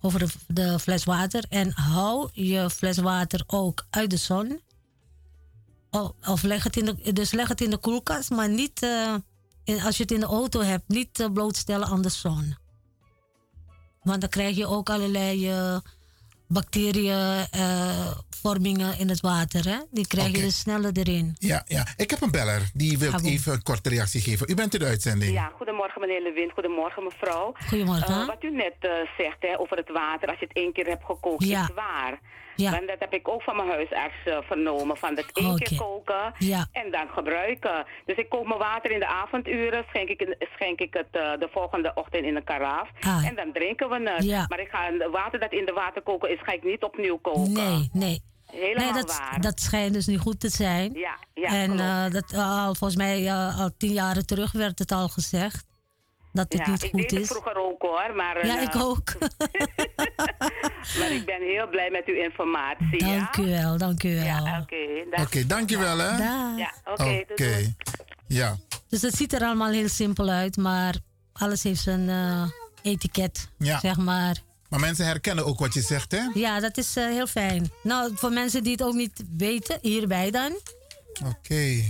over 0.00 0.18
de, 0.18 0.26
de 0.46 0.78
fles 0.78 1.04
water. 1.04 1.44
En 1.48 1.70
hou 1.72 2.28
je 2.32 2.70
fles 2.70 2.96
water 2.96 3.44
ook 3.46 3.86
uit 3.90 4.10
de 4.10 4.16
zon. 4.16 4.60
O- 5.90 6.14
Of 6.26 6.42
leg 6.42 6.62
het 6.64 6.76
in 6.76 6.84
de, 6.84 7.12
dus 7.12 7.30
leg 7.32 7.48
het 7.48 7.60
in 7.60 7.70
de 7.70 7.78
koelkast, 7.78 8.30
maar 8.30 8.48
niet 8.48 8.82
eh, 8.82 9.84
als 9.84 9.96
je 9.96 10.02
het 10.02 10.12
in 10.12 10.20
de 10.20 10.26
auto 10.26 10.60
hebt, 10.60 10.88
niet 10.88 11.28
blootstellen 11.32 11.86
aan 11.88 12.02
de 12.02 12.08
zon. 12.08 12.56
Want 14.02 14.20
dan 14.20 14.30
krijg 14.30 14.56
je 14.56 14.66
ook 14.66 14.90
allerlei 14.90 15.50
bacteriën, 16.46 17.46
eh, 17.50 18.10
vormingen 18.30 18.98
in 18.98 19.08
het 19.08 19.20
water. 19.20 19.64
Hè? 19.68 19.78
Die 19.90 20.06
krijg 20.06 20.26
je 20.36 20.40
dus 20.40 20.58
sneller 20.58 20.90
erin. 20.94 21.36
Ja, 21.38 21.62
ja, 21.66 21.86
ik 21.96 22.10
heb 22.10 22.20
een 22.20 22.30
beller 22.30 22.70
die 22.74 22.98
wil 22.98 23.12
even 23.24 23.52
een 23.52 23.62
korte 23.62 23.88
reactie 23.88 24.20
geven. 24.20 24.50
U 24.50 24.54
bent 24.54 24.74
in 24.74 24.80
de 24.80 24.86
uitzending. 24.86 25.32
Ja, 25.32 25.52
goedemorgen 25.56 26.00
meneer 26.00 26.22
Lewin, 26.22 26.50
goedemorgen 26.54 27.02
mevrouw. 27.04 27.54
Goedemorgen. 27.68 28.14
Eh, 28.20 28.26
wat 28.26 28.42
u 28.44 28.50
net 28.50 28.74
eh, 28.80 28.90
zegt 29.18 29.36
hè, 29.40 29.58
over 29.58 29.76
het 29.76 29.90
water, 29.92 30.28
als 30.28 30.38
je 30.38 30.46
het 30.46 30.56
één 30.56 30.72
keer 30.72 30.86
hebt 30.86 31.04
gekookt, 31.04 31.44
Ja. 31.44 31.62
is 31.62 31.74
waar. 31.74 32.20
Ja. 32.56 32.70
Want 32.70 32.88
dat 32.88 32.96
heb 32.98 33.12
ik 33.14 33.28
ook 33.28 33.42
van 33.42 33.56
mijn 33.56 33.68
huisarts 33.68 34.14
eh, 34.24 34.38
vernomen, 34.42 34.96
van 34.96 35.14
dat 35.14 35.24
één 35.32 35.56
keer 35.56 35.66
Oké. 35.66 35.84
koken 35.84 36.32
Ja. 36.38 36.66
en 36.72 36.90
dan 36.90 37.08
gebruiken. 37.08 37.84
Dus 38.06 38.16
ik 38.16 38.28
kook 38.28 38.46
mijn 38.46 38.58
water 38.58 38.90
in 38.90 38.98
de 38.98 39.06
avonduren, 39.06 39.84
schenk 39.88 40.08
ik, 40.08 40.36
schenk 40.54 40.78
ik 40.80 40.94
het 40.94 41.08
eh, 41.10 41.20
de 41.38 41.48
volgende 41.52 41.92
ochtend 41.94 42.24
in 42.24 42.36
een 42.36 42.44
karaaf 42.44 42.88
Ah. 43.00 43.26
en 43.26 43.34
dan 43.34 43.52
drinken 43.52 43.88
we 43.88 44.10
het. 44.10 44.24
Ja. 44.24 44.46
Maar 44.48 44.60
ik 44.60 44.68
ga 44.68 44.84
het 44.92 45.10
water 45.10 45.40
dat 45.40 45.52
in 45.52 45.64
de 45.66 45.72
water 45.72 46.02
koken 46.02 46.30
is, 46.30 46.38
ga 46.42 46.52
ik 46.52 46.64
niet 46.64 46.82
opnieuw 46.82 47.16
koken. 47.16 47.52
Nee, 47.52 47.88
nee. 47.92 48.22
Helemaal 48.46 48.92
nee, 48.92 49.02
dat, 49.02 49.18
waar. 49.18 49.40
dat 49.40 49.60
schijnt 49.60 49.94
dus 49.94 50.06
niet 50.06 50.18
goed 50.20 50.40
te 50.40 50.48
zijn. 50.48 50.92
Ja, 50.94 51.16
ja, 51.34 51.48
en 51.48 51.78
eh, 51.78 52.10
dat, 52.10 52.34
al, 52.34 52.74
volgens 52.74 52.96
mij 52.96 53.32
al 53.32 53.70
tien 53.78 53.92
jaren 53.92 54.26
terug 54.26 54.52
werd 54.52 54.78
het 54.78 54.92
al 54.92 55.08
gezegd 55.08 55.66
dat 56.34 56.52
het 56.52 56.66
ja, 56.66 56.70
niet 56.70 56.82
ik 56.82 56.90
goed 56.90 57.00
deed 57.00 57.10
het 57.10 57.20
is. 57.20 57.26
vroeger 57.26 57.56
ook 57.56 57.82
hoor. 57.82 58.12
Maar, 58.16 58.46
Ja, 58.46 58.56
eh, 58.56 58.62
ik 58.62 58.74
ook. 58.76 59.12
Maar 60.98 61.10
ik 61.10 61.24
ben 61.24 61.40
heel 61.42 61.68
blij 61.68 61.90
met 61.90 62.02
uw 62.06 62.14
informatie. 62.22 62.98
dank 62.98 63.36
ja? 63.36 63.42
u 63.42 63.46
wel, 63.46 63.78
dank 63.78 64.02
u 64.02 64.14
wel. 64.14 64.24
Ja, 64.24 64.58
oké. 64.62 64.76
dag. 65.10 65.26
Oké, 65.26 65.46
dankjewel 65.46 65.98
hè. 65.98 66.16
Ja, 66.16 66.72
oké. 66.84 67.74
Ja. 68.26 68.56
Dus 68.88 69.02
het 69.02 69.14
ziet 69.16 69.32
er 69.32 69.40
allemaal 69.42 69.70
heel 69.70 69.88
simpel 69.88 70.28
uit, 70.28 70.56
maar 70.56 70.94
alles 71.32 71.62
heeft 71.62 71.80
zijn 71.80 72.08
eh, 72.08 72.42
etiket, 72.82 73.48
Ja. 73.58 73.78
zeg 73.80 73.96
maar. 73.96 74.36
Maar 74.68 74.80
mensen 74.80 75.06
herkennen 75.06 75.46
ook 75.46 75.58
wat 75.58 75.74
je 75.74 75.80
zegt, 75.80 76.12
hè? 76.12 76.20
Ja, 76.34 76.60
dat 76.60 76.76
is 76.76 76.96
eh, 76.96 77.04
heel 77.04 77.26
fijn. 77.26 77.70
Nou, 77.82 78.12
voor 78.16 78.30
mensen 78.32 78.62
die 78.62 78.72
het 78.72 78.82
ook 78.82 78.94
niet 78.94 79.24
weten, 79.36 79.78
hierbij 79.82 80.30
dan. 80.30 80.52
Oké. 81.26 81.82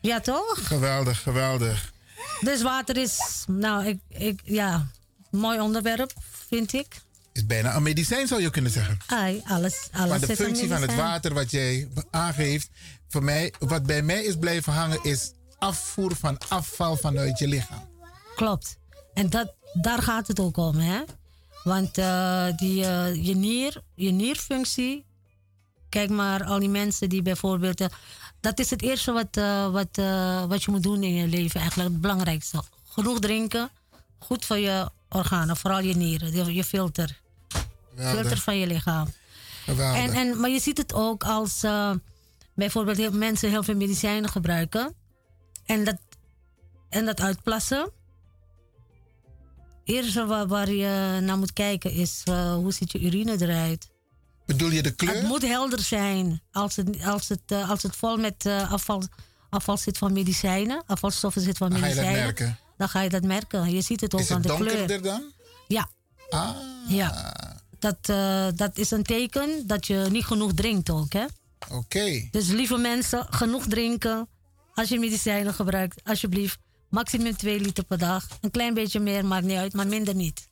Ja, 0.00 0.20
toch? 0.20 0.66
Geweldig, 0.66 1.22
geweldig. 1.22 1.91
Dus 2.40 2.62
water 2.62 2.96
is, 2.96 3.44
nou, 3.46 3.86
ik, 3.86 3.98
ik, 4.08 4.40
ja, 4.44 4.86
mooi 5.30 5.60
onderwerp, 5.60 6.12
vind 6.48 6.72
ik. 6.72 7.00
Is 7.32 7.46
bijna 7.46 7.74
een 7.76 7.82
medicijn, 7.82 8.26
zou 8.26 8.42
je 8.42 8.50
kunnen 8.50 8.70
zeggen. 8.70 8.98
Ai, 9.06 9.42
alles, 9.46 9.88
alles 9.92 10.08
Maar 10.08 10.20
de 10.20 10.36
functie 10.36 10.68
van 10.68 10.82
het 10.82 10.94
water 10.94 11.34
wat 11.34 11.50
jij 11.50 11.88
aangeeft, 12.10 12.68
voor 13.08 13.22
mij, 13.22 13.52
wat 13.58 13.82
bij 13.86 14.02
mij 14.02 14.22
is 14.24 14.36
blijven 14.36 14.72
hangen, 14.72 15.02
is 15.02 15.32
afvoer 15.58 16.16
van 16.16 16.38
afval 16.48 16.96
vanuit 16.96 17.38
je 17.38 17.48
lichaam. 17.48 17.88
Klopt. 18.34 18.76
En 19.14 19.30
dat, 19.30 19.54
daar 19.72 20.02
gaat 20.02 20.28
het 20.28 20.40
ook 20.40 20.56
om, 20.56 20.76
hè? 20.76 21.02
Want 21.64 21.98
eh, 21.98 22.46
die, 22.56 22.84
eh, 22.86 23.26
je, 23.26 23.34
nier, 23.34 23.82
je 23.94 24.10
nierfunctie. 24.10 25.04
Kijk 25.88 26.10
maar, 26.10 26.44
al 26.44 26.58
die 26.58 26.68
mensen 26.68 27.08
die 27.08 27.22
bijvoorbeeld. 27.22 27.80
eh, 27.80 27.86
dat 28.42 28.58
is 28.58 28.70
het 28.70 28.82
eerste 28.82 29.12
wat, 29.12 29.36
eh, 29.36 29.70
wat, 29.70 29.88
eh, 29.92 30.44
wat 30.44 30.62
je 30.62 30.70
moet 30.70 30.82
doen 30.82 31.02
in 31.02 31.14
je 31.14 31.26
leven, 31.26 31.60
eigenlijk 31.60 31.90
het 31.90 32.00
belangrijkste. 32.00 32.62
Genoeg 32.88 33.18
drinken, 33.18 33.70
goed 34.18 34.44
voor 34.44 34.58
je 34.58 34.90
organen, 35.08 35.56
vooral 35.56 35.80
je 35.80 35.96
nieren, 35.96 36.32
je, 36.32 36.54
je 36.54 36.64
filter. 36.64 37.20
Geweldig. 37.94 38.20
Filter 38.20 38.38
van 38.38 38.58
je 38.58 38.66
lichaam. 38.66 39.12
Geweldig. 39.64 40.00
En, 40.00 40.12
en, 40.12 40.40
maar 40.40 40.50
je 40.50 40.60
ziet 40.60 40.78
het 40.78 40.94
ook 40.94 41.24
als 41.24 41.62
eh, 41.62 41.90
bijvoorbeeld 42.54 42.96
heel, 42.96 43.12
mensen 43.12 43.50
heel 43.50 43.62
veel 43.62 43.76
medicijnen 43.76 44.30
gebruiken. 44.30 44.94
En 45.66 45.84
dat, 45.84 45.98
en 46.88 47.04
dat 47.04 47.20
uitplassen. 47.20 47.80
Het 47.80 47.90
eerste 49.94 50.26
waar, 50.26 50.46
waar 50.46 50.70
je 50.70 51.18
naar 51.22 51.38
moet 51.38 51.52
kijken 51.52 51.90
is 51.92 52.22
hoe 52.54 52.72
ziet 52.72 52.92
je 52.92 53.00
urine 53.00 53.36
eruit. 53.40 53.91
Bedoel 54.46 54.70
je 54.70 54.82
de 54.82 54.90
kleur? 54.90 55.14
Het 55.14 55.22
moet 55.22 55.42
helder 55.42 55.80
zijn. 55.80 56.42
Als 56.52 56.76
het, 56.76 57.04
als 57.04 57.28
het, 57.28 57.40
eh, 57.46 57.70
als 57.70 57.82
het 57.82 57.96
vol 57.96 58.16
met 58.16 58.46
eh, 58.46 58.72
afval, 58.72 59.02
afval 59.50 59.76
zit 59.76 59.98
van 59.98 60.12
medicijnen, 60.12 60.82
afvalstoffen 60.86 61.42
zit 61.42 61.56
van 61.56 61.70
Dan 61.70 61.78
ga 61.78 61.86
je 61.86 61.94
dat 61.94 62.04
medicijnen, 62.04 62.26
merken. 62.34 62.58
dan 62.76 62.88
ga 62.88 63.00
je 63.00 63.08
dat 63.08 63.22
merken. 63.22 63.70
Je 63.70 63.80
ziet 63.80 64.00
het 64.00 64.14
ook 64.14 64.20
Is 64.20 64.30
aan 64.30 64.36
het 64.40 64.46
de 64.48 64.54
kleur. 64.54 64.68
donkerder 64.68 65.02
dan? 65.02 65.22
Ja. 65.68 65.88
Ah. 66.30 66.50
Ja. 66.88 67.34
Dat, 67.78 67.96
eh, 68.02 68.46
dat 68.54 68.78
is 68.78 68.90
een 68.90 69.02
teken 69.02 69.66
dat 69.66 69.86
je 69.86 70.06
niet 70.10 70.24
genoeg 70.24 70.52
drinkt 70.54 70.90
ook, 70.90 71.12
hè? 71.12 71.24
Oké. 71.70 72.28
Dus 72.30 72.46
lieve 72.48 72.76
mensen, 72.76 73.26
genoeg 73.30 73.66
drinken. 73.66 74.28
Als 74.74 74.88
je 74.88 74.98
medicijnen 74.98 75.54
gebruikt, 75.54 76.00
alsjeblieft. 76.04 76.58
Maximum 76.90 77.36
2 77.36 77.60
liter 77.60 77.84
per 77.84 77.98
dag. 77.98 78.26
Een 78.40 78.50
klein 78.50 78.74
beetje 78.74 79.00
meer 79.00 79.26
maakt 79.26 79.44
niet 79.44 79.56
uit, 79.56 79.72
maar 79.72 79.86
minder 79.86 80.14
niet. 80.14 80.48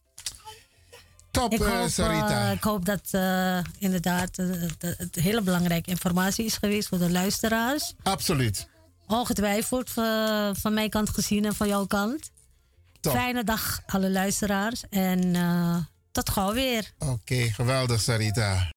Top, 1.30 1.52
ik 1.52 1.60
eh, 1.60 1.78
hoop, 1.78 1.88
Sarita. 1.88 2.46
eh, 2.46 2.52
ik 2.52 2.62
hoop 2.62 2.84
dat 2.84 3.08
eh, 3.10 3.58
inderdaad 3.78 4.36
het 4.78 5.14
hele 5.14 5.40
belangrijke 5.42 5.90
informatie 5.90 6.44
is 6.44 6.56
geweest 6.56 6.88
voor 6.88 6.98
de 6.98 7.10
luisteraars. 7.10 7.94
Absoluut. 8.02 8.68
Ongetwijfeld 9.06 9.90
van 10.52 10.74
mijn 10.74 10.90
kant 10.90 11.10
gezien 11.10 11.44
en 11.44 11.54
van 11.54 11.68
jouw 11.68 11.86
kant. 11.86 12.30
Top. 13.00 13.12
Fijne 13.12 13.44
dag, 13.44 13.80
alle 13.86 14.10
luisteraars. 14.10 14.82
En 14.90 15.32
tot 16.12 16.30
gauw 16.30 16.52
weer. 16.52 16.90
Oké, 16.98 17.34
geweldig, 17.34 18.00
Sarita. 18.00 18.70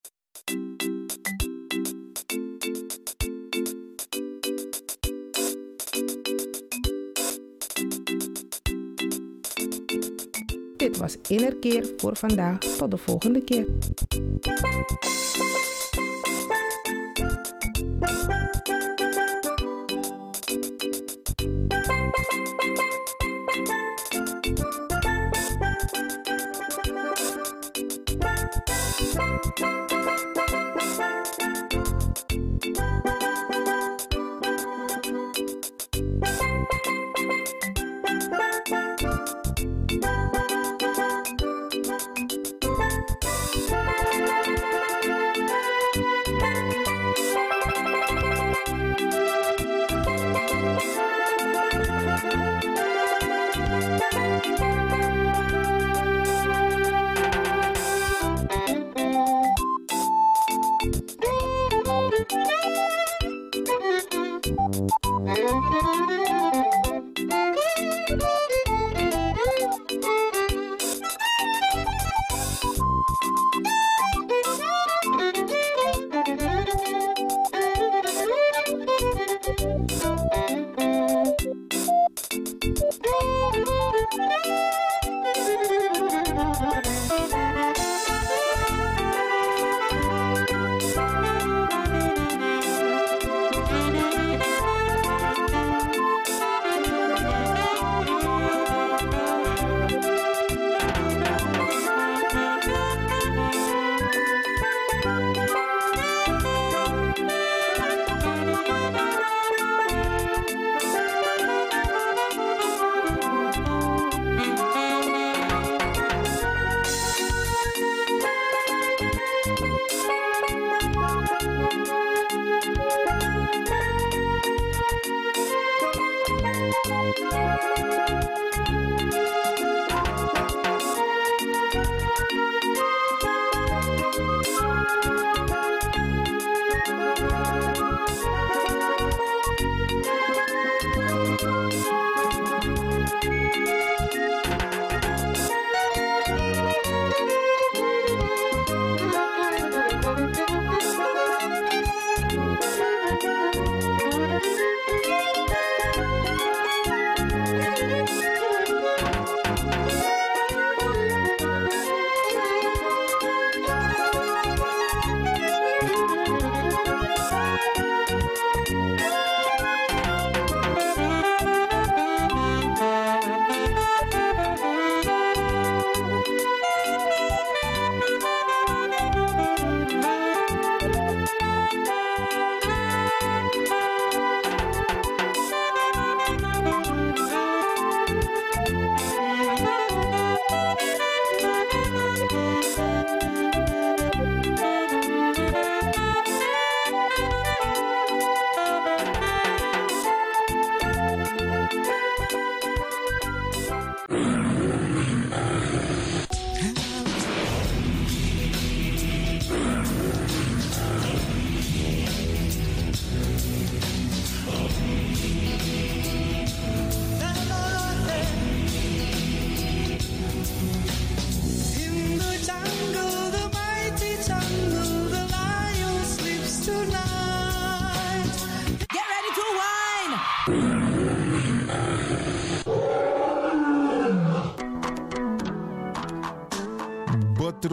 Was 11.03 11.17
Innerkeer 11.27 11.85
voor 11.97 12.15
vandaag. 12.15 12.57
Tot 12.57 12.91
de 12.91 12.97
volgende 12.97 13.43
keer. 13.43 13.65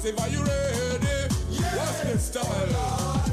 Massive, 0.00 0.18
are 0.20 0.28
you 0.28 0.38
ready? 0.42 1.34
Yeah, 1.50 1.76
what's 1.76 2.00
the 2.00 2.18
style? 2.18 3.26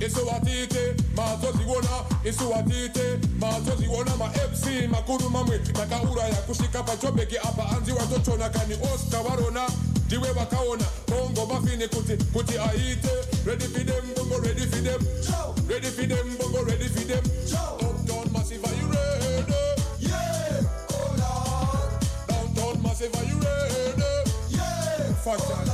isuwatite 0.00 0.94
mazoziona 1.16 2.04
isuwatite 2.24 3.18
mazoziona 3.40 4.16
ma-fc 4.16 4.88
makuru 4.90 5.30
mamwe. 5.30 5.58
Takauraya 5.58 6.34
kusvika 6.34 6.82
pachobheki 6.82 7.38
apa 7.38 7.68
anzi 7.76 7.92
watotona 7.92 8.48
kani 8.48 8.74
oscar 8.94 9.22
varona 9.22 9.68
ndiwe 10.06 10.32
vakaona 10.32 10.84
bongo 11.08 11.46
mafini 11.46 11.88
kuti 11.88 12.16
kuti 12.32 12.58
aite 12.58 13.08
ready 13.46 13.64
for 13.64 13.84
them 13.84 14.14
bongo 14.16 14.38
ready 14.40 14.60
for 14.66 14.82
them. 14.82 15.00
Ready 15.68 15.86
for 15.90 16.06
them 16.06 16.36
bongo 16.38 16.62
ready 16.64 16.88
for 16.88 17.04
them. 17.04 17.24
Uptown 17.80 18.32
massive 18.32 18.64
are 18.64 18.74
you 18.76 18.88
ready? 18.88 19.54
Yeah 20.00 20.60
oh 20.90 21.14
lord. 21.18 21.90
Downtown 22.28 22.82
massive 22.82 23.14
are 23.16 23.24
you 23.24 23.38
ready? 23.40 24.02
Yeah 24.50 25.08
oh 25.08 25.14
fantastic 25.24 25.64
This 25.64 25.73